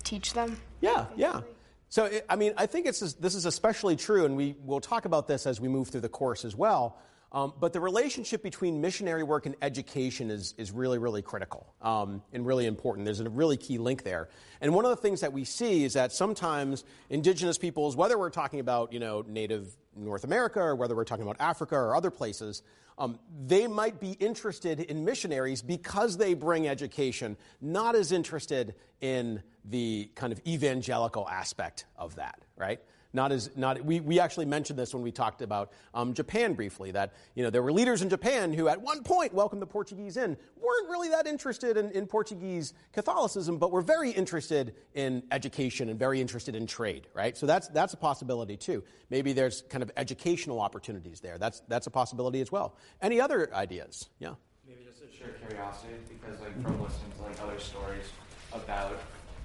teach 0.03 0.33
them. 0.33 0.59
Yeah, 0.81 1.03
basically. 1.03 1.23
yeah. 1.23 1.41
So, 1.89 2.05
it, 2.07 2.27
I 2.29 2.37
mean, 2.37 2.55
I 2.57 2.67
think 2.67 2.87
it's 2.87 3.01
this 3.15 3.35
is 3.35 3.47
especially 3.47 3.97
true, 3.97 4.25
and 4.25 4.37
we 4.37 4.57
will 4.65 4.81
talk 4.81 5.05
about 5.05 5.29
this 5.29 5.47
as 5.47 5.61
we 5.61 5.69
move 5.69 5.89
through 5.89 6.01
the 6.01 6.09
course 6.09 6.45
as 6.45 6.57
well. 6.57 6.99
Um, 7.35 7.53
but 7.59 7.73
the 7.73 7.81
relationship 7.81 8.45
between 8.45 8.81
missionary 8.81 9.25
work 9.25 9.47
and 9.47 9.57
education 9.61 10.31
is, 10.31 10.55
is 10.57 10.71
really, 10.71 10.99
really 10.99 11.21
critical 11.21 11.75
um, 11.83 12.23
and 12.33 12.47
really 12.47 12.65
important. 12.65 13.05
There's 13.05 13.19
a 13.19 13.29
really 13.29 13.57
key 13.57 13.77
link 13.77 14.05
there. 14.05 14.29
And 14.61 14.73
one 14.73 14.85
of 14.85 14.91
the 14.91 15.03
things 15.03 15.21
that 15.23 15.33
we 15.33 15.43
see 15.45 15.83
is 15.83 15.95
that 15.95 16.13
sometimes 16.13 16.85
indigenous 17.11 17.59
peoples, 17.59 17.97
whether 17.97 18.17
we're 18.17 18.31
talking 18.31 18.61
about 18.61 18.93
you 18.93 19.01
know, 19.01 19.25
native 19.27 19.77
North 19.97 20.23
America 20.23 20.61
or 20.61 20.77
whether 20.77 20.95
we're 20.95 21.05
talking 21.05 21.25
about 21.25 21.37
Africa 21.41 21.75
or 21.75 21.97
other 21.97 22.13
places, 22.13 22.63
um, 22.99 23.19
they 23.47 23.67
might 23.67 23.99
be 23.99 24.13
interested 24.13 24.79
in 24.79 25.05
missionaries 25.05 25.61
because 25.61 26.17
they 26.17 26.35
bring 26.35 26.69
education, 26.69 27.37
not 27.61 27.97
as 27.97 28.13
interested 28.13 28.77
in 29.01 29.43
the 29.65 30.09
kind 30.15 30.33
of 30.33 30.41
evangelical 30.47 31.29
aspect 31.29 31.87
of 31.97 32.15
that, 32.15 32.39
right? 32.57 32.79
Not 33.15 33.31
as 33.31 33.51
not 33.57 33.83
we, 33.85 34.01
we 34.01 34.19
actually 34.19 34.45
mentioned 34.45 34.77
this 34.77 34.93
when 34.93 35.03
we 35.03 35.13
talked 35.13 35.41
about 35.41 35.73
um, 35.95 36.13
Japan 36.15 36.55
briefly 36.55 36.91
that 36.91 37.15
you 37.37 37.45
know 37.45 37.49
there 37.49 37.63
were 37.63 37.73
leaders 37.73 38.03
in 38.03 38.11
Japan 38.11 38.53
who 38.53 38.67
at 38.67 38.81
one 38.81 39.05
point 39.05 39.33
welcomed 39.33 39.63
the 39.63 39.67
Portuguese 39.67 40.17
in 40.17 40.37
weren't 40.61 40.91
really 40.91 41.09
that 41.11 41.27
interested 41.27 41.77
in, 41.77 41.93
in 41.93 42.07
Portuguese 42.07 42.75
Catholicism 42.93 43.57
but 43.57 43.71
were 43.71 43.83
very 43.83 44.11
interested 44.11 44.75
in 44.95 45.23
education 45.31 45.89
and 45.89 45.99
very 45.99 46.21
interested 46.21 46.57
in 46.57 46.67
trade 46.67 47.07
right? 47.15 47.37
So 47.37 47.47
that's 47.47 47.69
that's 47.69 47.95
a 47.95 47.97
possibility 47.97 48.57
too. 48.57 48.83
Maybe 49.11 49.33
there's 49.33 49.63
kind 49.63 49.83
of 49.83 49.93
educational 49.97 50.61
opportunities 50.61 51.21
there. 51.21 51.39
That's 51.39 51.61
that's 51.69 51.87
a 51.87 51.91
possibility 51.91 52.41
as 52.41 52.51
well. 52.51 52.77
Any 53.01 53.21
other 53.21 53.55
ideas? 53.55 54.09
Yeah. 54.19 54.35
Maybe 54.67 54.81
just 54.85 55.03
a 55.03 55.17
sheer 55.17 55.37
curiosity 55.47 55.95
because 56.09 56.41
like 56.41 56.61
from 56.63 56.83
listening 56.83 57.13
to 57.17 57.23
like 57.23 57.41
other 57.41 57.61
stories 57.61 58.07
about 58.53 58.99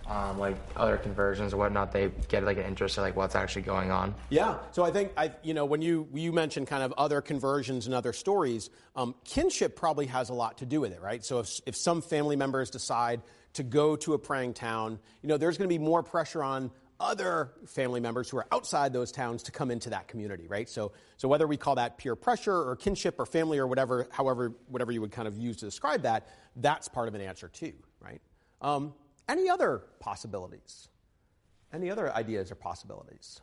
um, 0.07 0.39
like 0.39 0.55
other 0.75 0.97
conversions 0.97 1.53
or 1.53 1.57
whatnot, 1.57 1.91
they 1.91 2.11
get 2.27 2.43
like 2.43 2.57
an 2.57 2.65
interest 2.65 2.97
in 2.97 3.03
like 3.03 3.15
what's 3.15 3.35
actually 3.35 3.61
going 3.61 3.91
on. 3.91 4.15
Yeah. 4.29 4.57
So 4.71 4.83
I 4.83 4.91
think 4.91 5.11
I, 5.17 5.31
you 5.43 5.53
know, 5.53 5.65
when 5.65 5.81
you 5.81 6.07
you 6.13 6.31
mentioned 6.31 6.67
kind 6.67 6.83
of 6.83 6.93
other 6.97 7.21
conversions 7.21 7.85
and 7.85 7.95
other 7.95 8.13
stories, 8.13 8.69
um, 8.95 9.15
kinship 9.23 9.75
probably 9.75 10.07
has 10.07 10.29
a 10.29 10.33
lot 10.33 10.57
to 10.59 10.65
do 10.65 10.81
with 10.81 10.91
it, 10.91 11.01
right? 11.01 11.23
So 11.23 11.39
if 11.39 11.59
if 11.65 11.75
some 11.75 12.01
family 12.01 12.35
members 12.35 12.69
decide 12.69 13.21
to 13.53 13.63
go 13.63 13.95
to 13.97 14.13
a 14.13 14.19
praying 14.19 14.53
town, 14.53 14.99
you 15.21 15.29
know, 15.29 15.37
there's 15.37 15.57
going 15.57 15.69
to 15.69 15.73
be 15.73 15.83
more 15.83 16.03
pressure 16.03 16.43
on 16.43 16.71
other 16.99 17.53
family 17.65 17.99
members 17.99 18.29
who 18.29 18.37
are 18.37 18.45
outside 18.51 18.91
those 18.91 19.11
towns 19.11 19.43
to 19.43 19.51
come 19.51 19.71
into 19.71 19.89
that 19.89 20.07
community, 20.07 20.47
right? 20.47 20.67
So, 20.67 20.91
so 21.17 21.27
whether 21.27 21.47
we 21.47 21.55
call 21.55 21.75
that 21.75 21.97
peer 21.97 22.15
pressure 22.15 22.55
or 22.55 22.75
kinship 22.75 23.15
or 23.19 23.25
family 23.25 23.57
or 23.57 23.67
whatever, 23.67 24.07
however, 24.11 24.53
whatever 24.67 24.91
you 24.91 24.99
would 25.01 25.11
kind 25.11 25.27
of 25.27 25.37
use 25.37 25.57
to 25.57 25.65
describe 25.65 26.01
that, 26.01 26.27
that's 26.57 26.87
part 26.87 27.07
of 27.07 27.15
an 27.15 27.21
answer 27.21 27.47
too, 27.47 27.73
right? 28.01 28.21
Um, 28.61 28.93
any 29.29 29.49
other 29.49 29.83
possibilities? 29.99 30.89
Any 31.71 31.89
other 31.89 32.11
ideas 32.13 32.51
or 32.51 32.55
possibilities? 32.55 33.41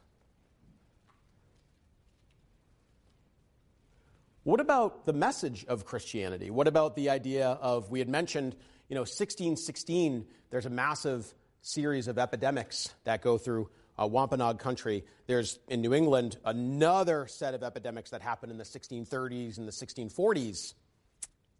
What 4.42 4.60
about 4.60 5.06
the 5.06 5.12
message 5.12 5.64
of 5.66 5.84
Christianity? 5.84 6.50
What 6.50 6.68
about 6.68 6.94
the 6.94 7.10
idea 7.10 7.48
of, 7.48 7.90
we 7.90 8.00
had 8.00 8.08
mentioned, 8.08 8.54
you 8.88 8.94
know, 8.94 9.00
1616, 9.00 10.26
there's 10.50 10.66
a 10.66 10.70
massive 10.70 11.32
series 11.62 12.06
of 12.06 12.18
epidemics 12.18 12.90
that 13.04 13.22
go 13.22 13.38
through 13.38 13.68
uh, 14.00 14.06
Wampanoag 14.06 14.58
country. 14.58 15.04
There's 15.26 15.58
in 15.68 15.80
New 15.80 15.94
England 15.94 16.36
another 16.44 17.26
set 17.26 17.54
of 17.54 17.62
epidemics 17.62 18.10
that 18.10 18.22
happened 18.22 18.52
in 18.52 18.58
the 18.58 18.64
1630s 18.64 19.58
and 19.58 19.66
the 19.66 19.72
1640s. 19.72 20.74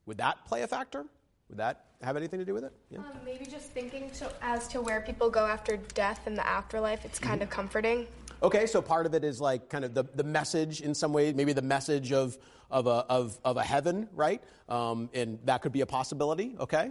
Would 0.07 0.19
that 0.19 0.45
play 0.45 0.63
a 0.63 0.69
factor? 0.69 1.07
Would 1.49 1.59
that 1.59 1.85
have 2.03 2.17
anything 2.17 2.39
to 2.39 2.45
do 2.45 2.55
with 2.55 2.65
it? 2.65 2.73
Yeah. 2.91 2.99
Um, 2.99 3.07
maybe 3.25 3.47
just 3.47 3.71
thinking 3.71 4.11
to, 4.11 4.31
as 4.43 4.67
to 4.69 4.81
where 4.81 5.01
people 5.01 5.31
go 5.31 5.47
after 5.47 5.77
death 5.77 6.27
and 6.27 6.37
the 6.37 6.47
afterlife, 6.47 7.05
it's 7.05 7.19
kind 7.19 7.37
mm-hmm. 7.37 7.45
of 7.45 7.51
comforting. 7.51 8.07
Okay, 8.43 8.67
so 8.67 8.83
part 8.83 9.07
of 9.07 9.15
it 9.15 9.25
is 9.25 9.41
like 9.41 9.69
kind 9.69 9.85
of 9.85 9.95
the, 9.95 10.05
the 10.15 10.25
message 10.25 10.81
in 10.83 10.95
some 10.95 11.13
way, 11.13 11.33
maybe 11.33 11.53
the 11.53 11.63
message 11.63 12.13
of, 12.13 12.37
of, 12.71 12.87
a, 12.87 13.07
of, 13.09 13.39
of 13.45 13.57
a 13.57 13.63
heaven, 13.63 14.09
right? 14.13 14.43
Um, 14.69 15.09
and 15.15 15.39
that 15.45 15.63
could 15.63 15.73
be 15.73 15.81
a 15.81 15.87
possibility, 15.87 16.57
okay? 16.61 16.91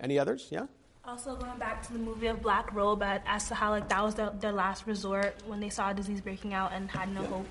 Any 0.00 0.18
others? 0.18 0.48
Yeah? 0.50 0.66
Also, 1.04 1.36
going 1.36 1.58
back 1.58 1.86
to 1.86 1.92
the 1.92 1.98
movie 1.98 2.26
of 2.26 2.42
Black 2.42 2.72
Robe, 2.74 3.02
as 3.02 3.48
to 3.48 3.54
how 3.54 3.70
like 3.70 3.88
that 3.88 4.02
was 4.02 4.14
their, 4.14 4.30
their 4.40 4.52
last 4.52 4.86
resort 4.86 5.34
when 5.46 5.60
they 5.60 5.68
saw 5.68 5.90
a 5.90 5.94
disease 5.94 6.20
breaking 6.20 6.54
out 6.54 6.72
and 6.72 6.90
had 6.90 7.12
no 7.14 7.22
yeah. 7.22 7.28
hope. 7.28 7.46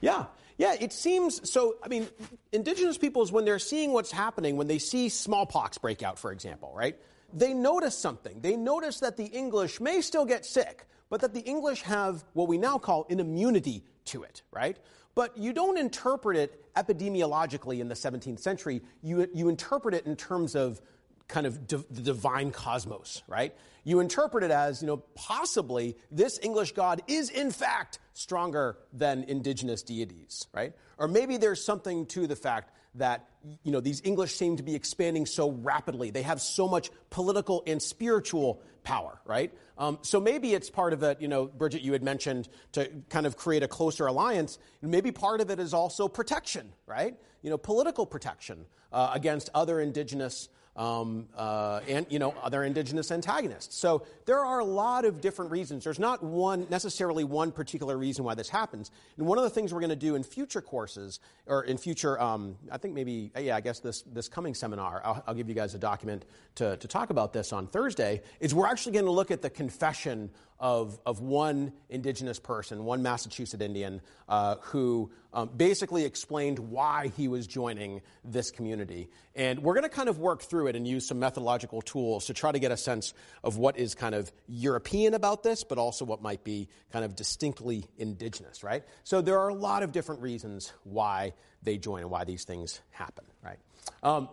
Yeah, 0.00 0.24
yeah, 0.60 0.76
it 0.78 0.92
seems 0.92 1.50
so. 1.50 1.76
I 1.82 1.88
mean, 1.88 2.06
indigenous 2.52 2.98
peoples, 2.98 3.32
when 3.32 3.46
they're 3.46 3.58
seeing 3.58 3.94
what's 3.94 4.12
happening, 4.12 4.58
when 4.58 4.66
they 4.66 4.76
see 4.76 5.08
smallpox 5.08 5.78
break 5.78 6.02
out, 6.02 6.18
for 6.18 6.32
example, 6.32 6.70
right, 6.76 6.98
they 7.32 7.54
notice 7.54 7.96
something. 7.96 8.42
They 8.42 8.56
notice 8.56 9.00
that 9.00 9.16
the 9.16 9.24
English 9.24 9.80
may 9.80 10.02
still 10.02 10.26
get 10.26 10.44
sick, 10.44 10.84
but 11.08 11.22
that 11.22 11.32
the 11.32 11.40
English 11.40 11.80
have 11.82 12.26
what 12.34 12.46
we 12.46 12.58
now 12.58 12.76
call 12.76 13.06
an 13.08 13.20
immunity 13.20 13.84
to 14.04 14.22
it, 14.22 14.42
right? 14.52 14.76
But 15.14 15.38
you 15.38 15.54
don't 15.54 15.78
interpret 15.78 16.36
it 16.36 16.62
epidemiologically 16.74 17.80
in 17.80 17.88
the 17.88 17.94
17th 17.94 18.40
century. 18.40 18.82
You, 19.02 19.30
you 19.32 19.48
interpret 19.48 19.94
it 19.94 20.04
in 20.04 20.14
terms 20.14 20.54
of 20.54 20.82
kind 21.30 21.46
of 21.46 21.66
di- 21.66 21.84
the 21.90 22.02
divine 22.02 22.50
cosmos, 22.50 23.22
right? 23.26 23.54
You 23.84 24.00
interpret 24.00 24.44
it 24.44 24.50
as, 24.50 24.82
you 24.82 24.86
know, 24.86 24.98
possibly 25.14 25.96
this 26.10 26.38
English 26.42 26.72
God 26.72 27.02
is 27.06 27.30
in 27.30 27.50
fact 27.50 27.98
stronger 28.12 28.76
than 28.92 29.24
indigenous 29.24 29.82
deities, 29.82 30.46
right? 30.52 30.74
Or 30.98 31.08
maybe 31.08 31.38
there's 31.38 31.64
something 31.64 32.06
to 32.06 32.26
the 32.26 32.36
fact 32.36 32.74
that, 32.96 33.28
you 33.62 33.72
know, 33.72 33.80
these 33.80 34.02
English 34.04 34.34
seem 34.34 34.56
to 34.56 34.62
be 34.62 34.74
expanding 34.74 35.24
so 35.24 35.50
rapidly. 35.50 36.10
They 36.10 36.22
have 36.22 36.40
so 36.40 36.68
much 36.68 36.90
political 37.08 37.62
and 37.66 37.80
spiritual 37.80 38.60
power, 38.82 39.20
right? 39.24 39.52
Um, 39.78 39.98
so 40.02 40.20
maybe 40.20 40.52
it's 40.52 40.68
part 40.68 40.92
of 40.92 41.02
it, 41.02 41.20
you 41.20 41.28
know, 41.28 41.46
Bridget, 41.46 41.82
you 41.82 41.92
had 41.92 42.02
mentioned 42.02 42.48
to 42.72 42.90
kind 43.08 43.26
of 43.26 43.36
create 43.36 43.62
a 43.62 43.68
closer 43.68 44.06
alliance. 44.06 44.58
Maybe 44.82 45.12
part 45.12 45.40
of 45.40 45.50
it 45.50 45.58
is 45.58 45.72
also 45.72 46.08
protection, 46.08 46.72
right? 46.86 47.16
You 47.42 47.50
know, 47.50 47.58
political 47.58 48.04
protection 48.04 48.66
uh, 48.92 49.12
against 49.14 49.48
other 49.54 49.80
indigenous 49.80 50.48
um, 50.76 51.26
uh, 51.36 51.80
and 51.88 52.06
you 52.08 52.18
know 52.18 52.34
other 52.42 52.64
indigenous 52.64 53.10
antagonists. 53.10 53.76
So 53.76 54.06
there 54.24 54.44
are 54.44 54.60
a 54.60 54.64
lot 54.64 55.04
of 55.04 55.20
different 55.20 55.50
reasons. 55.50 55.84
There's 55.84 55.98
not 55.98 56.22
one 56.22 56.66
necessarily 56.70 57.24
one 57.24 57.52
particular 57.52 57.98
reason 57.98 58.24
why 58.24 58.34
this 58.34 58.48
happens. 58.48 58.90
And 59.16 59.26
one 59.26 59.38
of 59.38 59.44
the 59.44 59.50
things 59.50 59.74
we're 59.74 59.80
going 59.80 59.90
to 59.90 59.96
do 59.96 60.14
in 60.14 60.22
future 60.22 60.60
courses 60.60 61.20
or 61.46 61.64
in 61.64 61.76
future, 61.76 62.20
um, 62.20 62.56
I 62.70 62.78
think 62.78 62.94
maybe 62.94 63.30
yeah, 63.38 63.56
I 63.56 63.60
guess 63.60 63.80
this 63.80 64.02
this 64.02 64.28
coming 64.28 64.54
seminar, 64.54 65.02
I'll, 65.04 65.22
I'll 65.26 65.34
give 65.34 65.48
you 65.48 65.54
guys 65.54 65.74
a 65.74 65.78
document 65.78 66.24
to 66.56 66.76
to 66.76 66.88
talk 66.88 67.10
about 67.10 67.32
this 67.32 67.52
on 67.52 67.66
Thursday. 67.66 68.22
Is 68.38 68.54
we're 68.54 68.66
actually 68.66 68.92
going 68.92 69.06
to 69.06 69.10
look 69.10 69.30
at 69.30 69.42
the 69.42 69.50
confession 69.50 70.30
of, 70.60 71.00
of 71.06 71.20
one 71.20 71.72
indigenous 71.88 72.38
person, 72.38 72.84
one 72.84 73.02
Massachusetts 73.02 73.62
Indian, 73.62 74.02
uh, 74.28 74.56
who 74.60 75.10
um, 75.32 75.48
basically 75.56 76.04
explained 76.04 76.58
why 76.58 77.10
he 77.16 77.28
was 77.28 77.46
joining 77.46 78.02
this 78.24 78.50
community. 78.50 79.08
And 79.34 79.62
we're 79.62 79.72
going 79.72 79.88
to 79.88 79.88
kind 79.88 80.10
of 80.10 80.18
work 80.18 80.42
through 80.42 80.66
it 80.66 80.76
and 80.76 80.86
use 80.86 81.08
some 81.08 81.18
methodological 81.18 81.80
tools 81.80 82.26
to 82.26 82.34
try 82.34 82.52
to 82.52 82.58
get 82.58 82.70
a 82.70 82.76
sense 82.76 83.14
of 83.42 83.56
what 83.56 83.78
is 83.78 83.94
kind 83.94 84.14
of 84.14 84.30
European 84.46 85.14
about 85.14 85.42
this, 85.42 85.64
but 85.64 85.78
also 85.78 86.04
what 86.04 86.20
might 86.20 86.44
be 86.44 86.68
kind 86.92 87.06
of 87.06 87.16
distinctly 87.16 87.86
indigenous, 87.96 88.62
right? 88.62 88.84
So 89.02 89.22
there 89.22 89.38
are 89.40 89.48
a 89.48 89.54
lot 89.54 89.82
of 89.82 89.92
different 89.92 90.20
reasons 90.20 90.72
why 90.84 91.32
they 91.62 91.78
join 91.78 92.02
and 92.02 92.10
why 92.10 92.24
these 92.24 92.44
things 92.44 92.80
happen, 92.90 93.24
right? 93.42 93.58
Um, 94.02 94.28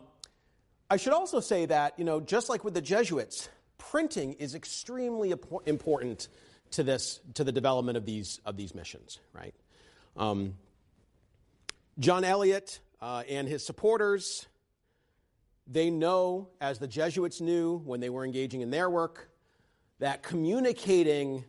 I 0.89 0.97
should 0.97 1.13
also 1.13 1.39
say 1.39 1.65
that, 1.65 1.97
you 1.97 2.05
know, 2.05 2.19
just 2.19 2.49
like 2.49 2.63
with 2.63 2.73
the 2.73 2.81
Jesuits, 2.81 3.49
printing 3.77 4.33
is 4.33 4.55
extremely 4.55 5.33
important 5.65 6.27
to 6.71 6.83
this 6.83 7.19
to 7.35 7.43
the 7.43 7.51
development 7.51 7.97
of 7.97 8.05
these 8.05 8.39
of 8.45 8.57
these 8.57 8.75
missions 8.75 9.19
right? 9.33 9.53
Um, 10.15 10.55
john 11.99 12.23
eliot 12.23 12.79
uh, 13.01 13.23
and 13.29 13.47
his 13.47 13.65
supporters 13.65 14.47
they 15.67 15.89
know 15.89 16.49
as 16.61 16.79
the 16.79 16.87
jesuits 16.87 17.41
knew 17.41 17.77
when 17.77 17.99
they 17.99 18.09
were 18.09 18.25
engaging 18.25 18.61
in 18.61 18.69
their 18.69 18.89
work 18.89 19.29
that 19.99 20.23
communicating 20.23 21.43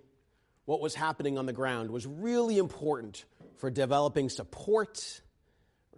what 0.64 0.80
was 0.80 0.94
happening 0.94 1.38
on 1.38 1.46
the 1.46 1.52
ground 1.52 1.90
was 1.90 2.06
really 2.06 2.58
important 2.58 3.24
for 3.56 3.70
developing 3.70 4.28
support 4.28 5.20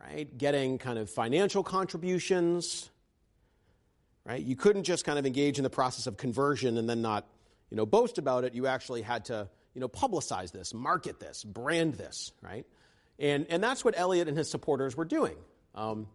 right? 0.01 0.37
Getting 0.39 0.78
kind 0.78 0.99
of 0.99 1.11
financial 1.11 1.62
contributions 1.62 2.91
right? 4.25 4.43
You 4.43 4.57
couldn't 4.57 4.85
just 4.85 5.05
kind 5.05 5.18
of 5.18 5.27
engage 5.27 5.59
in 5.59 5.64
the 5.64 5.71
process 5.71 6.07
of 6.07 6.16
conversion 6.16 6.79
and 6.79 6.89
then 6.89 7.03
not, 7.03 7.27
you 7.71 7.77
know, 7.77 7.87
boast 7.87 8.18
about 8.18 8.45
it. 8.45 8.55
You 8.55 8.66
actually 8.66 9.03
had 9.03 9.25
to, 9.27 9.49
you 9.75 9.81
know, 9.81 9.89
publicize 9.89 10.53
this, 10.53 10.75
market 10.75 11.21
this, 11.21 11.45
brand 11.45 11.95
this, 11.95 12.33
right? 12.43 12.66
And, 13.18 13.47
and 13.51 13.62
that's 13.62 13.85
what 13.85 13.95
Eliot 13.97 14.29
and 14.29 14.37
his 14.37 14.51
supporters 14.51 14.97
were 14.97 15.05
doing. 15.05 15.37
Um, 15.75 16.07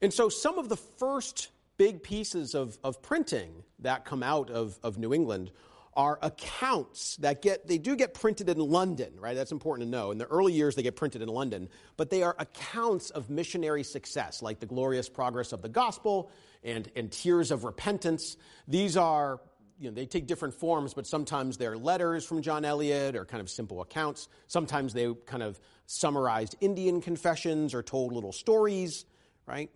and 0.00 0.12
so 0.12 0.28
some 0.28 0.58
of 0.58 0.68
the 0.68 0.76
first 0.76 1.50
big 1.76 2.02
pieces 2.02 2.54
of, 2.54 2.78
of 2.82 3.00
printing 3.02 3.50
that 3.80 4.04
come 4.04 4.22
out 4.22 4.50
of, 4.50 4.78
of 4.82 4.98
New 4.98 5.14
England 5.14 5.50
are 5.98 6.16
accounts 6.22 7.16
that 7.16 7.42
get 7.42 7.66
they 7.66 7.76
do 7.76 7.96
get 7.96 8.14
printed 8.14 8.48
in 8.48 8.58
London, 8.58 9.12
right? 9.18 9.34
That's 9.34 9.50
important 9.50 9.88
to 9.88 9.90
know. 9.90 10.12
In 10.12 10.18
the 10.18 10.26
early 10.26 10.52
years 10.52 10.76
they 10.76 10.82
get 10.84 10.94
printed 10.94 11.22
in 11.22 11.28
London, 11.28 11.68
but 11.96 12.08
they 12.08 12.22
are 12.22 12.36
accounts 12.38 13.10
of 13.10 13.28
missionary 13.28 13.82
success, 13.82 14.40
like 14.40 14.60
the 14.60 14.66
glorious 14.66 15.08
progress 15.08 15.52
of 15.52 15.60
the 15.60 15.68
gospel 15.68 16.30
and, 16.62 16.88
and 16.94 17.10
tears 17.10 17.50
of 17.50 17.64
repentance. 17.64 18.36
These 18.68 18.96
are 18.96 19.40
you 19.80 19.90
know, 19.90 19.94
they 19.94 20.06
take 20.06 20.28
different 20.28 20.54
forms, 20.54 20.94
but 20.94 21.04
sometimes 21.04 21.56
they're 21.56 21.76
letters 21.76 22.24
from 22.24 22.42
John 22.42 22.64
Eliot 22.64 23.16
or 23.16 23.24
kind 23.24 23.40
of 23.40 23.50
simple 23.50 23.80
accounts. 23.80 24.28
Sometimes 24.46 24.92
they 24.92 25.12
kind 25.26 25.42
of 25.42 25.58
summarized 25.86 26.54
Indian 26.60 27.00
confessions 27.00 27.74
or 27.74 27.82
told 27.82 28.12
little 28.12 28.32
stories, 28.32 29.04
right? 29.46 29.68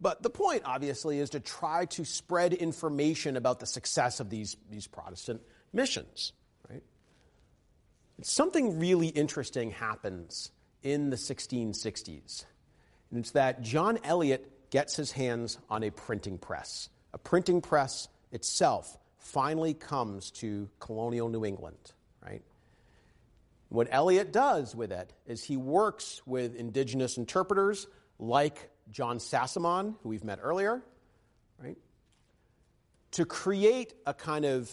But 0.00 0.22
the 0.22 0.30
point, 0.30 0.62
obviously, 0.64 1.18
is 1.18 1.30
to 1.30 1.40
try 1.40 1.86
to 1.86 2.04
spread 2.04 2.52
information 2.52 3.36
about 3.36 3.60
the 3.60 3.66
success 3.66 4.20
of 4.20 4.28
these, 4.28 4.56
these 4.70 4.86
Protestant 4.86 5.40
missions, 5.72 6.32
right? 6.68 6.82
Something 8.22 8.78
really 8.78 9.08
interesting 9.08 9.70
happens 9.70 10.50
in 10.82 11.10
the 11.10 11.16
1660s, 11.16 12.44
and 13.10 13.20
it's 13.20 13.30
that 13.32 13.62
John 13.62 13.98
Eliot 14.04 14.70
gets 14.70 14.96
his 14.96 15.12
hands 15.12 15.58
on 15.70 15.82
a 15.82 15.90
printing 15.90 16.38
press. 16.38 16.90
A 17.14 17.18
printing 17.18 17.62
press 17.62 18.08
itself 18.32 18.98
finally 19.18 19.72
comes 19.72 20.30
to 20.30 20.68
colonial 20.78 21.28
New 21.28 21.44
England, 21.44 21.92
right? 22.22 22.42
What 23.68 23.88
Eliot 23.90 24.32
does 24.32 24.76
with 24.76 24.92
it 24.92 25.12
is 25.26 25.42
he 25.42 25.56
works 25.56 26.22
with 26.26 26.54
indigenous 26.54 27.16
interpreters 27.16 27.86
like 28.18 28.70
John 28.90 29.18
Sassamon, 29.18 29.96
who 30.02 30.08
we've 30.08 30.24
met 30.24 30.38
earlier, 30.42 30.82
right? 31.62 31.76
To 33.12 33.24
create 33.24 33.94
a 34.06 34.14
kind 34.14 34.44
of, 34.44 34.70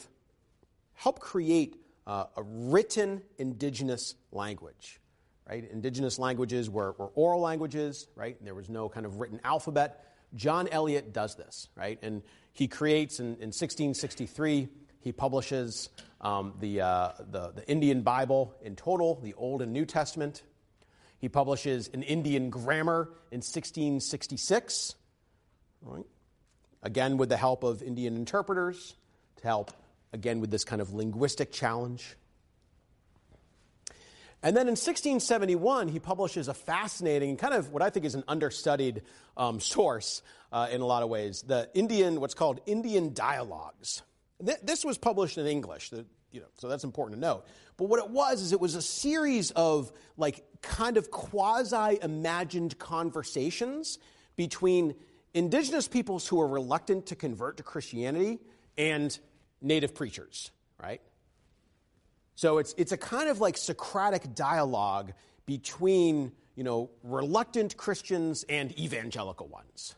help 0.93 1.19
create 1.19 1.77
uh, 2.05 2.25
a 2.35 2.43
written 2.43 3.21
indigenous 3.37 4.15
language, 4.31 4.99
right? 5.49 5.69
Indigenous 5.71 6.19
languages 6.19 6.69
were, 6.69 6.93
were 6.97 7.07
oral 7.15 7.41
languages, 7.41 8.07
right? 8.15 8.37
There 8.43 8.55
was 8.55 8.69
no 8.69 8.89
kind 8.89 9.05
of 9.05 9.19
written 9.19 9.39
alphabet. 9.43 10.05
John 10.35 10.67
Eliot 10.67 11.13
does 11.13 11.35
this, 11.35 11.69
right? 11.75 11.99
And 12.01 12.21
he 12.53 12.67
creates 12.67 13.19
in, 13.19 13.25
in 13.25 13.49
1663, 13.49 14.69
he 14.99 15.11
publishes 15.11 15.89
um, 16.21 16.53
the, 16.59 16.81
uh, 16.81 17.11
the, 17.29 17.51
the 17.51 17.67
Indian 17.69 18.01
Bible 18.01 18.55
in 18.61 18.75
total, 18.75 19.19
the 19.21 19.33
Old 19.33 19.61
and 19.61 19.73
New 19.73 19.85
Testament, 19.85 20.43
he 21.23 21.29
publishes 21.29 21.89
an 21.93 22.03
Indian 22.03 22.49
grammar 22.49 23.07
in 23.31 23.37
1666, 23.37 24.95
right? 25.81 26.03
again 26.81 27.15
with 27.15 27.29
the 27.29 27.37
help 27.37 27.63
of 27.63 27.81
Indian 27.81 28.17
interpreters 28.17 28.93
to 29.37 29.43
help, 29.47 29.71
again, 30.11 30.41
with 30.41 30.51
this 30.51 30.65
kind 30.65 30.81
of 30.81 30.93
linguistic 30.93 31.53
challenge. 31.53 32.17
And 34.43 34.53
then 34.53 34.63
in 34.63 34.73
1671, 34.73 35.87
he 35.87 35.99
publishes 35.99 36.49
a 36.49 36.53
fascinating, 36.53 37.37
kind 37.37 37.53
of 37.53 37.71
what 37.71 37.81
I 37.81 37.89
think 37.89 38.05
is 38.05 38.15
an 38.15 38.25
understudied 38.27 39.03
um, 39.37 39.61
source 39.61 40.23
uh, 40.51 40.67
in 40.73 40.81
a 40.81 40.85
lot 40.85 41.03
of 41.03 41.09
ways, 41.09 41.41
the 41.47 41.69
Indian, 41.73 42.19
what's 42.19 42.33
called 42.33 42.59
Indian 42.65 43.13
Dialogues. 43.13 44.01
Th- 44.45 44.59
this 44.61 44.83
was 44.83 44.97
published 44.97 45.37
in 45.37 45.47
English. 45.47 45.89
The, 45.89 46.05
you 46.33 46.41
know, 46.41 46.47
so 46.55 46.67
that's 46.67 46.83
important 46.83 47.15
to 47.15 47.21
note. 47.21 47.45
But 47.77 47.85
what 47.85 47.99
it 47.99 48.09
was 48.09 48.41
is 48.41 48.51
it 48.51 48.59
was 48.59 48.75
a 48.75 48.81
series 48.81 49.51
of 49.51 49.93
like 50.17 50.43
kind 50.61 50.97
of 50.97 51.11
quasi 51.11 51.99
imagined 52.01 52.77
conversations 52.79 53.99
between 54.35 54.95
indigenous 55.33 55.87
peoples 55.87 56.27
who 56.27 56.37
were 56.37 56.47
reluctant 56.47 57.05
to 57.07 57.15
convert 57.15 57.57
to 57.57 57.63
Christianity 57.63 58.39
and 58.77 59.17
native 59.61 59.93
preachers, 59.93 60.51
right? 60.81 61.01
So 62.35 62.57
it's, 62.57 62.73
it's 62.77 62.91
a 62.91 62.97
kind 62.97 63.29
of 63.29 63.39
like 63.39 63.55
Socratic 63.55 64.33
dialogue 64.33 65.13
between, 65.45 66.31
you 66.55 66.63
know, 66.63 66.89
reluctant 67.03 67.77
Christians 67.77 68.43
and 68.49 68.77
evangelical 68.79 69.47
ones. 69.47 69.95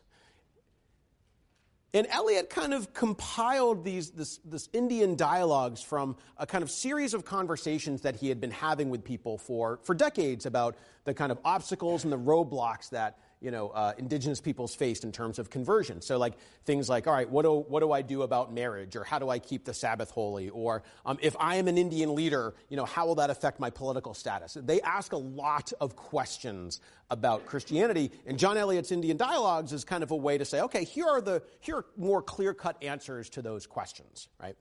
And 1.94 2.06
Eliot 2.10 2.50
kind 2.50 2.74
of 2.74 2.92
compiled 2.92 3.84
these 3.84 4.10
this, 4.10 4.38
this, 4.44 4.68
Indian 4.72 5.14
dialogues 5.14 5.80
from 5.80 6.16
a 6.36 6.46
kind 6.46 6.62
of 6.62 6.70
series 6.70 7.14
of 7.14 7.24
conversations 7.24 8.02
that 8.02 8.16
he 8.16 8.28
had 8.28 8.40
been 8.40 8.50
having 8.50 8.90
with 8.90 9.04
people 9.04 9.38
for, 9.38 9.78
for 9.82 9.94
decades 9.94 10.46
about 10.46 10.76
the 11.04 11.14
kind 11.14 11.32
of 11.32 11.38
obstacles 11.44 12.04
and 12.04 12.12
the 12.12 12.18
roadblocks 12.18 12.90
that 12.90 13.18
you 13.40 13.50
know, 13.50 13.68
uh, 13.68 13.92
indigenous 13.98 14.40
peoples 14.40 14.74
faced 14.74 15.04
in 15.04 15.12
terms 15.12 15.38
of 15.38 15.50
conversion. 15.50 16.00
So, 16.00 16.18
like 16.18 16.34
things 16.64 16.88
like, 16.88 17.06
all 17.06 17.12
right, 17.12 17.28
what 17.28 17.42
do, 17.42 17.52
what 17.52 17.80
do 17.80 17.92
I 17.92 18.02
do 18.02 18.22
about 18.22 18.52
marriage? 18.52 18.96
Or 18.96 19.04
how 19.04 19.18
do 19.18 19.28
I 19.28 19.38
keep 19.38 19.64
the 19.64 19.74
Sabbath 19.74 20.10
holy? 20.10 20.48
Or 20.48 20.82
um, 21.04 21.18
if 21.20 21.36
I 21.38 21.56
am 21.56 21.68
an 21.68 21.76
Indian 21.76 22.14
leader, 22.14 22.54
you 22.68 22.76
know, 22.76 22.86
how 22.86 23.06
will 23.06 23.16
that 23.16 23.28
affect 23.30 23.60
my 23.60 23.70
political 23.70 24.14
status? 24.14 24.56
They 24.60 24.80
ask 24.80 25.12
a 25.12 25.18
lot 25.18 25.72
of 25.80 25.96
questions 25.96 26.80
about 27.10 27.46
Christianity. 27.46 28.10
And 28.26 28.38
John 28.38 28.56
Eliot's 28.56 28.90
Indian 28.90 29.16
Dialogues 29.16 29.72
is 29.72 29.84
kind 29.84 30.02
of 30.02 30.10
a 30.10 30.16
way 30.16 30.38
to 30.38 30.44
say, 30.44 30.62
okay, 30.62 30.84
here 30.84 31.06
are 31.06 31.20
the 31.20 31.42
here 31.60 31.76
are 31.76 31.86
more 31.96 32.22
clear 32.22 32.54
cut 32.54 32.82
answers 32.82 33.28
to 33.30 33.42
those 33.42 33.66
questions, 33.66 34.28
right? 34.42 34.56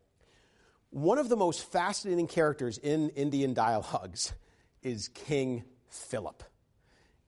One 0.90 1.18
of 1.18 1.30
the 1.30 1.38
most 1.38 1.72
fascinating 1.72 2.28
characters 2.28 2.78
in 2.78 3.10
Indian 3.12 3.54
Dialogues 3.54 4.34
is 4.84 5.08
King 5.08 5.64
Philip. 5.90 6.44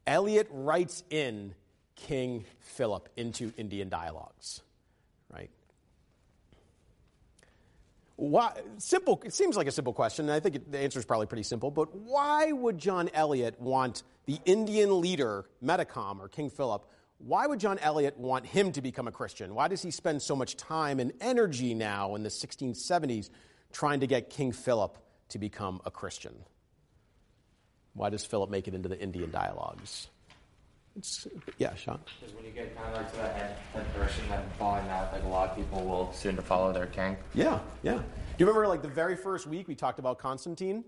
Eliot 0.07 0.47
writes 0.51 1.03
in 1.09 1.53
King 1.95 2.45
Philip 2.59 3.09
into 3.17 3.51
Indian 3.57 3.89
dialogues, 3.89 4.61
right? 5.31 5.49
Why, 8.15 8.53
simple, 8.77 9.21
it 9.25 9.33
seems 9.33 9.57
like 9.57 9.67
a 9.67 9.71
simple 9.71 9.93
question, 9.93 10.25
and 10.25 10.33
I 10.33 10.39
think 10.39 10.55
it, 10.55 10.71
the 10.71 10.79
answer 10.79 10.97
is 10.97 11.05
probably 11.05 11.27
pretty 11.27 11.43
simple, 11.43 11.69
but 11.69 11.93
why 11.93 12.51
would 12.51 12.77
John 12.77 13.09
Eliot 13.13 13.59
want 13.61 14.03
the 14.25 14.39
Indian 14.45 15.01
leader, 15.01 15.45
Metacom, 15.63 16.19
or 16.19 16.27
King 16.27 16.49
Philip, 16.49 16.85
why 17.19 17.47
would 17.47 17.59
John 17.59 17.79
Eliot 17.79 18.17
want 18.17 18.45
him 18.45 18.71
to 18.71 18.81
become 18.81 19.07
a 19.07 19.11
Christian? 19.11 19.55
Why 19.55 19.67
does 19.67 19.81
he 19.81 19.91
spend 19.91 20.21
so 20.21 20.35
much 20.35 20.55
time 20.55 20.99
and 20.99 21.13
energy 21.19 21.73
now 21.73 22.15
in 22.15 22.23
the 22.23 22.29
1670s 22.29 23.29
trying 23.71 23.99
to 23.99 24.07
get 24.07 24.29
King 24.29 24.51
Philip 24.51 24.97
to 25.29 25.39
become 25.39 25.81
a 25.85 25.91
Christian? 25.91 26.35
Why 27.97 28.09
does 28.09 28.23
Philip 28.23 28.49
make 28.49 28.67
it 28.67 28.73
into 28.73 28.87
the 28.87 28.99
Indian 28.99 29.31
dialogues? 29.31 30.07
It's, 30.95 31.27
yeah, 31.57 31.75
Sean. 31.75 31.99
Because 32.19 32.33
when 32.35 32.45
you 32.45 32.51
get 32.51 32.75
kind 32.75 32.89
of 32.89 32.97
like 32.97 33.11
to 33.11 33.17
the 33.17 33.27
head, 33.27 33.57
head 33.73 33.93
person 33.95 34.23
and 34.31 34.51
following 34.53 34.85
that, 34.87 35.11
like 35.13 35.23
a 35.23 35.27
lot 35.27 35.49
of 35.49 35.55
people 35.55 35.83
will 35.83 36.11
soon 36.13 36.35
to 36.35 36.41
follow 36.41 36.71
their 36.71 36.87
king. 36.87 37.17
Yeah, 37.33 37.59
yeah. 37.83 37.93
Do 37.93 38.01
you 38.37 38.45
remember 38.45 38.67
like 38.67 38.81
the 38.81 38.87
very 38.87 39.15
first 39.15 39.45
week 39.45 39.67
we 39.67 39.75
talked 39.75 39.99
about 39.99 40.17
Constantine? 40.17 40.83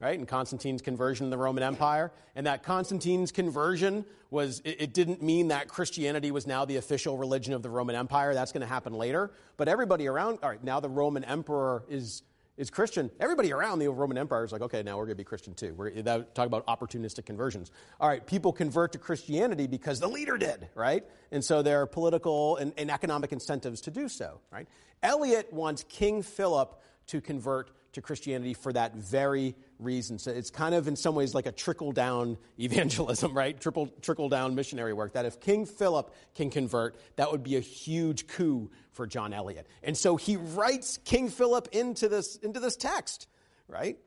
right? 0.00 0.18
And 0.18 0.26
Constantine's 0.26 0.80
conversion 0.82 1.24
in 1.24 1.30
the 1.30 1.36
Roman 1.36 1.62
Empire. 1.62 2.10
And 2.34 2.46
that 2.46 2.62
Constantine's 2.62 3.30
conversion 3.30 4.06
was, 4.30 4.60
it, 4.64 4.80
it, 4.80 4.94
didn't 4.94 5.22
mean 5.22 5.48
that 5.48 5.68
Christianity 5.68 6.30
was 6.30 6.46
now 6.46 6.64
the 6.64 6.76
official 6.76 7.18
religion 7.18 7.52
of 7.52 7.62
the 7.62 7.68
Roman 7.68 7.94
Empire. 7.94 8.32
That's 8.32 8.50
going 8.50 8.62
to 8.62 8.66
happen 8.66 8.94
later. 8.94 9.30
But 9.58 9.68
everybody 9.68 10.06
around, 10.06 10.38
all 10.42 10.48
right, 10.48 10.64
now 10.64 10.80
the 10.80 10.88
Roman 10.88 11.22
emperor 11.24 11.84
is 11.88 12.22
is 12.60 12.68
Christian, 12.68 13.10
everybody 13.18 13.54
around 13.54 13.78
the 13.78 13.88
Roman 13.88 14.18
Empire 14.18 14.44
is 14.44 14.52
like, 14.52 14.60
okay, 14.60 14.82
now 14.82 14.98
we're 14.98 15.06
going 15.06 15.16
to 15.16 15.20
be 15.20 15.24
Christian 15.24 15.54
too. 15.54 15.72
We're 15.72 15.90
talking 15.92 16.52
about 16.52 16.66
opportunistic 16.66 17.24
conversions. 17.24 17.72
All 17.98 18.06
right, 18.06 18.24
people 18.24 18.52
convert 18.52 18.92
to 18.92 18.98
Christianity 18.98 19.66
because 19.66 19.98
the 19.98 20.08
leader 20.08 20.36
did, 20.36 20.68
right? 20.74 21.02
And 21.32 21.42
so 21.42 21.62
there 21.62 21.80
are 21.80 21.86
political 21.86 22.58
and, 22.58 22.74
and 22.76 22.90
economic 22.90 23.32
incentives 23.32 23.80
to 23.82 23.90
do 23.90 24.10
so, 24.10 24.40
right? 24.52 24.68
Eliot 25.02 25.50
wants 25.50 25.84
King 25.84 26.22
Philip 26.22 26.78
to 27.06 27.22
convert 27.22 27.70
to 27.92 28.02
Christianity 28.02 28.54
for 28.54 28.72
that 28.72 28.94
very 28.94 29.56
reason. 29.78 30.18
So 30.18 30.30
it's 30.30 30.50
kind 30.50 30.74
of 30.74 30.86
in 30.86 30.96
some 30.96 31.14
ways 31.14 31.34
like 31.34 31.46
a 31.46 31.52
trickle 31.52 31.92
down 31.92 32.38
evangelism, 32.58 33.34
right? 33.34 33.58
Triple, 33.60 33.88
trickle 34.00 34.28
down 34.28 34.54
missionary 34.54 34.92
work. 34.92 35.14
That 35.14 35.26
if 35.26 35.40
King 35.40 35.66
Philip 35.66 36.14
can 36.34 36.50
convert, 36.50 36.96
that 37.16 37.30
would 37.32 37.42
be 37.42 37.56
a 37.56 37.60
huge 37.60 38.26
coup 38.26 38.70
for 38.92 39.06
John 39.06 39.32
Eliot. 39.32 39.66
And 39.82 39.96
so 39.96 40.16
he 40.16 40.36
writes 40.36 40.98
King 40.98 41.28
Philip 41.28 41.68
into 41.72 42.08
this, 42.08 42.36
into 42.36 42.60
this 42.60 42.76
text, 42.76 43.26
right? 43.68 43.98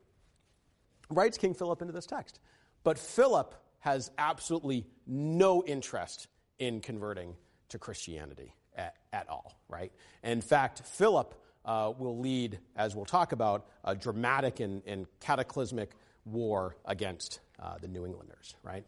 Writes 1.10 1.38
King 1.38 1.54
Philip 1.54 1.82
into 1.82 1.94
this 1.94 2.06
text. 2.06 2.40
But 2.84 2.98
Philip 2.98 3.56
has 3.80 4.12
absolutely 4.18 4.86
no 5.06 5.64
interest 5.64 6.28
in 6.60 6.80
converting 6.80 7.36
to 7.70 7.80
Christianity 7.80 8.56
at, 8.76 8.96
at 9.12 9.28
all, 9.30 9.60
right? 9.68 9.92
In 10.24 10.42
fact, 10.42 10.84
Philip 10.86 11.36
uh, 11.66 11.92
will 11.98 12.20
lead, 12.20 12.60
as 12.76 12.96
we'll 12.96 13.06
talk 13.06 13.32
about, 13.32 13.68
a 13.84 13.96
dramatic 13.96 14.60
and, 14.60 14.82
and 14.86 15.08
cataclysmic 15.20 15.92
war 16.26 16.76
against 16.86 17.40
uh, 17.60 17.78
the 17.80 17.88
New 17.88 18.06
Englanders, 18.06 18.56
right? 18.64 18.84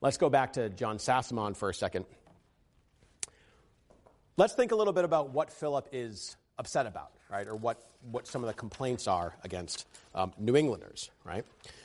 Let's 0.00 0.16
go 0.16 0.28
back 0.28 0.54
to 0.54 0.68
John 0.68 0.98
Sassamon 0.98 1.56
for 1.56 1.70
a 1.70 1.74
second. 1.74 2.04
Let's 4.36 4.54
think 4.54 4.72
a 4.72 4.76
little 4.76 4.92
bit 4.92 5.04
about 5.04 5.30
what 5.30 5.52
Philip 5.52 5.88
is 5.92 6.36
upset 6.58 6.86
about, 6.86 7.12
right? 7.30 7.46
Or 7.46 7.54
what, 7.54 7.90
what 8.10 8.26
some 8.26 8.42
of 8.42 8.48
the 8.48 8.54
complaints 8.54 9.06
are 9.06 9.36
against 9.44 9.86
um, 10.14 10.32
New 10.38 10.56
Englanders, 10.56 11.10
right? 11.24 11.44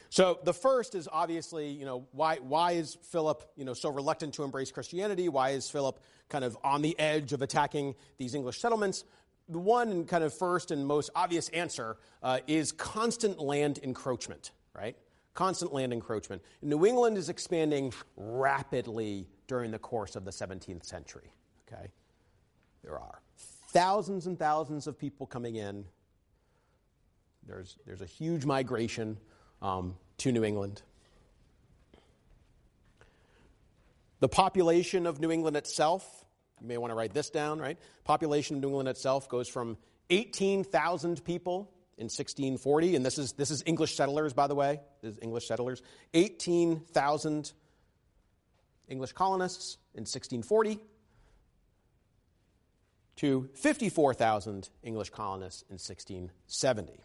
So 0.10 0.40
the 0.44 0.54
first 0.54 0.96
is 0.96 1.08
obviously, 1.12 1.70
you 1.70 1.86
know, 1.86 2.08
why, 2.12 2.38
why 2.38 2.72
is 2.72 2.98
Philip, 3.04 3.44
you 3.56 3.64
know, 3.64 3.74
so 3.74 3.90
reluctant 3.90 4.34
to 4.36 4.44
embrace 4.44 4.72
Christianity? 4.72 5.30
Why 5.30 5.52
is 5.52 5.70
Philip 5.70 6.00
kind 6.30 6.44
of 6.44 6.58
on 6.64 6.82
the 6.82 6.98
edge 7.00 7.32
of 7.34 7.44
attacking 7.44 7.94
these 8.18 8.34
English 8.34 8.60
settlements? 8.60 9.04
The 9.50 9.60
one 9.60 10.06
kind 10.06 10.24
of 10.24 10.34
first 10.34 10.72
and 10.72 10.86
most 10.86 11.10
obvious 11.16 11.50
answer 11.50 11.98
uh, 12.22 12.40
is 12.48 12.72
constant 12.72 13.40
land 13.40 13.80
encroachment, 13.82 14.52
right? 14.76 14.96
Constant 15.34 15.74
land 15.74 15.92
encroachment. 15.92 16.42
New 16.62 16.86
England 16.86 17.18
is 17.18 17.30
expanding 17.30 17.92
rapidly 18.16 19.28
during 19.48 19.72
the 19.72 19.80
course 19.80 20.16
of 20.16 20.24
the 20.24 20.32
17th 20.32 20.86
century, 20.86 21.34
okay? 21.68 21.90
There 22.84 22.98
are 22.98 23.22
thousands 23.70 24.28
and 24.28 24.38
thousands 24.38 24.86
of 24.86 24.98
people 24.98 25.26
coming 25.26 25.56
in. 25.56 25.86
There's, 27.48 27.78
there's 27.86 28.02
a 28.02 28.06
huge 28.06 28.46
migration 28.46 29.18
um, 29.62 29.96
to 30.20 30.32
New 30.32 30.44
England. 30.44 30.84
The 34.20 34.30
population 34.30 35.08
of 35.08 35.20
New 35.20 35.32
England 35.32 35.58
itself, 35.58 36.26
you 36.62 36.68
may 36.68 36.78
want 36.78 36.92
to 36.92 36.96
write 36.96 37.14
this 37.14 37.30
down, 37.30 37.60
right? 37.60 37.78
Population 38.04 38.58
of 38.58 38.62
New 38.62 38.70
England 38.70 38.90
itself 38.90 39.30
goes 39.30 39.48
from 39.48 39.78
18,000 40.10 41.24
people 41.24 41.72
in 41.98 42.06
1640, 42.06 42.96
and 42.96 43.06
this 43.06 43.18
is, 43.18 43.34
this 43.34 43.52
is 43.52 43.64
English 43.66 43.96
settlers, 43.96 44.34
by 44.34 44.48
the 44.48 44.56
way. 44.56 44.80
This 45.02 45.14
is 45.14 45.20
English 45.22 45.48
settlers. 45.48 45.82
18,000 46.14 47.52
English 48.88 49.12
colonists 49.14 49.78
in 49.94 50.02
1640 50.02 50.80
to 53.18 53.50
54,000 53.54 54.70
English 54.82 55.10
colonists 55.10 55.64
in 55.64 55.74
1670. 55.74 57.04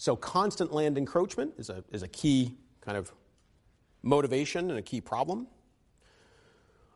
So, 0.00 0.16
constant 0.16 0.72
land 0.72 0.96
encroachment 0.96 1.52
is 1.58 1.68
a, 1.68 1.84
is 1.92 2.02
a 2.02 2.08
key 2.08 2.56
kind 2.80 2.96
of 2.96 3.12
motivation 4.02 4.70
and 4.70 4.78
a 4.78 4.82
key 4.82 5.02
problem. 5.02 5.46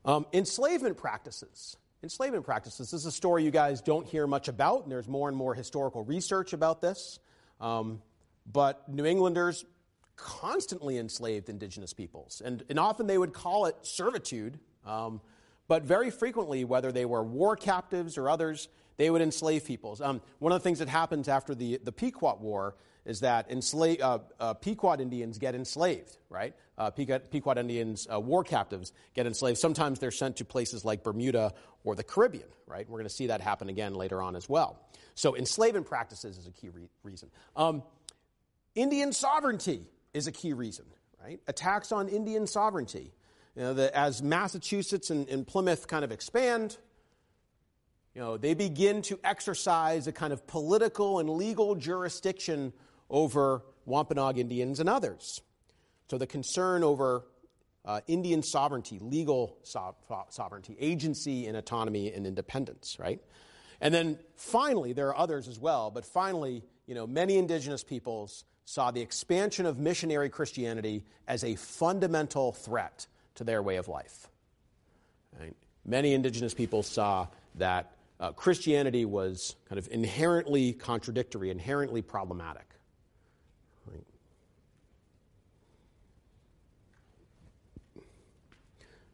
Um, 0.06 0.24
enslavement 0.32 0.96
practices. 0.96 1.76
Enslavement 2.02 2.46
practices. 2.46 2.90
This 2.92 3.00
is 3.00 3.04
a 3.04 3.12
story 3.12 3.44
you 3.44 3.50
guys 3.50 3.82
don't 3.82 4.06
hear 4.06 4.26
much 4.26 4.48
about, 4.48 4.84
and 4.84 4.90
there's 4.90 5.06
more 5.06 5.28
and 5.28 5.36
more 5.36 5.54
historical 5.54 6.02
research 6.02 6.54
about 6.54 6.80
this. 6.80 7.18
Um, 7.60 8.00
but 8.50 8.88
New 8.88 9.04
Englanders 9.04 9.66
constantly 10.16 10.96
enslaved 10.96 11.50
indigenous 11.50 11.92
peoples, 11.92 12.40
and, 12.42 12.64
and 12.70 12.78
often 12.78 13.06
they 13.06 13.18
would 13.18 13.34
call 13.34 13.66
it 13.66 13.76
servitude. 13.82 14.58
Um, 14.86 15.20
but 15.68 15.82
very 15.82 16.10
frequently, 16.10 16.64
whether 16.64 16.90
they 16.90 17.04
were 17.04 17.22
war 17.22 17.54
captives 17.54 18.16
or 18.16 18.30
others, 18.30 18.68
they 18.96 19.10
would 19.10 19.22
enslave 19.22 19.64
peoples. 19.64 20.00
Um, 20.00 20.20
one 20.38 20.52
of 20.52 20.60
the 20.60 20.64
things 20.64 20.78
that 20.78 20.88
happens 20.88 21.28
after 21.28 21.54
the, 21.54 21.80
the 21.82 21.92
Pequot 21.92 22.38
War 22.40 22.76
is 23.04 23.20
that 23.20 23.50
ensla- 23.50 24.00
uh, 24.00 24.18
uh, 24.40 24.54
Pequot 24.54 25.00
Indians 25.00 25.38
get 25.38 25.54
enslaved, 25.54 26.16
right? 26.30 26.54
Uh, 26.78 26.90
Pequot, 26.90 27.20
Pequot, 27.30 27.58
Indians, 27.58 28.06
uh, 28.12 28.18
war 28.18 28.42
captives, 28.42 28.92
get 29.14 29.26
enslaved. 29.26 29.58
Sometimes 29.58 29.98
they're 29.98 30.10
sent 30.10 30.36
to 30.36 30.44
places 30.44 30.84
like 30.84 31.02
Bermuda 31.02 31.52
or 31.84 31.94
the 31.94 32.02
Caribbean, 32.02 32.48
right? 32.66 32.88
We're 32.88 32.98
going 32.98 33.08
to 33.08 33.14
see 33.14 33.26
that 33.26 33.40
happen 33.40 33.68
again 33.68 33.94
later 33.94 34.22
on 34.22 34.36
as 34.36 34.48
well. 34.48 34.80
So 35.14 35.36
enslavement 35.36 35.86
practices 35.86 36.38
is 36.38 36.46
a 36.46 36.50
key 36.50 36.70
re- 36.70 36.88
reason. 37.02 37.30
Um, 37.56 37.82
Indian 38.74 39.12
sovereignty 39.12 39.86
is 40.14 40.26
a 40.26 40.32
key 40.32 40.52
reason, 40.54 40.86
right? 41.22 41.40
Attacks 41.46 41.92
on 41.92 42.08
Indian 42.08 42.46
sovereignty. 42.46 43.12
You 43.54 43.62
know, 43.62 43.74
the, 43.74 43.96
as 43.96 44.22
Massachusetts 44.22 45.10
and, 45.10 45.28
and 45.28 45.46
Plymouth 45.46 45.86
kind 45.86 46.04
of 46.04 46.10
expand, 46.10 46.78
you 48.14 48.20
know, 48.20 48.36
they 48.36 48.54
begin 48.54 49.02
to 49.02 49.18
exercise 49.24 50.06
a 50.06 50.12
kind 50.12 50.32
of 50.32 50.46
political 50.46 51.18
and 51.18 51.28
legal 51.28 51.74
jurisdiction 51.74 52.72
over 53.10 53.62
Wampanoag 53.86 54.38
Indians 54.38 54.80
and 54.80 54.88
others. 54.88 55.40
So 56.08 56.18
the 56.18 56.26
concern 56.26 56.84
over 56.84 57.24
uh, 57.84 58.00
Indian 58.06 58.42
sovereignty, 58.42 58.98
legal 59.00 59.58
so- 59.62 59.96
sovereignty, 60.30 60.76
agency 60.78 61.46
and 61.46 61.56
autonomy 61.56 62.12
and 62.12 62.26
independence, 62.26 62.96
right? 62.98 63.20
And 63.80 63.92
then 63.92 64.18
finally, 64.36 64.92
there 64.92 65.08
are 65.08 65.16
others 65.18 65.48
as 65.48 65.58
well, 65.58 65.90
but 65.90 66.06
finally, 66.06 66.62
you 66.86 66.94
know, 66.94 67.06
many 67.06 67.36
indigenous 67.36 67.82
peoples 67.82 68.44
saw 68.64 68.90
the 68.90 69.00
expansion 69.00 69.66
of 69.66 69.78
missionary 69.78 70.30
Christianity 70.30 71.04
as 71.26 71.44
a 71.44 71.56
fundamental 71.56 72.52
threat 72.52 73.06
to 73.34 73.44
their 73.44 73.62
way 73.62 73.76
of 73.76 73.88
life. 73.88 74.28
Right? 75.38 75.54
Many 75.84 76.14
indigenous 76.14 76.54
peoples 76.54 76.86
saw 76.86 77.26
that 77.56 77.92
uh, 78.24 78.32
Christianity 78.32 79.04
was 79.04 79.54
kind 79.68 79.78
of 79.78 79.86
inherently 79.90 80.72
contradictory, 80.72 81.50
inherently 81.50 82.00
problematic. 82.00 82.66
Right? 83.86 84.04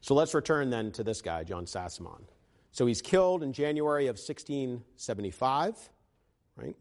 So 0.01 0.15
let's 0.15 0.33
return 0.33 0.71
then 0.71 0.93
to 0.93 1.03
this 1.03 1.23
guy, 1.23 1.43
John 1.43 1.65
Sassamon. 1.65 2.23
So 2.71 2.87
he's 2.87 3.03
killed 3.03 3.43
in 3.43 3.53
January 3.53 4.07
of 4.07 4.15
1675, 4.15 5.77
right? 6.55 6.77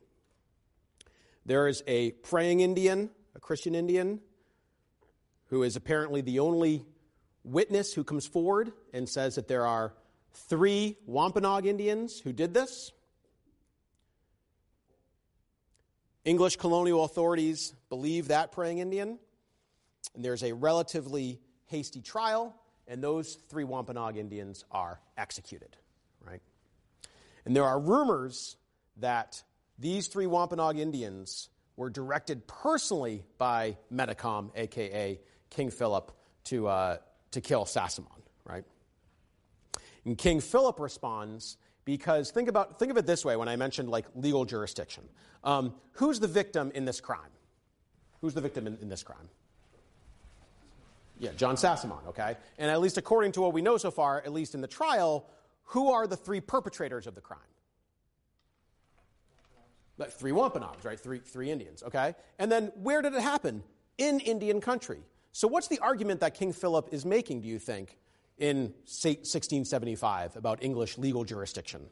There 1.47 1.67
is 1.67 1.83
a 1.87 2.11
praying 2.11 2.59
Indian, 2.59 3.09
a 3.35 3.39
Christian 3.39 3.73
Indian, 3.73 4.19
who 5.47 5.63
is 5.63 5.75
apparently 5.75 6.21
the 6.21 6.37
only 6.37 6.85
witness 7.43 7.91
who 7.91 8.03
comes 8.03 8.27
forward 8.27 8.71
and 8.93 9.09
says 9.09 9.33
that 9.33 9.47
there 9.47 9.65
are 9.65 9.95
three 10.33 10.97
Wampanoag 11.05 11.65
Indians 11.65 12.19
who 12.19 12.33
did 12.33 12.53
this. 12.53 12.91
English 16.25 16.57
colonial 16.57 17.03
authorities 17.03 17.73
believe 17.89 18.27
that 18.27 18.51
praying 18.51 18.79
Indian, 18.79 19.17
and 20.13 20.25
there's 20.25 20.43
a 20.43 20.53
relatively 20.53 21.39
hasty 21.67 22.01
trial, 22.01 22.55
and 22.87 23.03
those 23.03 23.35
three 23.49 23.63
Wampanoag 23.63 24.17
Indians 24.17 24.65
are 24.71 24.99
executed, 25.17 25.75
right? 26.25 26.41
And 27.45 27.55
there 27.55 27.65
are 27.65 27.79
rumors 27.79 28.57
that 28.97 29.41
these 29.77 30.07
three 30.07 30.27
Wampanoag 30.27 30.77
Indians 30.77 31.49
were 31.77 31.89
directed 31.89 32.45
personally 32.47 33.23
by 33.37 33.77
Metacom, 33.91 34.51
aka 34.55 35.19
King 35.49 35.71
Philip, 35.71 36.11
to, 36.45 36.67
uh, 36.67 36.97
to 37.31 37.41
kill 37.41 37.65
Sassamon? 37.65 38.05
And 40.05 40.17
King 40.17 40.39
Philip 40.39 40.79
responds 40.79 41.57
because 41.85 42.31
think, 42.31 42.49
about, 42.49 42.77
think 42.79 42.91
of 42.91 42.97
it 42.97 43.05
this 43.05 43.25
way 43.25 43.35
when 43.35 43.47
I 43.47 43.55
mentioned 43.55 43.89
like 43.89 44.05
legal 44.15 44.45
jurisdiction. 44.45 45.03
Um, 45.43 45.73
who's 45.93 46.19
the 46.19 46.27
victim 46.27 46.71
in 46.75 46.85
this 46.85 47.01
crime? 47.01 47.31
Who's 48.21 48.33
the 48.33 48.41
victim 48.41 48.67
in, 48.67 48.77
in 48.81 48.89
this 48.89 49.03
crime? 49.03 49.29
Yeah, 51.19 51.31
John 51.35 51.55
Sassamon, 51.55 52.05
okay? 52.07 52.37
And 52.57 52.71
at 52.71 52.79
least 52.79 52.97
according 52.97 53.33
to 53.33 53.41
what 53.41 53.53
we 53.53 53.61
know 53.61 53.77
so 53.77 53.91
far, 53.91 54.19
at 54.19 54.31
least 54.31 54.55
in 54.55 54.61
the 54.61 54.67
trial, 54.67 55.25
who 55.63 55.91
are 55.91 56.07
the 56.07 56.15
three 56.15 56.39
perpetrators 56.39 57.07
of 57.07 57.15
the 57.15 57.21
crime? 57.21 57.39
Like 59.97 60.11
three 60.11 60.31
Wampanoags, 60.31 60.85
right? 60.85 60.99
Three, 60.99 61.19
three 61.19 61.51
Indians, 61.51 61.83
okay? 61.83 62.15
And 62.39 62.49
then 62.51 62.71
where 62.75 63.01
did 63.01 63.13
it 63.13 63.21
happen? 63.21 63.63
In 63.97 64.21
Indian 64.21 64.61
country. 64.61 64.99
So 65.33 65.47
what's 65.47 65.67
the 65.67 65.79
argument 65.79 66.21
that 66.21 66.33
King 66.33 66.53
Philip 66.53 66.89
is 66.93 67.05
making, 67.05 67.41
do 67.41 67.47
you 67.49 67.59
think, 67.59 67.97
in 68.39 68.73
1675 68.85 70.35
about 70.35 70.63
English 70.63 70.97
legal 70.97 71.23
jurisdiction? 71.23 71.85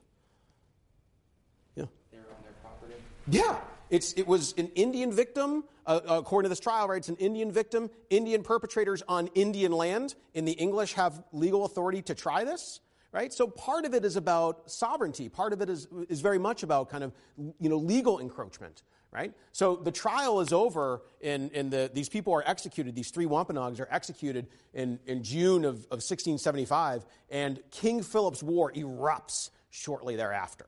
Yeah. 1.75 1.85
They 2.11 2.17
were 2.17 2.23
on 2.23 2.43
their 2.43 2.53
property? 2.61 2.93
Yeah. 3.27 3.57
It's, 3.89 4.13
it 4.13 4.27
was 4.27 4.53
an 4.57 4.69
Indian 4.75 5.13
victim, 5.13 5.63
uh, 5.85 6.01
according 6.07 6.45
to 6.45 6.49
this 6.49 6.59
trial, 6.59 6.87
right? 6.87 6.97
It's 6.97 7.09
an 7.09 7.15
Indian 7.17 7.51
victim, 7.51 7.89
Indian 8.09 8.43
perpetrators 8.43 9.01
on 9.07 9.27
Indian 9.27 9.71
land, 9.71 10.15
and 10.35 10.47
the 10.47 10.53
English 10.53 10.93
have 10.93 11.23
legal 11.31 11.63
authority 11.63 12.01
to 12.03 12.15
try 12.15 12.43
this 12.43 12.81
right? 13.11 13.33
So 13.33 13.47
part 13.47 13.85
of 13.85 13.93
it 13.93 14.05
is 14.05 14.15
about 14.15 14.69
sovereignty. 14.69 15.29
Part 15.29 15.53
of 15.53 15.61
it 15.61 15.69
is, 15.69 15.87
is 16.09 16.21
very 16.21 16.37
much 16.37 16.63
about 16.63 16.89
kind 16.89 17.03
of, 17.03 17.13
you 17.59 17.69
know, 17.69 17.77
legal 17.77 18.19
encroachment, 18.19 18.83
right? 19.17 19.33
So 19.51 19.75
the 19.75 19.91
trial 19.91 20.41
is 20.41 20.53
over 20.53 21.01
and, 21.23 21.51
and 21.51 21.71
the, 21.71 21.89
these 21.91 22.07
people 22.07 22.33
are 22.33 22.43
executed. 22.45 22.93
These 22.93 23.09
three 23.09 23.25
Wampanoags 23.25 23.79
are 23.79 23.87
executed 23.89 24.45
in, 24.75 24.99
in 25.07 25.23
June 25.23 25.65
of, 25.65 25.77
of 25.85 26.03
1675 26.05 27.03
and 27.31 27.59
King 27.71 28.03
Philip's 28.03 28.43
War 28.43 28.71
erupts 28.73 29.49
shortly 29.71 30.15
thereafter. 30.15 30.67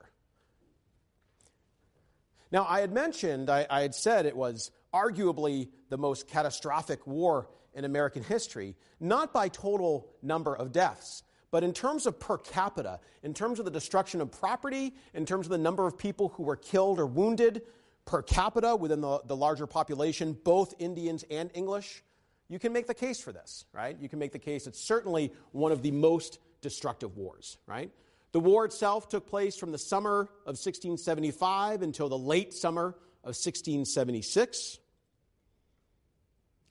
Now, 2.50 2.66
I 2.68 2.80
had 2.80 2.92
mentioned, 2.92 3.48
I, 3.48 3.68
I 3.70 3.82
had 3.82 3.94
said 3.94 4.26
it 4.26 4.36
was 4.36 4.72
arguably 4.92 5.68
the 5.88 5.98
most 5.98 6.26
catastrophic 6.26 7.06
war 7.06 7.48
in 7.72 7.84
American 7.84 8.24
history, 8.24 8.74
not 8.98 9.32
by 9.32 9.46
total 9.46 10.08
number 10.22 10.56
of 10.56 10.72
deaths, 10.72 11.22
but 11.52 11.62
in 11.62 11.72
terms 11.72 12.06
of 12.06 12.18
per 12.18 12.38
capita, 12.38 12.98
in 13.22 13.32
terms 13.32 13.60
of 13.60 13.64
the 13.64 13.70
destruction 13.70 14.20
of 14.20 14.32
property, 14.32 14.94
in 15.14 15.24
terms 15.24 15.46
of 15.46 15.50
the 15.50 15.58
number 15.58 15.86
of 15.86 15.96
people 15.96 16.30
who 16.30 16.42
were 16.42 16.56
killed 16.56 16.98
or 16.98 17.06
wounded 17.06 17.62
per 18.10 18.22
capita 18.22 18.74
within 18.74 19.00
the, 19.00 19.20
the 19.26 19.36
larger 19.36 19.68
population, 19.68 20.36
both 20.42 20.74
Indians 20.80 21.24
and 21.30 21.48
English, 21.54 22.02
you 22.48 22.58
can 22.58 22.72
make 22.72 22.88
the 22.88 22.94
case 22.94 23.20
for 23.20 23.30
this, 23.30 23.64
right? 23.72 23.96
You 24.00 24.08
can 24.08 24.18
make 24.18 24.32
the 24.32 24.38
case 24.40 24.66
it's 24.66 24.80
certainly 24.80 25.32
one 25.52 25.70
of 25.70 25.80
the 25.82 25.92
most 25.92 26.40
destructive 26.60 27.16
wars, 27.16 27.56
right? 27.68 27.88
The 28.32 28.40
war 28.40 28.64
itself 28.64 29.08
took 29.08 29.28
place 29.28 29.56
from 29.56 29.70
the 29.70 29.78
summer 29.78 30.22
of 30.44 30.58
1675 30.58 31.82
until 31.82 32.08
the 32.08 32.18
late 32.18 32.52
summer 32.52 32.88
of 33.22 33.36
1676. 33.36 34.78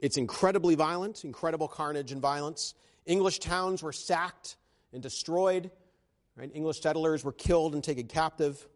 It's 0.02 0.18
incredibly 0.18 0.76
violent, 0.76 1.24
incredible 1.24 1.70
carnage 1.70 2.12
and 2.12 2.22
violence. 2.22 2.74
English 3.06 3.40
towns 3.40 3.82
were 3.82 3.94
sacked 3.94 4.58
and 4.92 5.02
destroyed. 5.02 5.72
Right? 6.36 6.52
English 6.54 6.82
settlers 6.82 7.24
were 7.24 7.34
killed 7.34 7.76
and 7.76 7.84
taken 7.84 8.08
captive. 8.08 8.68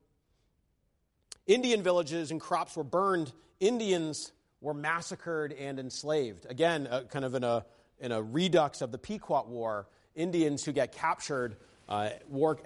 Indian 1.47 1.83
villages 1.83 2.31
and 2.31 2.39
crops 2.39 2.75
were 2.75 2.83
burned. 2.83 3.31
Indians 3.59 4.31
were 4.61 4.73
massacred 4.73 5.53
and 5.53 5.79
enslaved. 5.79 6.45
Again, 6.49 6.87
uh, 6.87 7.01
kind 7.03 7.25
of 7.25 7.35
in 7.35 7.43
a 7.43 7.65
in 7.99 8.11
a 8.11 8.21
redux 8.21 8.81
of 8.81 8.91
the 8.91 8.97
Pequot 8.97 9.47
War, 9.47 9.87
Indians 10.15 10.63
who 10.63 10.71
get 10.71 10.91
captured 10.91 11.55
uh, 11.87 12.09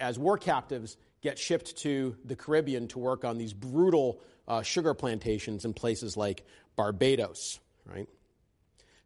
as 0.00 0.18
war 0.18 0.38
captives 0.38 0.96
get 1.22 1.38
shipped 1.38 1.76
to 1.78 2.16
the 2.24 2.36
Caribbean 2.36 2.88
to 2.88 2.98
work 2.98 3.24
on 3.24 3.38
these 3.38 3.52
brutal 3.52 4.20
uh, 4.46 4.62
sugar 4.62 4.94
plantations 4.94 5.64
in 5.64 5.74
places 5.74 6.16
like 6.16 6.44
Barbados, 6.76 7.58
right? 7.84 8.08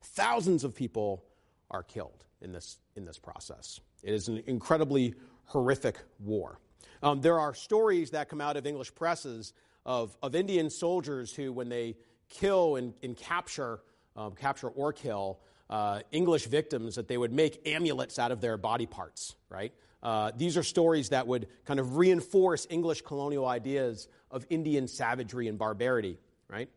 Thousands 0.03 0.64
of 0.64 0.75
people 0.75 1.25
are 1.70 1.83
killed 1.83 2.25
in 2.41 2.53
this, 2.53 2.79
in 2.97 3.05
this 3.05 3.18
process. 3.18 3.81
It 4.03 4.12
is 4.12 4.29
an 4.29 4.43
incredibly 4.47 5.14
horrific 5.47 5.99
war. 6.18 6.59
Um, 7.03 7.21
there 7.21 7.41
are 7.41 7.53
stories 7.53 8.11
that 8.11 8.29
come 8.29 8.41
out 8.41 8.57
of 8.57 8.67
English 8.67 8.95
presses 8.95 9.53
of, 9.85 10.17
of 10.23 10.35
Indian 10.35 10.71
soldiers 10.71 11.35
who, 11.35 11.53
when 11.53 11.69
they 11.69 11.97
kill 12.29 12.77
and, 12.77 12.95
and 13.03 13.17
capture, 13.17 13.81
um, 14.17 14.35
capture 14.35 14.69
or 14.69 14.93
kill 14.93 15.41
uh, 15.69 16.01
English 16.13 16.47
victims, 16.47 16.95
that 16.95 17.09
they 17.09 17.19
would 17.19 17.33
make 17.33 17.67
amulets 17.67 18.19
out 18.19 18.31
of 18.31 18.41
their 18.41 18.57
body 18.57 18.87
parts, 18.87 19.35
right? 19.49 19.73
Uh, 20.03 20.31
these 20.37 20.57
are 20.57 20.63
stories 20.63 21.09
that 21.09 21.27
would 21.27 21.49
kind 21.65 21.81
of 21.81 21.97
reinforce 21.97 22.67
English 22.71 23.03
colonial 23.03 23.47
ideas 23.47 24.09
of 24.31 24.47
Indian 24.51 24.87
savagery 24.87 25.49
and 25.49 25.59
barbarity, 25.59 26.19
right? 26.49 26.69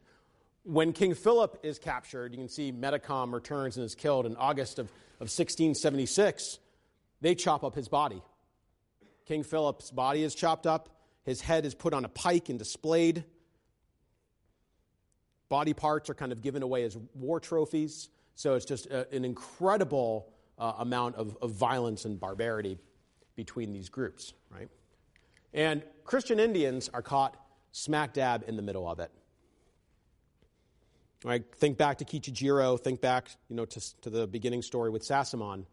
When 0.64 0.94
King 0.94 1.14
Philip 1.14 1.60
is 1.62 1.78
captured, 1.78 2.32
you 2.32 2.40
can 2.40 2.50
see 2.50 2.72
Metacom 2.72 3.32
returns 3.32 3.78
and 3.78 3.86
is 3.86 3.94
killed 3.94 4.26
in 4.26 4.36
August 4.36 4.80
of, 4.80 4.88
of 5.20 5.30
1676. 5.30 6.60
They 7.22 7.36
chop 7.36 7.64
up 7.64 7.76
his 7.76 7.88
body. 7.88 8.22
King 9.26 9.44
Philip's 9.44 9.92
body 9.92 10.24
is 10.24 10.36
chopped 10.36 10.68
up, 10.68 10.90
his 11.24 11.42
head 11.42 11.66
is 11.66 11.74
put 11.74 11.94
on 11.94 12.06
a 12.06 12.10
pike 12.10 12.50
and 12.50 12.60
displayed. 12.60 13.24
Body 15.50 15.74
parts 15.74 16.10
are 16.10 16.14
kind 16.14 16.32
of 16.32 16.42
given 16.42 16.64
away 16.64 16.84
as 16.84 16.98
war 17.14 17.40
trophies. 17.40 18.10
So 18.36 18.56
it's 18.56 18.66
just 18.66 18.88
a, 18.88 19.12
an 19.16 19.26
incredible 19.26 20.32
uh, 20.58 20.74
amount 20.80 21.16
of, 21.16 21.38
of 21.42 21.52
violence 21.52 22.06
and 22.06 22.20
barbarity 22.20 22.78
between 23.36 23.74
these 23.74 23.90
groups, 23.90 24.34
right? 24.50 24.70
And 25.54 25.84
Christian 26.04 26.40
Indians 26.40 26.90
are 26.94 27.02
caught 27.02 27.38
smack 27.72 28.14
dab 28.14 28.44
in 28.48 28.56
the 28.56 28.62
middle 28.62 28.88
of 28.88 29.00
it. 29.00 29.12
Right? 31.24 31.44
Think 31.56 31.78
back 31.78 31.98
to 32.00 32.06
Kichijiro, 32.06 32.80
think 32.80 33.02
back, 33.02 33.30
you 33.50 33.56
know, 33.56 33.66
to, 33.66 34.02
to 34.02 34.10
the 34.10 34.28
beginning 34.28 34.62
story 34.62 34.90
with 34.90 35.02
Sassamon. 35.02 35.66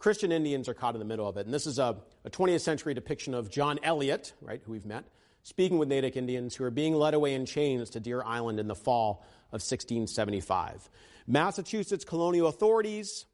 Christian 0.00 0.32
Indians 0.32 0.66
are 0.66 0.72
caught 0.72 0.94
in 0.94 0.98
the 0.98 1.04
middle 1.04 1.28
of 1.28 1.36
it. 1.36 1.44
And 1.44 1.52
this 1.52 1.66
is 1.66 1.78
a, 1.78 1.94
a 2.24 2.30
20th 2.30 2.62
century 2.62 2.94
depiction 2.94 3.34
of 3.34 3.50
John 3.50 3.78
Eliot, 3.82 4.32
right, 4.40 4.62
who 4.64 4.72
we've 4.72 4.86
met, 4.86 5.04
speaking 5.42 5.76
with 5.76 5.90
Natick 5.90 6.16
Indians 6.16 6.56
who 6.56 6.64
are 6.64 6.70
being 6.70 6.94
led 6.94 7.12
away 7.12 7.34
in 7.34 7.44
chains 7.44 7.90
to 7.90 8.00
Deer 8.00 8.22
Island 8.24 8.58
in 8.58 8.66
the 8.66 8.74
fall 8.74 9.22
of 9.48 9.60
1675. 9.60 10.88
Massachusetts 11.26 12.06
colonial 12.06 12.46
authorities 12.46 13.26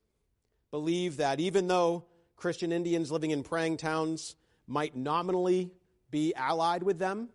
believe 0.73 1.19
that 1.19 1.39
even 1.39 1.69
though 1.69 2.05
Christian 2.35 2.73
Indians 2.73 3.13
living 3.13 3.31
in 3.31 3.45
praying 3.45 3.77
towns 3.77 4.35
might 4.67 4.97
nominally 4.97 5.71
be 6.11 6.35
allied 6.35 6.83
with 6.83 6.99
them, 6.99 7.29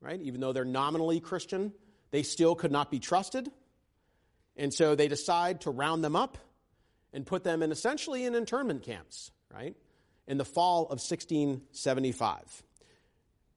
right? 0.00 0.20
Even 0.22 0.40
though 0.40 0.54
they're 0.54 0.64
nominally 0.64 1.20
Christian, 1.20 1.74
they 2.10 2.22
still 2.22 2.54
could 2.54 2.72
not 2.72 2.90
be 2.90 3.00
trusted. 3.00 3.50
And 4.56 4.72
so 4.72 4.94
they 4.94 5.08
decide 5.08 5.60
to 5.62 5.70
round 5.70 6.02
them 6.02 6.16
up 6.16 6.38
and 7.12 7.26
put 7.26 7.44
them 7.44 7.62
in 7.62 7.72
essentially 7.72 8.24
in 8.24 8.34
internment 8.34 8.82
camps, 8.82 9.30
right? 9.52 9.76
In 10.26 10.38
the 10.38 10.44
fall 10.44 10.82
of 10.84 11.00
1675. 11.00 12.62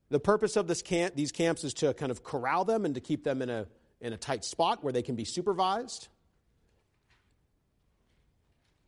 The 0.10 0.20
purpose 0.20 0.56
of 0.56 0.68
this 0.68 0.82
camp, 0.82 1.16
these 1.16 1.32
camps 1.32 1.64
is 1.64 1.74
to 1.76 1.93
kind 1.93 2.12
of 2.12 2.24
corral 2.24 2.66
them 2.66 2.86
and 2.86 2.95
to 2.95 3.02
keep 3.02 3.24
them 3.24 3.41
in 3.41 3.49
a, 3.49 3.68
in 3.99 4.14
a 4.14 4.18
tight 4.18 4.43
spot 4.43 4.84
where 4.84 4.91
they 4.91 5.02
can 5.02 5.16
be 5.16 5.26
supervised. 5.26 6.08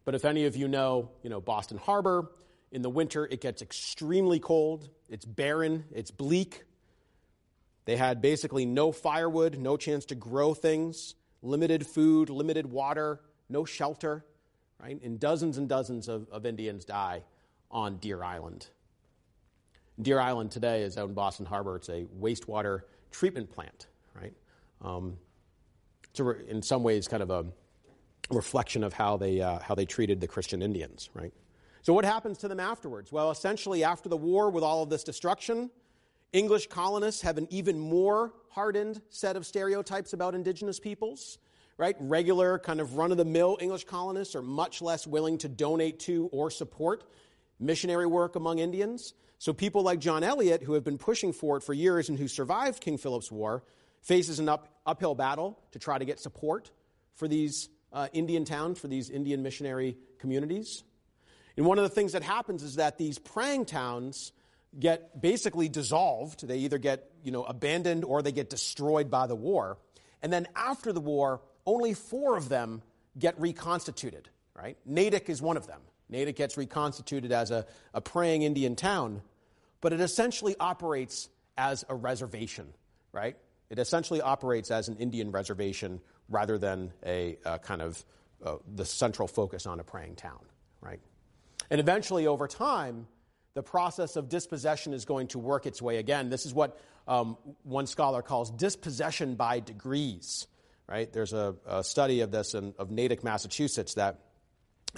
But 0.06 0.16
if 0.16 0.26
any 0.26 0.46
of 0.46 0.56
you 0.56 0.68
know, 0.68 1.12
you 1.22 1.30
know, 1.30 1.40
Boston 1.40 1.78
Harbor, 1.78 2.30
in 2.72 2.82
the 2.82 2.90
winter 2.90 3.26
it 3.26 3.40
gets 3.40 3.62
extremely 3.62 4.40
cold. 4.40 4.90
It's 5.08 5.26
barren, 5.26 5.86
it's 5.94 6.12
bleak. 6.12 6.64
They 7.86 7.96
had 7.96 8.22
basically 8.22 8.66
no 8.66 8.92
firewood, 8.92 9.58
no 9.58 9.78
chance 9.78 10.06
to 10.06 10.16
grow 10.16 10.54
things, 10.54 11.16
limited 11.42 11.86
food, 11.86 12.30
limited 12.30 12.66
water, 12.66 13.22
no 13.50 13.66
shelter, 13.66 14.26
right? 14.82 15.02
And 15.02 15.20
dozens 15.20 15.58
and 15.58 15.68
dozens 15.68 16.08
of, 16.08 16.28
of 16.30 16.46
Indians 16.46 16.86
die 16.86 17.24
on 17.72 17.98
Deer 17.98 18.24
Island. 18.24 18.68
Deer 20.02 20.20
Island 20.20 20.52
today 20.52 20.82
is 20.82 20.98
out 20.98 21.10
in 21.10 21.14
Boston 21.14 21.46
Harbor. 21.46 21.76
It's 21.76 21.90
a 21.90 22.06
wastewater 22.20 22.82
treatment 23.12 23.52
plant, 23.52 23.88
right? 24.20 24.34
Um, 24.82 25.18
it's 26.10 26.20
a, 26.20 26.50
in 26.50 26.62
some 26.62 26.84
ways 26.84 27.08
kind 27.08 27.24
of 27.24 27.30
a 27.30 27.46
reflection 28.32 28.84
of 28.84 28.94
how 28.94 29.18
they, 29.18 29.42
uh, 29.42 29.60
how 29.60 29.76
they 29.76 29.86
treated 29.86 30.20
the 30.20 30.28
Christian 30.28 30.62
Indians, 30.62 31.10
right? 31.14 31.34
So, 31.84 31.94
what 31.94 32.06
happens 32.06 32.38
to 32.40 32.48
them 32.48 32.60
afterwards? 32.60 33.12
Well, 33.12 33.30
essentially, 33.30 33.84
after 33.84 34.08
the 34.08 34.18
war, 34.18 34.50
with 34.50 34.64
all 34.64 34.84
of 34.84 34.90
this 34.90 35.04
destruction, 35.04 35.70
English 36.32 36.68
colonists 36.68 37.22
have 37.22 37.38
an 37.38 37.48
even 37.50 37.78
more 37.78 38.34
hardened 38.50 39.02
set 39.10 39.36
of 39.36 39.46
stereotypes 39.46 40.14
about 40.14 40.34
indigenous 40.34 40.80
peoples, 40.80 41.40
right? 41.78 41.96
Regular, 42.00 42.60
kind 42.60 42.80
of 42.80 42.98
run 42.98 43.12
of 43.12 43.18
the 43.18 43.26
mill 43.26 43.58
English 43.62 43.86
colonists 43.86 44.36
are 44.36 44.42
much 44.42 44.82
less 44.82 45.08
willing 45.08 45.38
to 45.40 45.50
donate 45.50 46.00
to 46.02 46.30
or 46.32 46.50
support 46.50 47.04
missionary 47.60 48.06
work 48.06 48.36
among 48.36 48.60
Indians. 48.60 49.14
So, 49.40 49.54
people 49.54 49.84
like 49.84 50.00
John 50.00 50.24
Eliot, 50.24 50.64
who 50.64 50.74
have 50.74 50.84
been 50.84 50.98
pushing 50.98 51.34
for 51.34 51.58
it 51.58 51.64
for 51.64 51.74
years 51.74 52.10
and 52.10 52.18
who 52.18 52.28
survived 52.28 52.82
King 52.82 52.98
Philip's 52.98 53.32
War, 53.32 53.64
faces 54.02 54.40
an 54.40 54.50
up, 54.50 54.68
uphill 54.86 55.16
battle 55.16 55.60
to 55.72 55.80
try 55.80 55.98
to 55.98 56.06
get 56.06 56.20
support 56.20 56.72
for 57.16 57.28
these 57.28 57.70
uh, 57.92 58.08
Indian 58.14 58.46
towns, 58.46 58.80
for 58.80 58.88
these 58.88 59.10
Indian 59.10 59.44
missionary 59.44 59.98
communities. 60.20 60.84
And 61.56 61.66
one 61.66 61.78
of 61.78 61.84
the 61.84 61.90
things 61.90 62.14
that 62.14 62.24
happens 62.24 62.64
is 62.64 62.76
that 62.76 62.98
these 62.98 63.20
praying 63.20 63.66
towns 63.66 64.32
get 64.80 65.22
basically 65.22 65.70
dissolved. 65.70 66.48
They 66.48 66.60
either 66.60 66.78
get 66.78 67.10
you 67.24 67.32
know, 67.32 67.44
abandoned 67.44 68.04
or 68.04 68.22
they 68.22 68.32
get 68.32 68.50
destroyed 68.50 69.12
by 69.12 69.28
the 69.28 69.36
war. 69.36 69.78
And 70.22 70.34
then 70.34 70.48
after 70.56 70.92
the 70.92 71.02
war, 71.02 71.42
only 71.66 71.94
four 71.94 72.38
of 72.38 72.50
them 72.50 72.82
get 73.18 73.40
reconstituted. 73.40 74.30
Right? 74.56 74.78
Natick 74.86 75.30
is 75.30 75.42
one 75.42 75.58
of 75.58 75.66
them. 75.68 75.82
Natick 76.10 76.36
gets 76.36 76.58
reconstituted 76.58 77.32
as 77.32 77.50
a, 77.50 77.66
a 77.94 78.02
praying 78.02 78.44
Indian 78.44 78.76
town, 78.76 79.22
but 79.82 79.94
it 79.94 80.00
essentially 80.00 80.56
operates 80.60 81.28
as 81.58 81.84
a 81.90 81.96
reservation, 81.96 82.74
right? 83.12 83.36
It 83.70 83.80
essentially 83.80 84.22
operates 84.22 84.70
as 84.70 84.90
an 84.90 84.98
Indian 84.98 85.32
reservation 85.32 86.02
rather 86.30 86.58
than 86.58 86.94
a, 87.06 87.38
a 87.46 87.58
kind 87.58 87.82
of 87.82 88.06
uh, 88.46 88.58
the 88.76 88.86
central 88.86 89.28
focus 89.28 89.66
on 89.66 89.80
a 89.80 89.84
praying 89.84 90.16
town, 90.16 90.40
right? 90.82 91.00
And 91.72 91.80
eventually, 91.80 92.28
over 92.28 92.48
time, 92.48 93.08
the 93.56 93.64
process 93.64 94.16
of 94.16 94.30
dispossession 94.30 94.94
is 94.94 95.06
going 95.06 95.28
to 95.30 95.40
work 95.40 95.66
its 95.66 95.82
way 95.82 95.98
again. 95.98 96.30
This 96.30 96.46
is 96.46 96.54
what 96.54 96.80
um, 97.08 97.38
one 97.64 97.88
scholar 97.88 98.22
calls 98.22 98.52
dispossession 98.52 99.36
by 99.36 99.60
degrees, 99.60 100.48
right? 100.88 101.12
There's 101.12 101.34
a, 101.34 101.56
a 101.66 101.84
study 101.84 102.22
of 102.22 102.32
this 102.32 102.54
in, 102.54 102.74
of 102.78 102.92
Natick, 102.92 103.24
Massachusetts, 103.24 103.96
that 103.96 104.20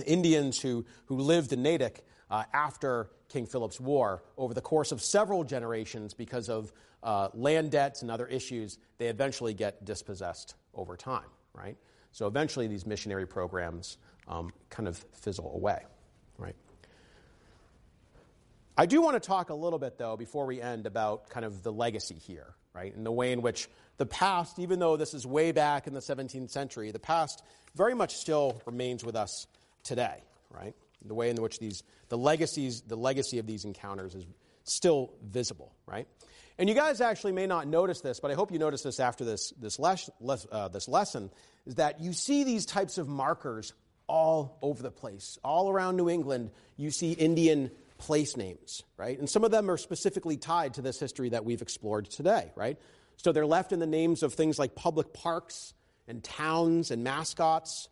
Indians 0.06 0.60
who, 0.60 0.86
who 1.06 1.18
lived 1.18 1.54
in 1.54 1.64
Natick 1.64 2.06
uh, 2.30 2.44
after 2.54 3.10
King 3.30 3.46
Philip's 3.46 3.80
War, 3.80 4.24
over 4.38 4.54
the 4.54 4.62
course 4.62 4.92
of 4.92 5.02
several 5.02 5.44
generations, 5.44 6.14
because 6.14 6.50
of 6.50 6.72
uh, 7.04 7.30
land 7.34 7.72
debts 7.72 8.02
and 8.02 8.12
other 8.12 8.28
issues, 8.28 8.78
they 8.98 9.08
eventually 9.08 9.54
get 9.54 9.86
dispossessed 9.86 10.56
over 10.74 10.98
time, 10.98 11.30
right? 11.54 11.78
So 12.12 12.28
eventually 12.28 12.68
these 12.68 12.86
missionary 12.86 13.28
programs 13.28 13.98
um, 14.28 14.52
kind 14.70 14.88
of 14.88 14.98
fizzle 15.14 15.54
away, 15.54 15.84
right? 16.38 16.56
I 18.78 18.86
do 18.86 19.02
want 19.02 19.22
to 19.22 19.26
talk 19.26 19.50
a 19.50 19.54
little 19.54 19.80
bit, 19.80 19.98
though, 19.98 20.18
before 20.18 20.46
we 20.46 20.62
end, 20.62 20.86
about 20.86 21.30
kind 21.30 21.46
of 21.46 21.64
the 21.64 21.72
legacy 21.72 22.16
here, 22.16 22.56
right? 22.74 22.94
And 22.96 23.06
the 23.06 23.12
way 23.12 23.32
in 23.32 23.42
which 23.42 23.70
the 23.98 24.06
past, 24.06 24.60
even 24.60 24.80
though 24.80 24.98
this 24.98 25.14
is 25.14 25.26
way 25.26 25.52
back 25.52 25.88
in 25.88 25.93
the 25.93 26.00
17th 26.00 26.50
century, 26.50 26.91
the 26.91 27.00
past 27.00 27.43
very 27.76 27.93
much 27.93 28.16
still 28.16 28.62
remains 28.66 29.04
with 29.04 29.16
us 29.16 29.48
today, 29.84 30.24
right? 30.50 30.74
The 31.06 31.14
way 31.14 31.30
in 31.30 31.41
which 31.41 31.60
these, 31.60 31.84
the 32.10 32.18
legacies, 32.18 32.82
the 32.82 32.98
legacy 32.98 33.39
of 33.39 33.46
these 33.46 33.66
encounters 33.66 34.16
is 34.16 34.26
still 34.64 35.14
visible, 35.24 35.72
right? 35.86 36.08
And 36.58 36.70
you 36.70 36.76
guys 36.76 37.02
actually 37.02 37.34
may 37.34 37.48
not 37.48 37.68
notice 37.68 38.02
this, 38.02 38.20
but 38.20 38.32
I 38.32 38.34
hope 38.34 38.52
you 38.52 38.60
notice 38.60 38.82
this 38.82 39.00
after 39.00 39.26
this, 39.26 39.52
this, 39.60 39.78
les- 39.78 40.10
les- 40.20 40.48
uh, 40.52 40.70
this 40.70 40.88
lesson, 40.88 41.30
is 41.66 41.76
that 41.76 42.00
you 42.00 42.14
see 42.14 42.43
these 42.43 42.66
types 42.66 42.98
of 42.98 43.08
markers 43.08 43.74
all 44.08 44.58
over 44.62 44.82
the 44.82 44.91
place. 44.91 45.38
All 45.43 45.70
around 45.70 45.98
New 45.98 46.10
England, 46.10 46.52
you 46.78 46.91
see 46.91 47.12
Indian 47.12 47.72
place 47.98 48.38
names, 48.38 48.84
right? 48.98 49.18
And 49.18 49.30
some 49.30 49.43
of 49.43 49.52
them 49.52 49.70
are 49.70 49.78
specifically 49.78 50.38
tied 50.38 50.76
to 50.76 50.82
this 50.82 51.00
history 51.00 51.30
that 51.30 51.46
we've 51.46 51.62
explored 51.62 52.10
today, 52.10 52.52
right? 52.56 52.78
So 53.18 53.32
they're 53.32 53.45
left 53.45 53.72
in 53.72 53.80
the 53.80 53.88
names 53.88 54.24
of 54.24 54.34
things 54.34 54.59
like 54.59 54.76
public 54.76 55.13
parks 55.13 55.74
and 56.07 56.24
towns 56.24 56.91
and 56.91 57.03
mascots, 57.03 57.89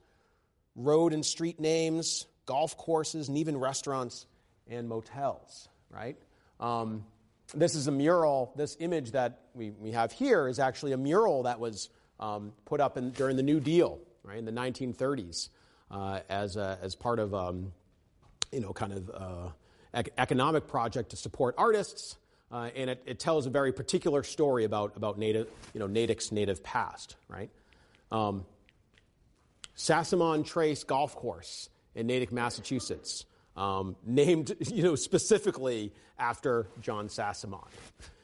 road 0.75 1.13
and 1.13 1.25
street 1.25 1.59
names, 1.59 2.25
golf 2.45 2.77
courses, 2.77 3.29
and 3.29 3.37
even 3.37 3.57
restaurants 3.57 4.27
and 4.69 4.87
motels, 4.87 5.67
right? 5.89 6.17
Um, 6.59 7.05
this 7.53 7.75
is 7.75 7.87
a 7.87 7.91
mural. 7.91 8.53
This 8.55 8.77
image 8.79 9.11
that 9.11 9.39
we, 9.53 9.71
we 9.71 9.91
have 9.91 10.11
here 10.11 10.47
is 10.47 10.59
actually 10.59 10.91
a 10.91 10.97
mural 10.97 11.43
that 11.43 11.59
was 11.59 11.89
um, 12.19 12.53
put 12.65 12.79
up 12.79 12.97
in, 12.97 13.11
during 13.11 13.35
the 13.35 13.43
New 13.43 13.59
Deal, 13.59 13.99
right, 14.23 14.37
in 14.37 14.45
the 14.45 14.51
1930s. 14.51 15.49
uh, 15.93 16.19
as, 16.27 16.57
a, 16.57 16.77
as 16.81 16.95
part 16.95 17.19
of, 17.19 17.33
um, 17.33 17.71
you 18.51 18.59
know, 18.59 18.73
kind 18.73 18.93
of 18.93 19.11
uh, 19.13 19.49
ec- 19.93 20.13
economic 20.17 20.67
project 20.67 21.11
to 21.11 21.15
support 21.15 21.55
artists. 21.57 22.17
Uh, 22.53 22.69
and 22.75 22.87
it, 22.91 23.01
it, 23.07 23.19
tells 23.19 23.47
a 23.47 23.49
very 23.49 23.73
particular 23.73 24.21
story 24.21 24.63
about, 24.63 24.95
about 24.95 25.17
native, 25.17 25.47
you 25.73 25.79
know, 25.79 25.87
Natick's 25.87 26.31
native 26.31 26.63
past, 26.63 27.15
right? 27.27 27.49
Um, 28.11 28.45
Sassamon 29.75 30.45
Trace 30.45 30.83
Golf 30.83 31.15
Course 31.15 31.69
in 31.95 32.05
Natick, 32.05 32.31
Massachusetts, 32.31 33.25
um, 33.57 33.95
named, 34.05 34.55
you 34.71 34.83
know, 34.83 34.93
specifically 34.93 35.93
after 36.19 36.67
John 36.79 37.07
Sassamon. 37.07 37.65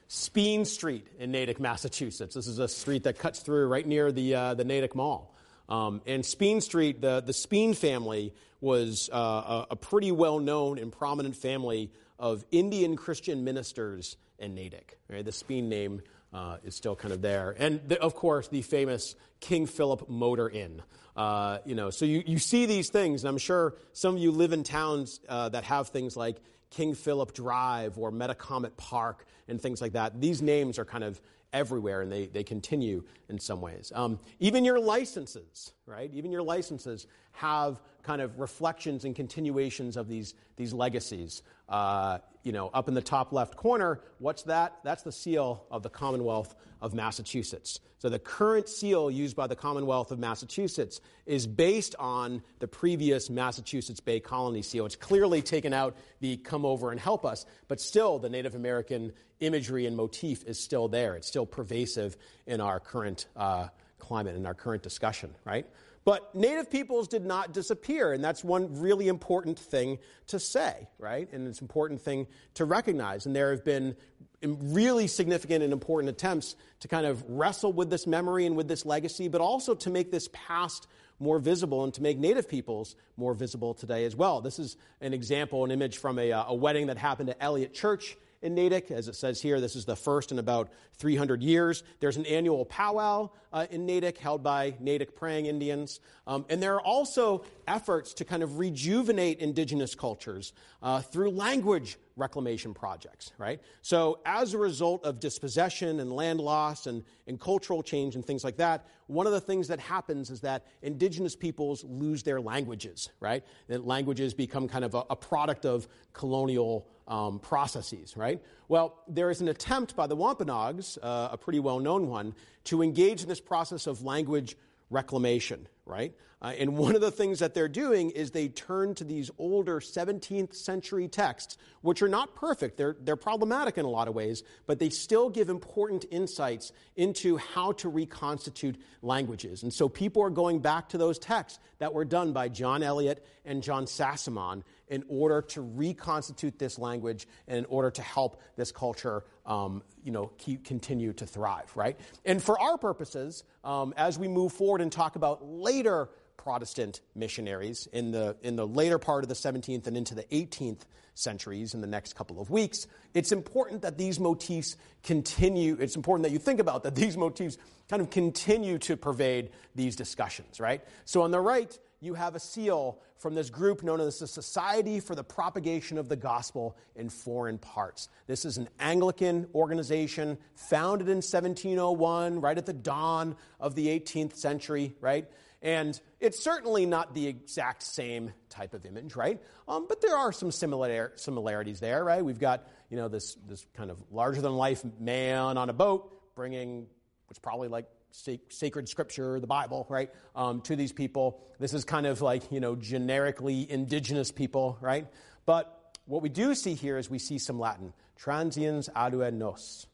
Speen 0.06 0.64
Street 0.64 1.08
in 1.18 1.32
Natick, 1.32 1.58
Massachusetts. 1.58 2.36
This 2.36 2.46
is 2.46 2.60
a 2.60 2.68
street 2.68 3.02
that 3.04 3.18
cuts 3.18 3.40
through 3.40 3.66
right 3.66 3.86
near 3.86 4.12
the, 4.12 4.36
uh, 4.36 4.54
the 4.54 4.64
Natick 4.64 4.94
Mall. 4.94 5.34
Um, 5.68 6.02
and 6.06 6.24
Speen 6.24 6.60
Street, 6.60 7.00
the, 7.00 7.20
the 7.20 7.32
Speen 7.32 7.74
family 7.74 8.32
was 8.60 9.10
uh, 9.12 9.16
a, 9.16 9.66
a, 9.70 9.76
pretty 9.76 10.12
well 10.12 10.38
known 10.38 10.78
and 10.78 10.92
prominent 10.92 11.36
family 11.36 11.90
of 12.20 12.44
Indian 12.52 12.96
Christian 12.96 13.42
ministers 13.42 14.16
in 14.38 14.54
Natick. 14.54 14.98
Right? 15.08 15.24
The 15.24 15.32
Speen 15.32 15.68
name 15.68 16.02
uh, 16.32 16.58
is 16.62 16.76
still 16.76 16.94
kind 16.94 17.12
of 17.12 17.22
there. 17.22 17.56
And 17.58 17.80
the, 17.88 18.00
of 18.00 18.14
course, 18.14 18.46
the 18.46 18.62
famous 18.62 19.16
King 19.40 19.66
Philip 19.66 20.08
Motor 20.08 20.48
Inn. 20.48 20.82
Uh, 21.16 21.58
you 21.64 21.74
know, 21.74 21.90
so 21.90 22.04
you, 22.04 22.22
you 22.24 22.38
see 22.38 22.66
these 22.66 22.88
things, 22.88 23.24
and 23.24 23.28
I'm 23.28 23.38
sure 23.38 23.74
some 23.92 24.14
of 24.14 24.22
you 24.22 24.30
live 24.30 24.52
in 24.52 24.62
towns 24.62 25.20
uh, 25.28 25.48
that 25.48 25.64
have 25.64 25.88
things 25.88 26.16
like 26.16 26.36
King 26.70 26.94
Philip 26.94 27.32
Drive 27.32 27.98
or 27.98 28.12
Metacomet 28.12 28.76
Park 28.76 29.26
and 29.48 29.60
things 29.60 29.80
like 29.80 29.92
that. 29.92 30.20
These 30.20 30.40
names 30.40 30.78
are 30.78 30.84
kind 30.84 31.02
of 31.02 31.20
everywhere 31.52 32.02
and 32.02 32.12
they, 32.12 32.26
they 32.26 32.44
continue 32.44 33.02
in 33.28 33.38
some 33.38 33.60
ways. 33.60 33.90
Um, 33.94 34.20
even 34.38 34.64
your 34.64 34.78
licenses, 34.78 35.72
right? 35.84 36.10
Even 36.14 36.30
your 36.30 36.42
licenses 36.42 37.08
have 37.40 37.80
kind 38.02 38.20
of 38.20 38.38
reflections 38.38 39.04
and 39.04 39.16
continuations 39.16 39.96
of 39.96 40.08
these, 40.08 40.34
these 40.56 40.72
legacies. 40.74 41.42
Uh, 41.68 42.18
you 42.42 42.52
know, 42.52 42.70
up 42.74 42.88
in 42.88 42.94
the 42.94 43.02
top 43.02 43.32
left 43.32 43.56
corner, 43.56 44.00
what's 44.18 44.42
that? 44.42 44.78
That's 44.84 45.02
the 45.02 45.12
seal 45.12 45.64
of 45.70 45.82
the 45.82 45.88
Commonwealth 45.88 46.54
of 46.82 46.92
Massachusetts. 46.92 47.80
So 47.98 48.08
the 48.08 48.18
current 48.18 48.68
seal 48.68 49.10
used 49.10 49.36
by 49.36 49.46
the 49.46 49.56
Commonwealth 49.56 50.10
of 50.10 50.18
Massachusetts 50.18 51.00
is 51.26 51.46
based 51.46 51.94
on 51.98 52.42
the 52.58 52.68
previous 52.68 53.30
Massachusetts 53.30 54.00
Bay 54.00 54.20
Colony 54.20 54.62
seal. 54.62 54.86
It's 54.86 54.96
clearly 54.96 55.40
taken 55.42 55.72
out 55.72 55.96
the 56.20 56.36
come 56.38 56.66
over 56.66 56.90
and 56.90 57.00
help 57.00 57.24
us, 57.24 57.46
but 57.68 57.80
still 57.80 58.18
the 58.18 58.28
Native 58.28 58.54
American 58.54 59.12
imagery 59.40 59.86
and 59.86 59.96
motif 59.96 60.44
is 60.44 60.58
still 60.58 60.88
there. 60.88 61.14
It's 61.14 61.28
still 61.28 61.46
pervasive 61.46 62.16
in 62.46 62.60
our 62.60 62.80
current 62.80 63.26
uh, 63.36 63.68
climate, 63.98 64.36
in 64.36 64.46
our 64.46 64.54
current 64.54 64.82
discussion, 64.82 65.34
right? 65.44 65.66
But 66.04 66.34
native 66.34 66.70
peoples 66.70 67.08
did 67.08 67.26
not 67.26 67.52
disappear, 67.52 68.12
and 68.12 68.24
that's 68.24 68.42
one 68.42 68.80
really 68.80 69.08
important 69.08 69.58
thing 69.58 69.98
to 70.28 70.38
say, 70.38 70.88
right? 70.98 71.30
And 71.30 71.46
it's 71.46 71.58
an 71.58 71.64
important 71.64 72.00
thing 72.00 72.26
to 72.54 72.64
recognize. 72.64 73.26
And 73.26 73.36
there 73.36 73.50
have 73.50 73.64
been 73.64 73.96
really 74.42 75.06
significant 75.06 75.62
and 75.62 75.72
important 75.72 76.08
attempts 76.08 76.56
to 76.80 76.88
kind 76.88 77.04
of 77.04 77.22
wrestle 77.28 77.72
with 77.74 77.90
this 77.90 78.06
memory 78.06 78.46
and 78.46 78.56
with 78.56 78.66
this 78.66 78.86
legacy, 78.86 79.28
but 79.28 79.42
also 79.42 79.74
to 79.74 79.90
make 79.90 80.10
this 80.10 80.28
past 80.32 80.86
more 81.18 81.38
visible 81.38 81.84
and 81.84 81.92
to 81.92 82.02
make 82.02 82.18
native 82.18 82.48
peoples 82.48 82.96
more 83.18 83.34
visible 83.34 83.74
today 83.74 84.06
as 84.06 84.16
well. 84.16 84.40
This 84.40 84.58
is 84.58 84.78
an 85.02 85.12
example, 85.12 85.66
an 85.66 85.70
image 85.70 85.98
from 85.98 86.18
a, 86.18 86.32
uh, 86.32 86.44
a 86.48 86.54
wedding 86.54 86.86
that 86.86 86.96
happened 86.96 87.28
at 87.28 87.36
Eliot 87.40 87.74
Church 87.74 88.16
in 88.42 88.54
Natick. 88.54 88.90
As 88.90 89.08
it 89.08 89.16
says 89.16 89.40
here, 89.40 89.60
this 89.60 89.76
is 89.76 89.84
the 89.84 89.96
first 89.96 90.32
in 90.32 90.38
about 90.38 90.70
300 90.94 91.42
years. 91.42 91.82
There's 92.00 92.16
an 92.16 92.26
annual 92.26 92.64
powwow 92.64 93.30
uh, 93.52 93.66
in 93.70 93.86
Natick 93.86 94.18
held 94.18 94.42
by 94.42 94.74
Natick 94.80 95.16
praying 95.16 95.46
Indians. 95.46 96.00
Um, 96.26 96.46
and 96.48 96.62
there 96.62 96.74
are 96.74 96.80
also 96.80 97.44
efforts 97.66 98.14
to 98.14 98.24
kind 98.24 98.42
of 98.42 98.58
rejuvenate 98.58 99.40
indigenous 99.40 99.94
cultures 99.94 100.52
uh, 100.82 101.00
through 101.00 101.30
language 101.30 101.98
reclamation 102.16 102.74
projects, 102.74 103.32
right? 103.38 103.60
So, 103.82 104.20
as 104.24 104.54
a 104.54 104.58
result 104.58 105.04
of 105.04 105.20
dispossession 105.20 106.00
and 106.00 106.12
land 106.12 106.40
loss 106.40 106.86
and, 106.86 107.02
and 107.26 107.40
cultural 107.40 107.82
change 107.82 108.14
and 108.14 108.24
things 108.24 108.44
like 108.44 108.58
that, 108.58 108.86
one 109.06 109.26
of 109.26 109.32
the 109.32 109.40
things 109.40 109.68
that 109.68 109.80
happens 109.80 110.30
is 110.30 110.40
that 110.42 110.66
indigenous 110.82 111.34
peoples 111.34 111.82
lose 111.84 112.22
their 112.22 112.40
languages, 112.40 113.08
right? 113.18 113.42
That 113.68 113.86
languages 113.86 114.34
become 114.34 114.68
kind 114.68 114.84
of 114.84 114.94
a, 114.94 115.04
a 115.10 115.16
product 115.16 115.64
of 115.64 115.88
colonial 116.12 116.86
um, 117.10 117.40
processes, 117.40 118.16
right? 118.16 118.40
Well, 118.68 119.02
there 119.08 119.30
is 119.30 119.42
an 119.42 119.48
attempt 119.48 119.96
by 119.96 120.06
the 120.06 120.16
Wampanoags, 120.16 120.96
uh, 121.02 121.28
a 121.32 121.36
pretty 121.36 121.58
well 121.60 121.80
known 121.80 122.06
one, 122.06 122.34
to 122.64 122.82
engage 122.82 123.22
in 123.22 123.28
this 123.28 123.40
process 123.40 123.86
of 123.86 124.02
language 124.02 124.56
reclamation, 124.88 125.68
right? 125.84 126.14
Uh, 126.42 126.54
and 126.58 126.78
one 126.78 126.94
of 126.94 127.02
the 127.02 127.10
things 127.10 127.40
that 127.40 127.52
they're 127.52 127.68
doing 127.68 128.10
is 128.10 128.30
they 128.30 128.48
turn 128.48 128.94
to 128.94 129.04
these 129.04 129.30
older 129.38 129.78
17th 129.78 130.54
century 130.54 131.06
texts, 131.06 131.58
which 131.82 132.00
are 132.00 132.08
not 132.08 132.34
perfect. 132.34 132.78
They're, 132.78 132.96
they're 132.98 133.16
problematic 133.16 133.76
in 133.76 133.84
a 133.84 133.90
lot 133.90 134.08
of 134.08 134.14
ways, 134.14 134.42
but 134.66 134.78
they 134.78 134.88
still 134.88 135.28
give 135.28 135.50
important 135.50 136.06
insights 136.10 136.72
into 136.96 137.36
how 137.36 137.72
to 137.72 137.90
reconstitute 137.90 138.76
languages. 139.02 139.62
And 139.62 139.72
so 139.72 139.88
people 139.88 140.22
are 140.22 140.30
going 140.30 140.60
back 140.60 140.88
to 140.90 140.98
those 140.98 141.18
texts 141.18 141.58
that 141.78 141.92
were 141.92 142.06
done 142.06 142.32
by 142.32 142.48
John 142.48 142.82
Eliot 142.82 143.24
and 143.44 143.62
John 143.62 143.84
Sassamon 143.84 144.62
in 144.90 145.04
order 145.08 145.40
to 145.40 145.62
reconstitute 145.62 146.58
this 146.58 146.78
language 146.78 147.26
and 147.48 147.58
in 147.58 147.64
order 147.66 147.90
to 147.90 148.02
help 148.02 148.42
this 148.56 148.70
culture 148.70 149.24
um, 149.46 149.82
you 150.04 150.12
know, 150.12 150.30
keep, 150.36 150.64
continue 150.64 151.12
to 151.14 151.26
thrive, 151.26 151.70
right? 151.74 151.98
And 152.24 152.42
for 152.42 152.60
our 152.60 152.76
purposes, 152.76 153.44
um, 153.64 153.94
as 153.96 154.18
we 154.18 154.28
move 154.28 154.52
forward 154.52 154.80
and 154.80 154.92
talk 154.92 155.16
about 155.16 155.46
later 155.46 156.10
Protestant 156.36 157.02
missionaries 157.14 157.86
in 157.92 158.12
the, 158.12 158.36
in 158.42 158.56
the 158.56 158.66
later 158.66 158.98
part 158.98 159.24
of 159.24 159.28
the 159.28 159.34
17th 159.34 159.86
and 159.86 159.96
into 159.96 160.14
the 160.14 160.24
18th 160.24 160.80
centuries 161.14 161.74
in 161.74 161.82
the 161.82 161.86
next 161.86 162.14
couple 162.14 162.40
of 162.40 162.48
weeks, 162.48 162.86
it's 163.12 163.30
important 163.30 163.82
that 163.82 163.98
these 163.98 164.18
motifs 164.18 164.76
continue, 165.02 165.76
it's 165.78 165.96
important 165.96 166.24
that 166.24 166.32
you 166.32 166.38
think 166.38 166.58
about 166.58 166.82
that 166.84 166.94
these 166.94 167.16
motifs 167.16 167.58
kind 167.88 168.00
of 168.00 168.08
continue 168.08 168.78
to 168.78 168.96
pervade 168.96 169.50
these 169.74 169.96
discussions, 169.96 170.60
right? 170.60 170.82
So 171.04 171.22
on 171.22 171.30
the 171.30 171.40
right, 171.40 171.78
you 172.00 172.14
have 172.14 172.34
a 172.34 172.40
seal 172.40 172.98
from 173.18 173.34
this 173.34 173.50
group 173.50 173.82
known 173.82 174.00
as 174.00 174.18
the 174.18 174.26
Society 174.26 175.00
for 175.00 175.14
the 175.14 175.22
Propagation 175.22 175.98
of 175.98 176.08
the 176.08 176.16
Gospel 176.16 176.76
in 176.96 177.10
Foreign 177.10 177.58
Parts. 177.58 178.08
This 178.26 178.44
is 178.44 178.56
an 178.56 178.68
Anglican 178.78 179.46
organization 179.54 180.38
founded 180.54 181.08
in 181.08 181.16
1701, 181.16 182.40
right 182.40 182.56
at 182.56 182.64
the 182.64 182.72
dawn 182.72 183.36
of 183.58 183.74
the 183.74 183.88
18th 183.88 184.36
century, 184.36 184.94
right? 185.00 185.28
And 185.62 186.00
it's 186.20 186.42
certainly 186.42 186.86
not 186.86 187.14
the 187.14 187.26
exact 187.26 187.82
same 187.82 188.32
type 188.48 188.72
of 188.72 188.86
image, 188.86 189.14
right? 189.14 189.38
Um, 189.68 189.84
but 189.86 190.00
there 190.00 190.16
are 190.16 190.32
some 190.32 190.50
similar, 190.50 191.12
similarities 191.16 191.80
there, 191.80 192.02
right? 192.02 192.24
We've 192.24 192.40
got, 192.40 192.66
you 192.88 192.96
know, 192.96 193.08
this, 193.08 193.36
this 193.46 193.66
kind 193.74 193.90
of 193.90 194.02
larger 194.10 194.40
than 194.40 194.54
life 194.54 194.82
man 194.98 195.58
on 195.58 195.68
a 195.68 195.74
boat 195.74 196.34
bringing, 196.34 196.86
which 197.28 197.42
probably 197.42 197.68
like 197.68 197.86
sacred 198.10 198.88
scripture, 198.88 199.40
the 199.40 199.46
Bible, 199.46 199.86
right, 199.88 200.10
um, 200.34 200.60
to 200.62 200.76
these 200.76 200.92
people. 200.92 201.40
This 201.58 201.74
is 201.74 201.84
kind 201.84 202.06
of 202.06 202.22
like, 202.22 202.50
you 202.50 202.60
know, 202.60 202.76
generically 202.76 203.70
indigenous 203.70 204.30
people, 204.30 204.78
right? 204.80 205.06
But 205.46 205.98
what 206.06 206.22
we 206.22 206.28
do 206.28 206.54
see 206.54 206.74
here 206.74 206.98
is 206.98 207.08
we 207.08 207.18
see 207.18 207.38
some 207.38 207.58
Latin. 207.58 207.92
Transiens 208.16 208.88
adiuva 208.94 209.32
nos. 209.32 209.86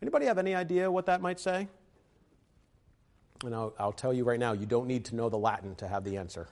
Anybody 0.00 0.26
have 0.26 0.38
any 0.38 0.54
idea 0.54 0.90
what 0.90 1.06
that 1.06 1.20
might 1.20 1.40
say? 1.40 1.68
And 3.44 3.54
I'll, 3.54 3.74
I'll 3.78 3.92
tell 3.92 4.12
you 4.12 4.24
right 4.24 4.38
now, 4.38 4.52
you 4.52 4.66
don't 4.66 4.86
need 4.86 5.06
to 5.06 5.16
know 5.16 5.28
the 5.28 5.36
Latin 5.36 5.74
to 5.76 5.88
have 5.88 6.04
the 6.04 6.16
answer. 6.16 6.48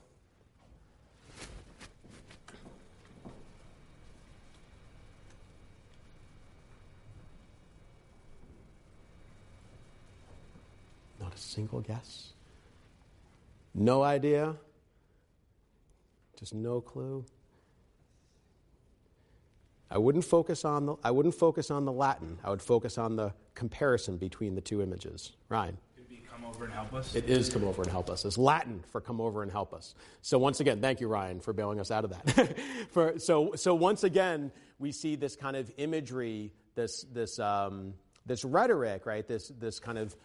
Not 11.21 11.35
a 11.35 11.39
single 11.53 11.81
guess. 11.81 12.33
No 13.75 14.03
idea. 14.03 14.57
Just 16.39 16.55
no 16.55 16.81
clue. 16.81 17.25
I 19.91 19.99
wouldn't 19.99 20.25
focus 20.25 20.65
on 20.65 20.87
the 20.87 20.97
I 21.05 21.11
wouldn't 21.11 21.35
focus 21.35 21.71
on 21.71 21.85
the 21.85 21.93
Latin. 21.93 22.39
I 22.43 22.51
would 22.51 22.63
focus 22.63 22.97
on 22.97 23.17
the 23.17 23.35
comparison 23.55 24.17
between 24.17 24.55
the 24.55 24.61
two 24.61 24.83
images. 24.83 25.33
Ryan. 25.49 25.77
Come 26.31 26.47
over 26.47 26.65
and 26.65 26.73
help 26.73 26.95
us. 26.95 27.15
It 27.15 27.29
is 27.29 27.51
come 27.51 27.65
over 27.65 27.83
and 27.83 27.91
help 27.91 28.09
us. 28.09 28.25
It's 28.25 28.39
Latin 28.39 28.83
for 28.91 29.03
come 29.03 29.21
over 29.21 29.43
and 29.43 29.53
help 29.53 29.75
us. 29.75 29.95
So 30.23 30.39
once 30.39 30.61
again, 30.61 30.81
thank 30.81 31.01
you, 31.01 31.09
Ryan, 31.09 31.41
for 31.41 31.53
bailing 31.53 31.79
us 31.79 31.91
out 31.91 32.05
of 32.05 32.11
that. 32.11 32.59
for, 32.91 33.19
so, 33.19 33.53
so 33.55 33.75
once 33.75 34.03
again, 34.03 34.51
we 34.79 34.93
see 34.93 35.15
this 35.15 35.37
kind 35.37 35.57
of 35.57 35.71
imagery, 35.77 36.53
this, 36.75 37.05
this, 37.13 37.39
um, 37.39 37.93
this 38.25 38.45
rhetoric, 38.45 39.05
right? 39.05 39.29
This, 39.29 39.49
this 39.59 39.79
kind 39.79 39.99
of 39.99 40.17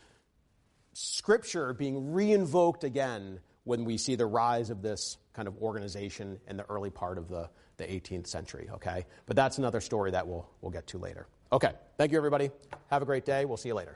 scripture 0.98 1.74
being 1.74 2.12
reinvoked 2.12 2.84
again 2.84 3.40
when 3.66 3.86
we 3.86 3.98
see 3.98 4.16
the 4.16 4.26
rise 4.26 4.72
of 4.72 4.82
this 4.82 5.18
kind 5.34 5.48
of 5.48 5.56
organization 5.58 6.40
in 6.48 6.58
the 6.58 6.66
early 6.70 6.90
part 6.90 7.20
of 7.20 7.28
the, 7.28 7.48
the 7.78 7.84
18th 7.84 8.26
century, 8.26 8.68
okay? 8.74 9.06
But 9.28 9.36
that's 9.36 9.60
another 9.60 9.80
story 9.80 10.12
that 10.12 10.28
we'll, 10.28 10.50
we'll 10.62 10.72
get 10.72 10.88
to 10.88 10.98
later. 10.98 11.28
Okay, 11.52 11.72
thank 11.98 12.12
you, 12.12 12.18
everybody. 12.18 12.50
Have 12.90 13.04
a 13.04 13.06
great 13.06 13.26
day. 13.26 13.46
We'll 13.46 13.58
see 13.58 13.70
you 13.70 13.76
later. 13.76 13.96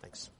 Thanks. 0.00 0.30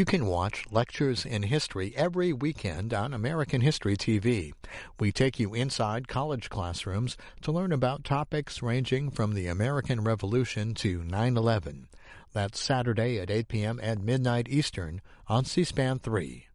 You 0.00 0.06
can 0.06 0.24
watch 0.24 0.64
Lectures 0.70 1.26
in 1.26 1.42
History 1.42 1.92
every 1.94 2.32
weekend 2.32 2.94
on 2.94 3.12
American 3.12 3.60
History 3.60 3.98
TV. 3.98 4.54
We 4.98 5.12
take 5.12 5.38
you 5.38 5.52
inside 5.52 6.08
college 6.08 6.48
classrooms 6.48 7.18
to 7.42 7.52
learn 7.52 7.70
about 7.70 8.02
topics 8.02 8.62
ranging 8.62 9.10
from 9.10 9.34
the 9.34 9.46
American 9.46 10.02
Revolution 10.02 10.72
to 10.76 11.04
9 11.04 11.36
11. 11.36 11.88
That's 12.32 12.58
Saturday 12.58 13.18
at 13.18 13.30
8 13.30 13.48
p.m. 13.48 13.78
and 13.82 14.02
midnight 14.02 14.48
Eastern 14.48 15.02
on 15.28 15.44
C 15.44 15.64
SPAN 15.64 15.98
3. 15.98 16.46